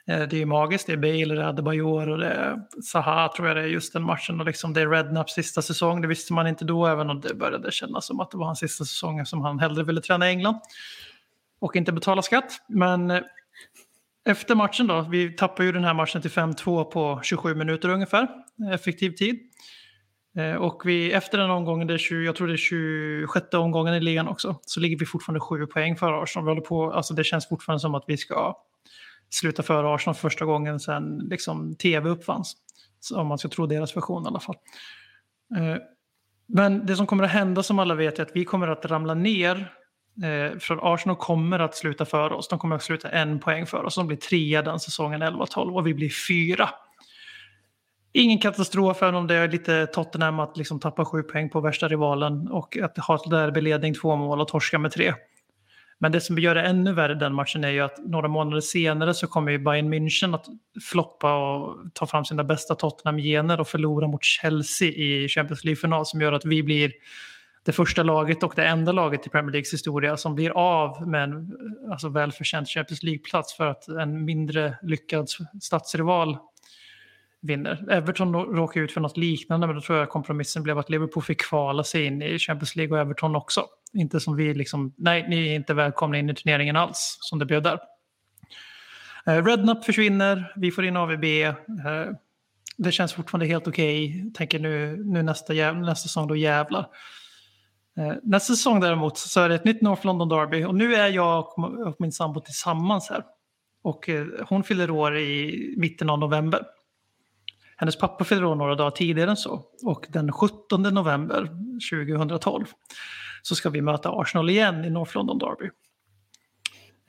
[0.08, 3.32] Eh, det är ju magiskt, det är Bale, det är Adebayor och det är Zaha
[3.36, 4.40] tror jag det är just den matchen.
[4.40, 7.34] Och liksom det är Rednaps sista säsong, det visste man inte då, även om det
[7.34, 10.30] började kännas som att det var hans sista säsong som han hellre ville träna i
[10.30, 10.56] England.
[11.60, 12.52] Och inte betala skatt.
[12.68, 13.20] Men eh,
[14.26, 18.28] efter matchen då, vi tappar ju den här matchen till 5-2 på 27 minuter ungefär,
[18.72, 19.38] effektiv tid.
[20.36, 23.94] Eh, och vi, efter den omgången, det är 20, jag tror det är 26 omgången
[23.94, 26.44] i ligan också, så ligger vi fortfarande 7 poäng före Arsenal.
[26.44, 28.56] Vi håller på, alltså det känns fortfarande som att vi ska
[29.30, 32.56] sluta före Arsenal första gången sedan liksom, tv uppfanns.
[33.00, 34.56] Så om man ska tro deras version i alla fall.
[35.56, 35.76] Eh,
[36.46, 39.14] Men det som kommer att hända som alla vet är att vi kommer att ramla
[39.14, 39.72] ner.
[40.22, 42.48] Eh, för Arsenal kommer att sluta före oss.
[42.48, 43.94] De kommer att sluta en poäng före oss.
[43.94, 46.70] De blir trea den säsongen 11-12 och vi blir fyra.
[48.12, 51.88] Ingen katastrof även om det är lite Tottenham att liksom tappa sju poäng på värsta
[51.88, 55.14] rivalen och att ha ett derbyledning två mål och torska med tre.
[56.04, 59.14] Men det som gör det ännu värre den matchen är ju att några månader senare
[59.14, 60.46] så kommer ju Bayern München att
[60.82, 66.20] floppa och ta fram sina bästa Tottenham-gener och förlora mot Chelsea i Champions League-final som
[66.20, 66.92] gör att vi blir
[67.64, 71.22] det första laget och det enda laget i Premier Leagues historia som blir av med
[71.22, 71.52] en
[71.90, 75.28] alltså, välförtjänt Champions League-plats för att en mindre lyckad
[75.62, 76.36] stadsrival
[77.44, 77.90] vinner.
[77.90, 81.40] Everton råkar ut för något liknande men då tror jag kompromissen blev att Liverpool fick
[81.40, 83.64] kvala sig in i Champions League och Everton också.
[83.92, 87.46] Inte som vi liksom, nej ni är inte välkomna in i turneringen alls som det
[87.46, 87.78] blev där.
[89.26, 91.24] Eh, Rednup försvinner, vi får in AVB.
[91.24, 91.54] Eh,
[92.76, 94.08] det känns fortfarande helt okej.
[94.08, 94.30] Okay.
[94.30, 96.86] Tänker nu, nu nästa, nästa säsong då jävlar.
[97.98, 101.08] Eh, nästa säsong däremot så är det ett nytt North London Derby och nu är
[101.08, 103.24] jag och min sambo tillsammans här.
[103.82, 104.08] Och
[104.48, 106.60] hon fyller år i mitten av november.
[107.76, 109.62] Hennes pappa fyller år några dagar tidigare än så.
[109.84, 111.48] Och den 17 november
[111.90, 112.64] 2012
[113.42, 115.70] så ska vi möta Arsenal igen i North London Derby.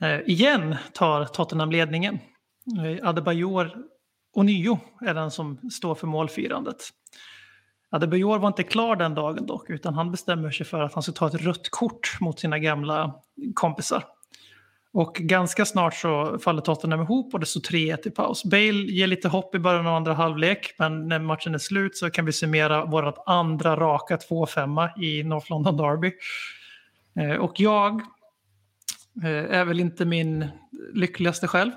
[0.02, 2.18] Eh, igen tar Tottenham ledningen.
[2.84, 3.70] Eh, Adebayor
[4.34, 6.76] ånyo är den som står för målfirandet.
[7.90, 11.12] Adebayor var inte klar den dagen dock, utan han bestämmer sig för att han ska
[11.12, 13.14] ta ett rött kort mot sina gamla
[13.54, 14.04] kompisar.
[14.96, 18.44] Och ganska snart så faller Tottenham ihop och det står 3-1 i paus.
[18.44, 22.10] Bale ger lite hopp i början av andra halvlek, men när matchen är slut så
[22.10, 26.12] kan vi summera vårt andra raka 2-5 i North London Derby.
[27.18, 28.02] Eh, och jag
[29.24, 30.48] eh, är väl inte min
[30.94, 31.72] lyckligaste själv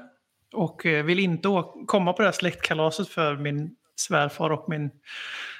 [0.53, 4.89] och eh, vill inte komma på det här släktkalaset för min svärfar och min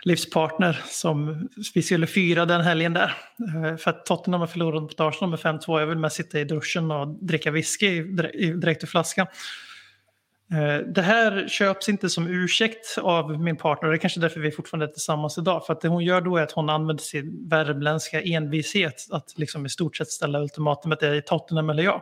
[0.04, 3.14] livspartner som vi skulle fira den helgen där.
[3.56, 5.80] Eh, för att Tottenham har förlorat mot Arsenal med 5-2.
[5.80, 8.04] Jag vill med sitta i duschen och dricka whisky
[8.54, 9.28] direkt ur flaskan.
[10.54, 13.90] Eh, det här köps inte som ursäkt av min partner.
[13.90, 15.66] Det är kanske därför vi fortfarande är tillsammans idag.
[15.66, 19.66] För att det hon gör då är att hon använder sin värmländska envishet att liksom
[19.66, 22.02] i stort sett ställa ultimatumet är Tottenham eller jag.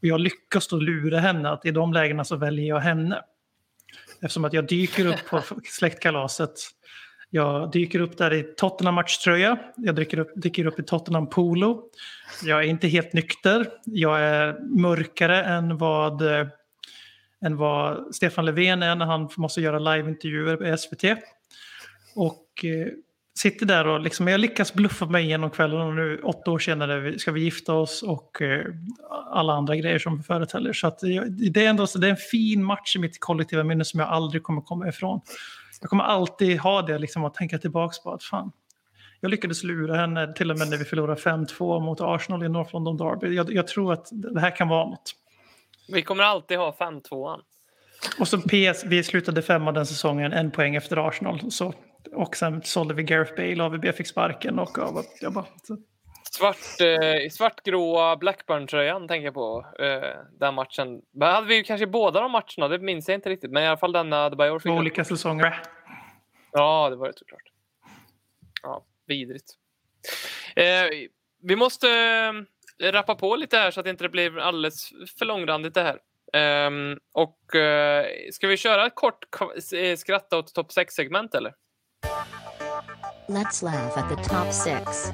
[0.00, 3.22] Och jag lyckas då lura henne att i de lägena så väljer jag henne.
[4.22, 6.52] Eftersom att jag dyker upp på släktkalaset.
[7.30, 9.58] Jag dyker upp där i Tottenham-matchtröja.
[9.76, 11.82] Jag dyker upp, dyker upp i Tottenham-polo.
[12.44, 13.66] Jag är inte helt nykter.
[13.84, 16.22] Jag är mörkare än vad,
[17.44, 21.04] än vad Stefan Löfven är när han måste göra liveintervjuer på SVT.
[22.14, 22.88] Och eh,
[23.38, 27.18] sitter där och liksom, jag lyckas bluffa mig igenom kvällen och nu åtta år senare
[27.18, 28.64] ska vi gifta oss och eh,
[29.30, 30.72] alla andra grejer som företäller.
[30.72, 34.00] Så att, det, är ändå, det är en fin match i mitt kollektiva minne som
[34.00, 35.20] jag aldrig kommer komma ifrån.
[35.80, 38.52] Jag kommer alltid ha det liksom att tänka tillbaka på att fan,
[39.20, 42.74] jag lyckades lura henne till och med när vi förlorade 5-2 mot Arsenal i North
[42.74, 43.34] London Derby.
[43.34, 45.14] Jag, jag, tror att det här kan vara något.
[45.88, 47.40] Vi kommer alltid ha 5-2an.
[48.18, 51.50] Och så PS, vi slutade femma den säsongen, en poäng efter Arsenal.
[51.50, 51.74] Så
[52.16, 54.78] och sen sålde vi Gareth Bale, AVB fick sparken och
[55.20, 55.46] jag bara...
[55.62, 55.76] Så.
[56.30, 59.66] Svart, eh, svartgråa Blackburn-tröjan tänker jag på.
[59.78, 61.02] Eh, den matchen.
[61.12, 63.50] Men hade vi kanske båda de matcherna, det minns jag inte riktigt.
[63.50, 64.72] Men i alla fall denna Adebayor fick...
[64.72, 65.62] Olika säsonger.
[66.52, 67.52] Ja, det var det såklart.
[68.62, 69.54] Ja, vidrigt.
[70.56, 71.08] Eh,
[71.42, 71.88] vi måste
[72.82, 75.98] eh, rappa på lite här så att det inte blir alldeles för långrandigt det här.
[76.66, 79.24] Um, och uh, ska vi köra ett kort
[79.74, 81.54] eh, skratta åt topp 6-segment eller?
[83.28, 85.10] Let's laugh at the top six.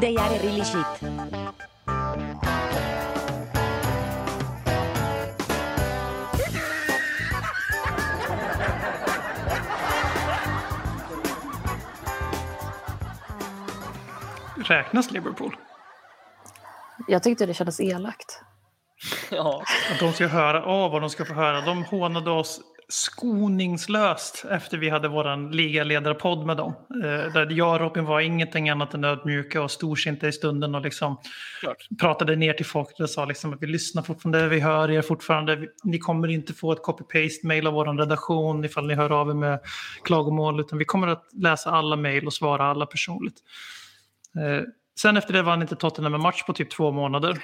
[0.00, 0.86] They are really shit.
[14.68, 15.56] Räknas Liverpool?
[17.08, 18.40] Jag tyckte det kändes elakt.
[19.30, 19.62] ja.
[19.92, 21.60] Att de ska höra, åh vad de ska få höra.
[21.60, 26.74] De hånade oss skoningslöst efter vi hade vår ligaledarpodd med dem.
[27.04, 30.80] Eh, där jag och Robin var ingenting annat än ödmjuka och storsinta i stunden och
[30.80, 31.20] liksom
[32.00, 35.68] pratade ner till folk och sa liksom att vi lyssnar fortfarande, vi hör er fortfarande.
[35.84, 39.34] Ni kommer inte få ett copy-paste mail av vår redaktion ifall ni hör av er
[39.34, 39.60] med
[40.04, 43.36] klagomål utan vi kommer att läsa alla mail och svara alla personligt.
[44.36, 44.62] Eh,
[45.00, 47.38] sen efter det vann inte Tottenham en match på typ två månader.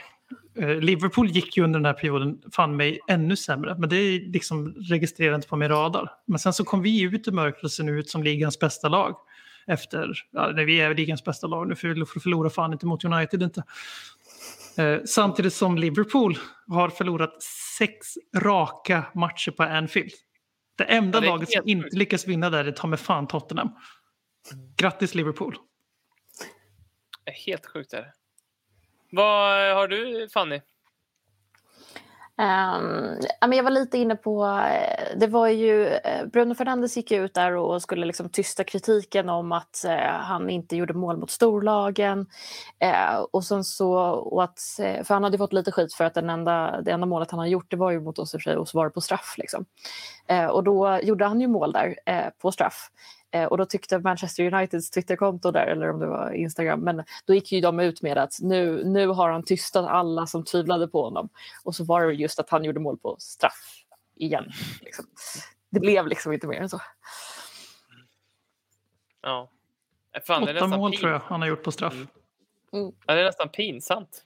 [0.59, 4.20] Eh, Liverpool gick ju under den här perioden fan mig ännu sämre, men det är
[4.20, 6.10] liksom registrerat inte på min radar.
[6.26, 9.16] Men sen så kom vi ut ur mörkret och ser ut som ligans bästa lag.
[9.66, 13.04] Efter, ja, när vi är ligans bästa lag nu, för vi förlorar fan inte mot
[13.04, 13.64] United inte.
[14.76, 17.42] Eh, samtidigt som Liverpool har förlorat
[17.78, 18.06] sex
[18.36, 20.12] raka matcher på Anfield.
[20.76, 23.68] Det enda ja, det laget som inte lyckas vinna där är ta med fan Tottenham.
[24.76, 25.56] Grattis Liverpool.
[27.46, 28.12] Helt sjukt är det.
[29.14, 30.60] Vad har du Fanny?
[32.39, 37.34] Um, jag var lite inne på, eh, det var ju, eh, Bruno Fernandes gick ut
[37.34, 42.26] där och skulle liksom tysta kritiken om att eh, han inte gjorde mål mot storlagen.
[42.84, 46.30] Uh, och sen så, och att, för han hade fått lite skit för att den
[46.30, 48.78] enda, det enda målet han har gjort det var ju mot oss i och så
[48.78, 49.34] var det på straff.
[49.39, 49.64] Liksom.
[50.32, 51.97] Uh, och då gjorde han ju mål där
[52.39, 52.90] på straff.
[53.34, 57.34] Eh, och då tyckte Manchester Uniteds Twitterkonto där, eller om det var Instagram, men då
[57.34, 61.02] gick ju de ut med att nu, nu har han tystat alla som tvivlade på
[61.04, 61.28] honom.
[61.64, 63.84] Och så var det just att han gjorde mål på straff
[64.16, 64.52] igen.
[64.82, 65.04] Liksom.
[65.70, 66.80] Det blev liksom inte mer än så.
[69.22, 69.50] Ja.
[70.26, 71.94] Fan, det är Åtta mål tror jag han har gjort på straff.
[72.72, 72.92] Mm.
[73.06, 74.24] Ja, det är nästan pinsamt.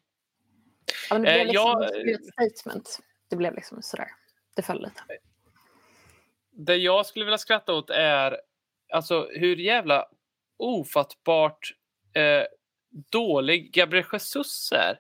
[1.10, 2.98] Ja, men det blev Eh, liksom jag- ett statement.
[3.28, 4.08] Det blev liksom sådär.
[4.54, 5.02] Det föll lite.
[6.50, 8.40] Det jag skulle vilja skratta åt är
[8.92, 10.06] alltså hur jävla
[10.58, 11.72] ofattbart
[12.14, 12.44] eh,
[13.12, 14.98] dålig Gabriel Jesus är.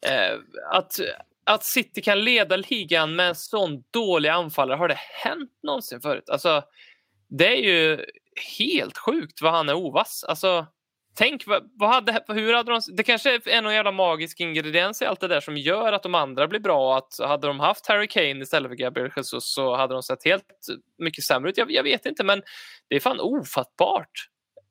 [0.00, 0.38] Eh,
[0.70, 1.00] att,
[1.44, 6.30] att City kan leda ligan med en sån dålig anfallare, har det hänt någonsin förut?
[6.30, 6.62] Alltså,
[7.28, 8.04] det är ju
[8.58, 10.24] helt sjukt vad han är ovass.
[10.24, 10.66] Alltså,
[11.18, 12.80] tänk, vad, vad hade, hur hade de...
[12.96, 16.14] Det kanske är någon jävla magisk ingrediens i allt det där som gör att de
[16.14, 16.96] andra blir bra.
[16.96, 20.44] Att hade de haft Harry Kane istället för Gabriel Jesus så hade de sett helt
[20.98, 21.58] mycket sämre ut.
[21.58, 22.42] Jag, jag vet inte, men
[22.88, 24.10] det är fan ofattbart.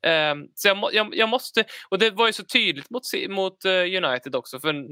[0.06, 4.04] Um, så jag, jag, jag måste, och det var ju så tydligt mot, mot eh,
[4.04, 4.84] United också, för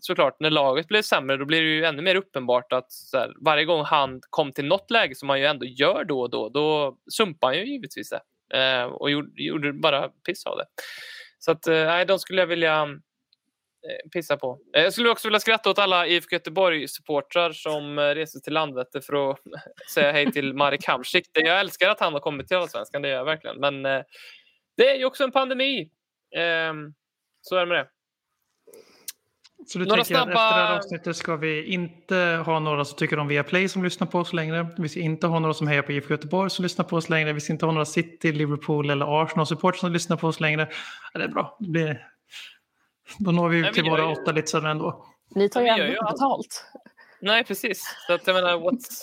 [0.00, 3.32] såklart när laget blev sämre då blir det ju ännu mer uppenbart att så här,
[3.44, 6.48] varje gång han kom till något läge som han ju ändå gör då och då,
[6.48, 8.20] då sumpar han ju givetvis det.
[8.54, 10.66] Eh, och gjorde, gjorde bara piss av det.
[11.38, 14.58] Så att, eh, de skulle jag vilja eh, pissa på.
[14.76, 19.00] Eh, Jag skulle också vilja skratta åt alla IFK Göteborg-supportrar som eh, reser till Landvetter
[19.00, 19.38] för att
[19.94, 21.26] säga hej till Marek Hamsik.
[21.32, 23.60] Jag älskar att han har kommit till Allsvenskan, det gör jag verkligen.
[23.60, 24.02] Men eh,
[24.76, 25.90] det är ju också en pandemi.
[26.36, 26.94] Ehm,
[27.40, 27.88] så är det med det.
[29.66, 32.16] Så du Några tänker att snabba- efter det här avsnittet ska vi inte
[32.46, 34.66] ha några som tycker om Viaplay som lyssnar på oss längre.
[34.78, 37.32] Vi ska inte ha några som hejar på IFK Göteborg som lyssnar på oss längre.
[37.32, 40.68] Vi ska inte ha några City, Liverpool eller Arsenal-supportrar som lyssnar på oss längre.
[41.12, 41.56] Ja, det är bra.
[41.60, 42.06] Det blir...
[43.18, 45.06] Då når vi Nej, ut till våra ju- åtta litsar ändå.
[45.34, 46.64] Ni tar ju Men vi gör ändå betalt.
[47.20, 47.96] Nej, precis.
[48.06, 49.02] Så att jag menar, what's...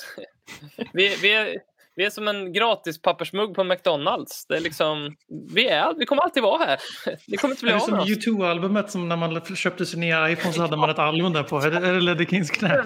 [0.94, 1.58] vi, vi, är,
[2.02, 4.46] vi är som en gratis pappersmugg på McDonalds.
[4.46, 5.16] Det är liksom,
[5.54, 6.80] vi, är, vi kommer alltid vara här.
[7.28, 8.10] Det kommer inte bli Är det av som med oss.
[8.10, 11.58] U2-albumet som när man köpte sin nya iPhone så hade man ett album där på?
[11.58, 12.84] Är det, är det Ledder Kings knä?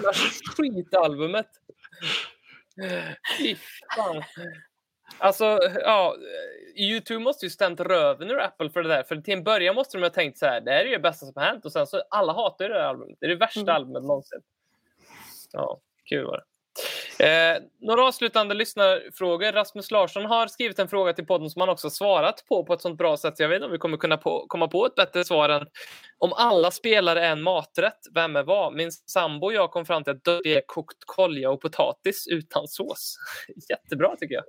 [0.56, 1.46] Skitalbumet.
[3.38, 3.56] Fy
[3.96, 4.22] fan.
[5.18, 6.16] Alltså, ja,
[6.76, 9.02] YouTube måste ju stämt röven ur Apple för det där.
[9.02, 11.26] För till en början måste de ha tänkt så här, det här är det bästa
[11.26, 11.64] som har hänt.
[11.64, 13.16] Och sen så, alla hatar ju det här albumet.
[13.20, 13.74] Det är det värsta Mm.
[13.74, 14.40] albumet någonsin.
[15.52, 16.44] Ja, kul var det.
[17.18, 19.52] Eh, några avslutande lyssnarfrågor.
[19.52, 22.80] Rasmus Larsson har skrivit en fråga till podden som han också svarat på på ett
[22.82, 23.38] sånt bra sätt.
[23.38, 25.66] Jag vet inte om vi kommer kunna på, komma på ett bättre svar än
[26.18, 28.74] om alla spelare är en maträtt, vem är vad?
[28.74, 32.68] Min sambo och jag kom fram till att det är kokt kolja och potatis utan
[32.68, 33.16] sås.
[33.70, 34.44] Jättebra tycker jag.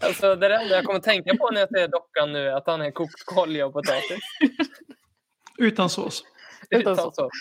[0.00, 2.66] Alltså, det är det enda jag kommer tänka på när jag ser dockan nu, att
[2.66, 4.18] han är kokt kolja och potatis.
[5.58, 6.24] Utan sås.
[6.70, 7.14] Utan Utan sås.
[7.16, 7.32] sås.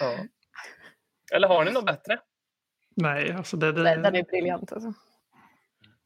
[0.00, 0.16] Ja.
[1.32, 2.18] Eller har ni något bättre?
[3.02, 3.72] Nej, alltså det...
[3.72, 3.82] det...
[3.82, 4.72] Den den är briljant.
[4.72, 4.92] Alltså.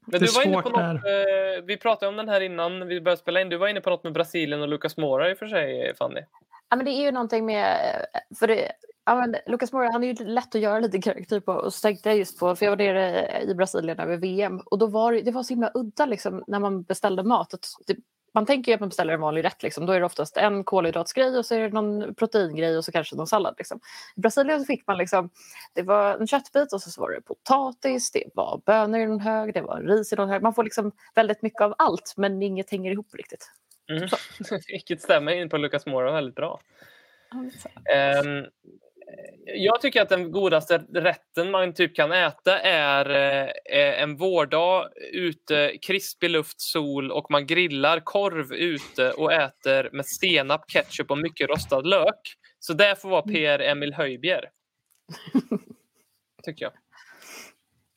[0.07, 2.41] Men Det är du var inne på svårt något, eh, vi pratade om den här
[2.41, 3.49] innan vi började spela in.
[3.49, 6.21] Du var inne på något med Brasilien och Lucas Moura i och för sig, Fanny.
[6.71, 7.77] Ja, men det är ju någonting med...
[8.39, 8.73] För det,
[9.05, 11.53] ja, men Lucas Moura, han är ju lätt att göra lite karaktär på.
[11.53, 14.61] Och så tänkte jag just på, för jag var nere i Brasilien över VM.
[14.61, 17.55] Och då var det, det var så himla udda liksom, när man beställde mat.
[17.55, 17.97] Att det,
[18.35, 19.63] man tänker ju att man beställer en vanlig rätt.
[19.63, 19.87] Liksom.
[19.87, 23.17] Då är det oftast en kolhydratsgrej och så är det någon proteingrej och så kanske
[23.17, 23.55] någon sallad.
[23.59, 23.81] Liksom.
[24.17, 25.31] I Brasilien fick man liksom,
[25.73, 29.55] det var en köttbit och så var det potatis, det var bönor i någon hög,
[29.55, 30.43] det var ris i någon hög.
[30.43, 33.51] Man får liksom väldigt mycket av allt men inget hänger ihop riktigt.
[33.91, 34.09] Mm.
[34.69, 36.61] Vilket stämmer in på Lucas Moura väldigt bra.
[37.63, 37.69] Så.
[39.45, 43.11] Jag tycker att den godaste rätten man typ kan äta är
[43.71, 50.07] eh, en vårdag ute, krispig luft, sol och man grillar korv ute och äter med
[50.07, 52.37] senap, ketchup och mycket rostad lök.
[52.59, 54.51] Så det får vara Per Emil Höjbjer.
[56.45, 56.73] Tycker jag.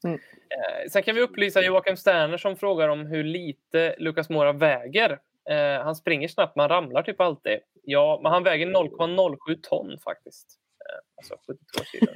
[0.04, 0.20] Mm.
[0.50, 5.20] Eh, Sen kan vi upplysa Joakim Sterner som frågar om hur lite Lukas Mora väger.
[5.50, 7.60] Eh, han springer snabbt, man ramlar typ alltid.
[7.84, 10.60] Ja, men han väger 0,07 ton faktiskt.
[10.90, 12.12] Eh, alltså 72 kilo.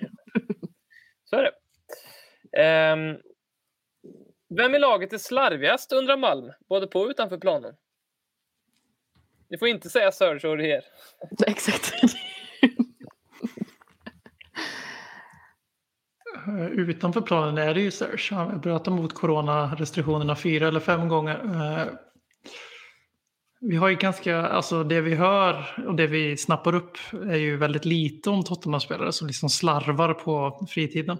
[1.23, 1.51] Så är det.
[2.61, 3.17] Ehm,
[4.57, 7.75] vem i laget är slarvigast undrar Malm, både på och utanför planen?
[9.49, 10.83] Ni får inte säga Serge Aurier.
[11.47, 11.93] Exakt.
[16.47, 18.35] Eh, Utanför planen är det ju Serge.
[18.35, 21.39] Han bröt mot coronarestriktionerna fyra eller fem gånger.
[23.61, 27.35] Eh, Vi har ju ganska, alltså det vi hör och det vi snappar upp är
[27.37, 31.17] ju väldigt lite om Tottenham-spelare som liksom slarvar på fritiden.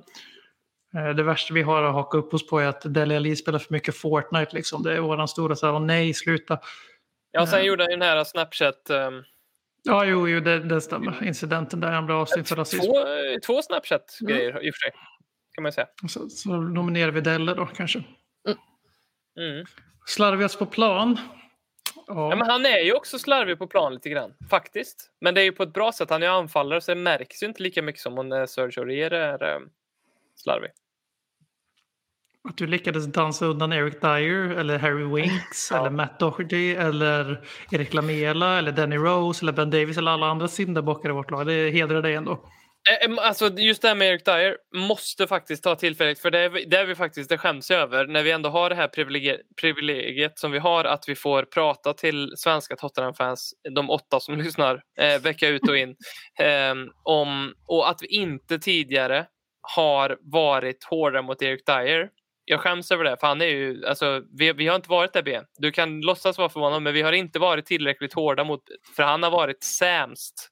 [0.96, 3.60] Eh, Det värsta vi har att haka upp oss på är att Dele Alli spelar
[3.60, 4.56] för mycket Fortnite.
[4.56, 4.84] Liksom.
[4.84, 6.60] Det är våran stora så här, nej, sluta.
[7.32, 7.68] Ja, sen Nej.
[7.68, 8.90] gjorde han ju den här Snapchat...
[8.90, 9.24] ehm,
[9.84, 11.24] Ja, jo, jo det, det stämmer.
[11.28, 12.82] Incidenten där han blev avstängd för rasism.
[12.82, 14.92] två, eh, två Snapchat-grejer i och för sig.
[15.56, 15.88] Kan man säga.
[16.08, 18.04] Så, så nominerar vi Delle då kanske.
[19.40, 19.66] Mm.
[20.06, 21.18] Slarvigast på plan.
[22.12, 25.12] Ja, men han är ju också slarvig på plan lite grann, faktiskt.
[25.22, 26.10] Men det är ju på ett bra sätt.
[26.10, 29.12] Han är anfallare så det märks ju inte lika mycket som om eh, Sergio Aurier
[29.12, 29.60] är eh,
[30.36, 30.70] slarvig.
[32.50, 37.42] Att du lyckades dansa undan Eric Dyer eller Harry Winks eller Matt Doherty eller
[37.72, 41.48] Erik Lamela eller Danny Rose eller Ben Davis eller alla andra syndabockar i vårt lag.
[41.48, 42.40] Det hedrar dig ändå.
[43.02, 46.50] Eh, alltså just det här med Eric Dyer måste faktiskt ta tillfället för det är,
[46.50, 48.88] vi- det är vi faktiskt, det skäms jag över när vi ändå har det här
[48.88, 54.38] privilegiet, privilegiet som vi har att vi får prata till svenska Tottenham-fans, de åtta som
[54.42, 55.96] lyssnar eh, vecka ut och in,
[56.40, 56.74] eh,
[57.04, 59.26] om, och att vi inte tidigare
[59.62, 62.10] har varit hårdare mot Eric Dyer.
[62.46, 65.24] Jag skäms över det, för han är ju, alltså, vi, vi har inte varit där
[65.24, 65.40] B.
[65.58, 68.62] Du kan låtsas vara förvånad, men vi har inte varit tillräckligt hårda mot,
[68.96, 70.50] för han har varit sämst.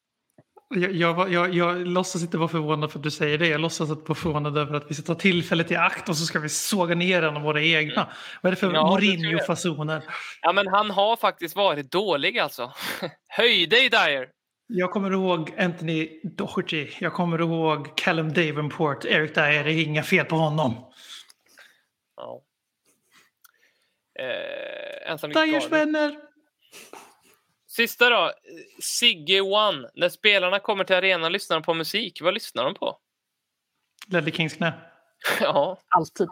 [0.69, 3.47] Jag, jag, jag, jag låtsas inte vara förvånad för att du säger det.
[3.47, 6.25] Jag låtsas att vara förvånad över att vi ska ta tillfället i akt och så
[6.25, 8.09] ska vi såga ner en av våra egna.
[8.41, 8.87] Vad är det för Ja.
[8.89, 10.03] Mourinho-fasoner?
[10.41, 12.73] Ja, men han har faktiskt varit dålig alltså.
[13.27, 14.29] Höj dig Dyer!
[14.67, 16.87] Jag kommer ihåg Anthony Doherty.
[16.99, 19.05] Jag kommer ihåg Callum Davenport.
[19.05, 20.91] Eric Dyer, det är inga fel på honom.
[22.15, 22.41] Ja.
[24.19, 26.26] Eh, Dyers vänner!
[27.77, 28.33] Sista då.
[28.79, 29.89] Sigge One.
[29.93, 32.21] När spelarna kommer till arenan lyssnar de på musik.
[32.21, 32.97] Vad lyssnar de på?
[34.07, 34.73] Ledley Kings knä.
[35.41, 35.77] ja.
[35.87, 36.29] Alltid.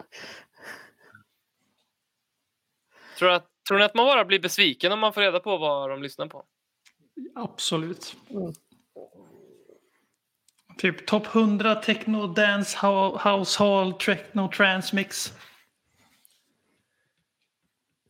[3.18, 5.90] Tror, att, tror ni att man bara blir besviken om man får reda på vad
[5.90, 6.44] de lyssnar på?
[7.34, 8.16] Absolut.
[8.30, 8.52] Mm.
[10.78, 15.32] Typ topp 100 techno, dance, ho- house hall, techno, transmix.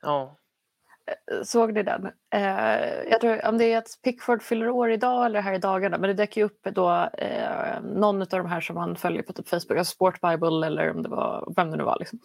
[0.02, 0.36] Ja.
[1.06, 2.06] Eh, såg ni den?
[2.34, 5.98] Eh, jag tror om det är att Pickford fyller år idag eller här i dagarna,
[5.98, 9.32] men det dök ju upp då eh, någon av de här som man följer på
[9.32, 12.18] typ Facebook, alltså Sport Bible eller om det var, vem det nu var, liksom,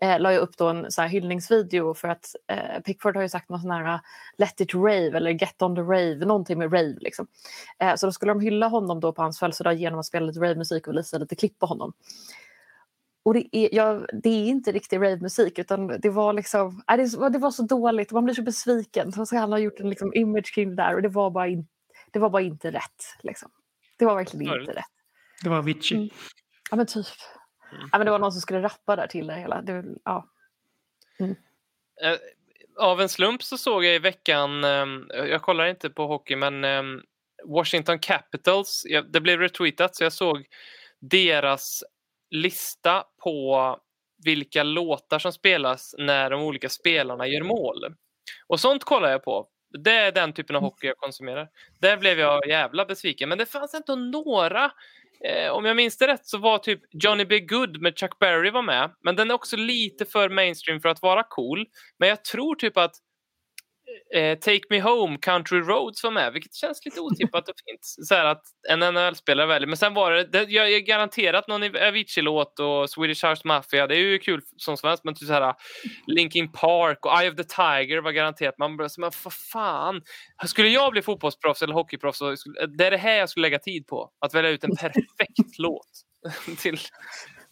[0.00, 3.28] eh, la ju upp då en så här hyllningsvideo för att eh, Pickford har ju
[3.28, 4.00] sagt någon sån här eh,
[4.38, 7.26] Let it rave eller Get on the rave, någonting med rave liksom.
[7.78, 10.40] Eh, så då skulle de hylla honom då på hans födelsedag genom att spela lite
[10.40, 11.92] rave-musik och visa lite klipp på honom.
[13.24, 17.16] Och det är, ja, det är inte riktig ravemusik utan det var liksom, nej, det,
[17.16, 19.12] var- det var så dåligt, man blir så besviken.
[19.12, 21.66] Så han ha gjort en liksom, image kring det där och det var bara, in,
[22.12, 23.04] det var bara inte rätt.
[23.22, 23.50] Liksom.
[23.98, 24.68] Det var verkligen Sorgligt.
[24.68, 24.86] inte rätt.
[25.42, 25.96] Det var Avicii.
[25.96, 26.08] Mm.
[26.70, 27.06] Ja men typ.
[27.92, 29.62] Ja, men det var någon som skulle rappa där till det hela.
[29.62, 30.28] Det, ja.
[32.02, 32.16] Eh,
[32.78, 36.64] av en slump så såg jag i veckan, ehm, jag kollar inte på hockey, men
[36.64, 37.00] ehm,
[37.44, 40.46] Washington Capitals, jag, det blev retweetat så jag såg
[40.98, 41.84] deras
[42.30, 43.78] lista på
[44.24, 47.94] vilka låtar som spelas när de olika spelarna gör mål.
[48.46, 49.46] Och sånt kollar jag på.
[49.78, 51.48] Det är den typen av hockey jag konsumerar.
[51.80, 53.28] Där blev jag jävla besviken.
[53.28, 54.72] Men det fanns ändå några.
[55.24, 57.40] Eh, om jag minns det rätt så var typ Johnny B.
[57.40, 58.90] Good med Chuck Berry var med.
[59.02, 61.66] Men den är också lite för mainstream för att vara cool.
[61.98, 62.94] Men jag tror typ att
[64.14, 67.80] eh, Take Me Home, Country Roads var med, vilket känns lite otippat och fint.
[67.82, 69.66] Så att en NHL-spelare väljer.
[69.66, 73.86] Men sen var det, det jag är garanterat någon Avicii-låt och Swedish House Mafia.
[73.86, 75.54] Det är ju kul som svenskt, men typ så här
[76.06, 78.58] Linkin Park och Eye of the Tiger var garanterat.
[78.58, 80.02] Man bara, men för fan.
[80.46, 83.58] Skulle jag bli fotbollsproffs eller hockeyproffs så skulle, det är det här jag skulle lägga
[83.58, 84.10] tid på.
[84.20, 85.90] Att välja ut en perfekt låt
[86.58, 86.78] till,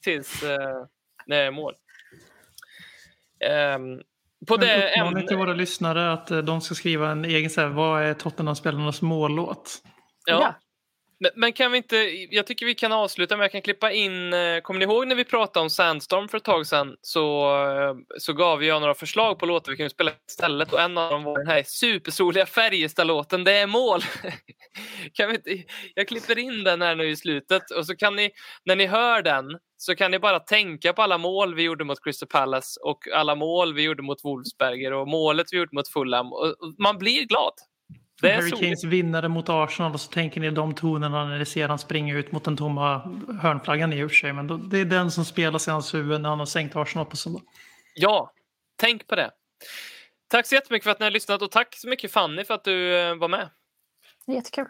[0.04, 0.86] tills eh,
[1.26, 1.74] när jag är mål.
[3.44, 4.00] Ehm,
[4.48, 5.28] på det ämnet...
[5.28, 9.02] till våra lyssnare att eh, de ska skriva en egen så här, vad är Tottenham-spelarnas
[9.02, 9.82] mållåt?
[10.26, 10.54] Ja.
[11.22, 11.96] Men, men kan vi inte,
[12.30, 15.14] jag tycker vi kan avsluta med jag kan klippa in, eh, kommer ni ihåg när
[15.14, 19.38] vi pratade om Sandstorm för ett tag sedan så, eh, så gav jag några förslag
[19.38, 23.44] på låtar vi kunde spela istället och en av dem var den här supersoliga Färjestad-låten
[23.44, 24.00] Det är mål.
[25.12, 28.30] kan vi inte, jag klipper in den här nu i slutet och så kan ni,
[28.64, 29.44] när ni hör den
[29.76, 33.34] så kan ni bara tänka på alla mål vi gjorde mot Crystal Palace och alla
[33.34, 36.32] mål vi gjorde mot Wolfsberger och målet vi gjorde mot Fulham.
[36.32, 37.52] Och man blir glad.
[38.20, 38.50] Det är Harry.
[38.50, 42.14] Kanes vinnare mot Arsenal och så tänker ni de tonerna när ni ser han springa
[42.14, 42.98] ut mot den tomma
[43.42, 44.32] hörnflaggan i och för sig.
[44.32, 47.06] Men då, det är den som spelas i hans huvud när han har sänkt Arsenal
[47.06, 47.42] på söndag.
[47.94, 48.32] Ja,
[48.76, 49.30] tänk på det.
[50.28, 52.64] Tack så jättemycket för att ni har lyssnat och tack så mycket Fanny för att
[52.64, 53.48] du eh, var med.
[54.26, 54.66] Jättekul.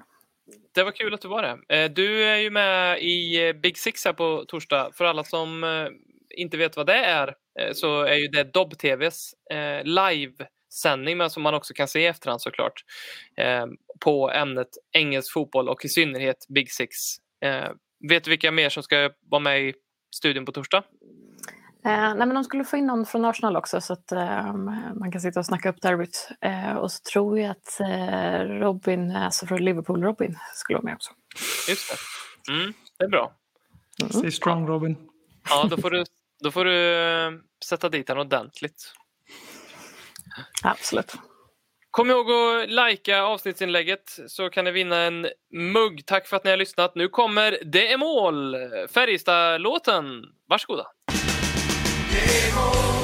[0.75, 1.77] Det var kul att du var det.
[1.77, 4.91] Eh, Du är ju med i eh, Big Six här på torsdag.
[4.95, 5.65] För alla som
[6.37, 7.35] inte vet vad det är
[7.75, 9.85] så är ju det Dobb-TVs eh,
[10.73, 12.85] livesändning men som man också kan se i efterhand såklart
[13.37, 13.67] eh,
[14.01, 16.97] på ämnet engelsk fotboll och i synnerhet Big Six.
[17.45, 17.71] Eh,
[18.09, 19.75] Vet du vilka mer som ska vara med i
[20.15, 20.83] studion på torsdag?
[21.85, 24.53] Eh, nej, men de skulle få in någon från Arsenal också så att eh,
[24.95, 26.29] man kan sitta och snacka upp derbyt.
[26.41, 30.95] Eh, och så tror jag att eh, Robin, alltså från Liverpool, Robin skulle vara med
[30.95, 31.11] också.
[31.69, 32.53] Just det.
[32.53, 33.33] Mm, det är bra.
[34.11, 34.97] Stay strong Robin.
[35.51, 36.05] Ja, då får du,
[36.43, 37.31] då får du eh,
[37.65, 38.95] sätta dit den ordentligt.
[40.63, 41.13] Absolut.
[41.91, 46.07] Kom ihåg att likea avsnittsinlägget så kan ni vinna en mugg.
[46.07, 46.95] Tack för att ni har lyssnat.
[46.95, 48.57] Nu kommer Det är mål!
[48.89, 50.25] Färjestad-låten.
[50.49, 50.87] Varsågoda.
[52.11, 53.02] Det är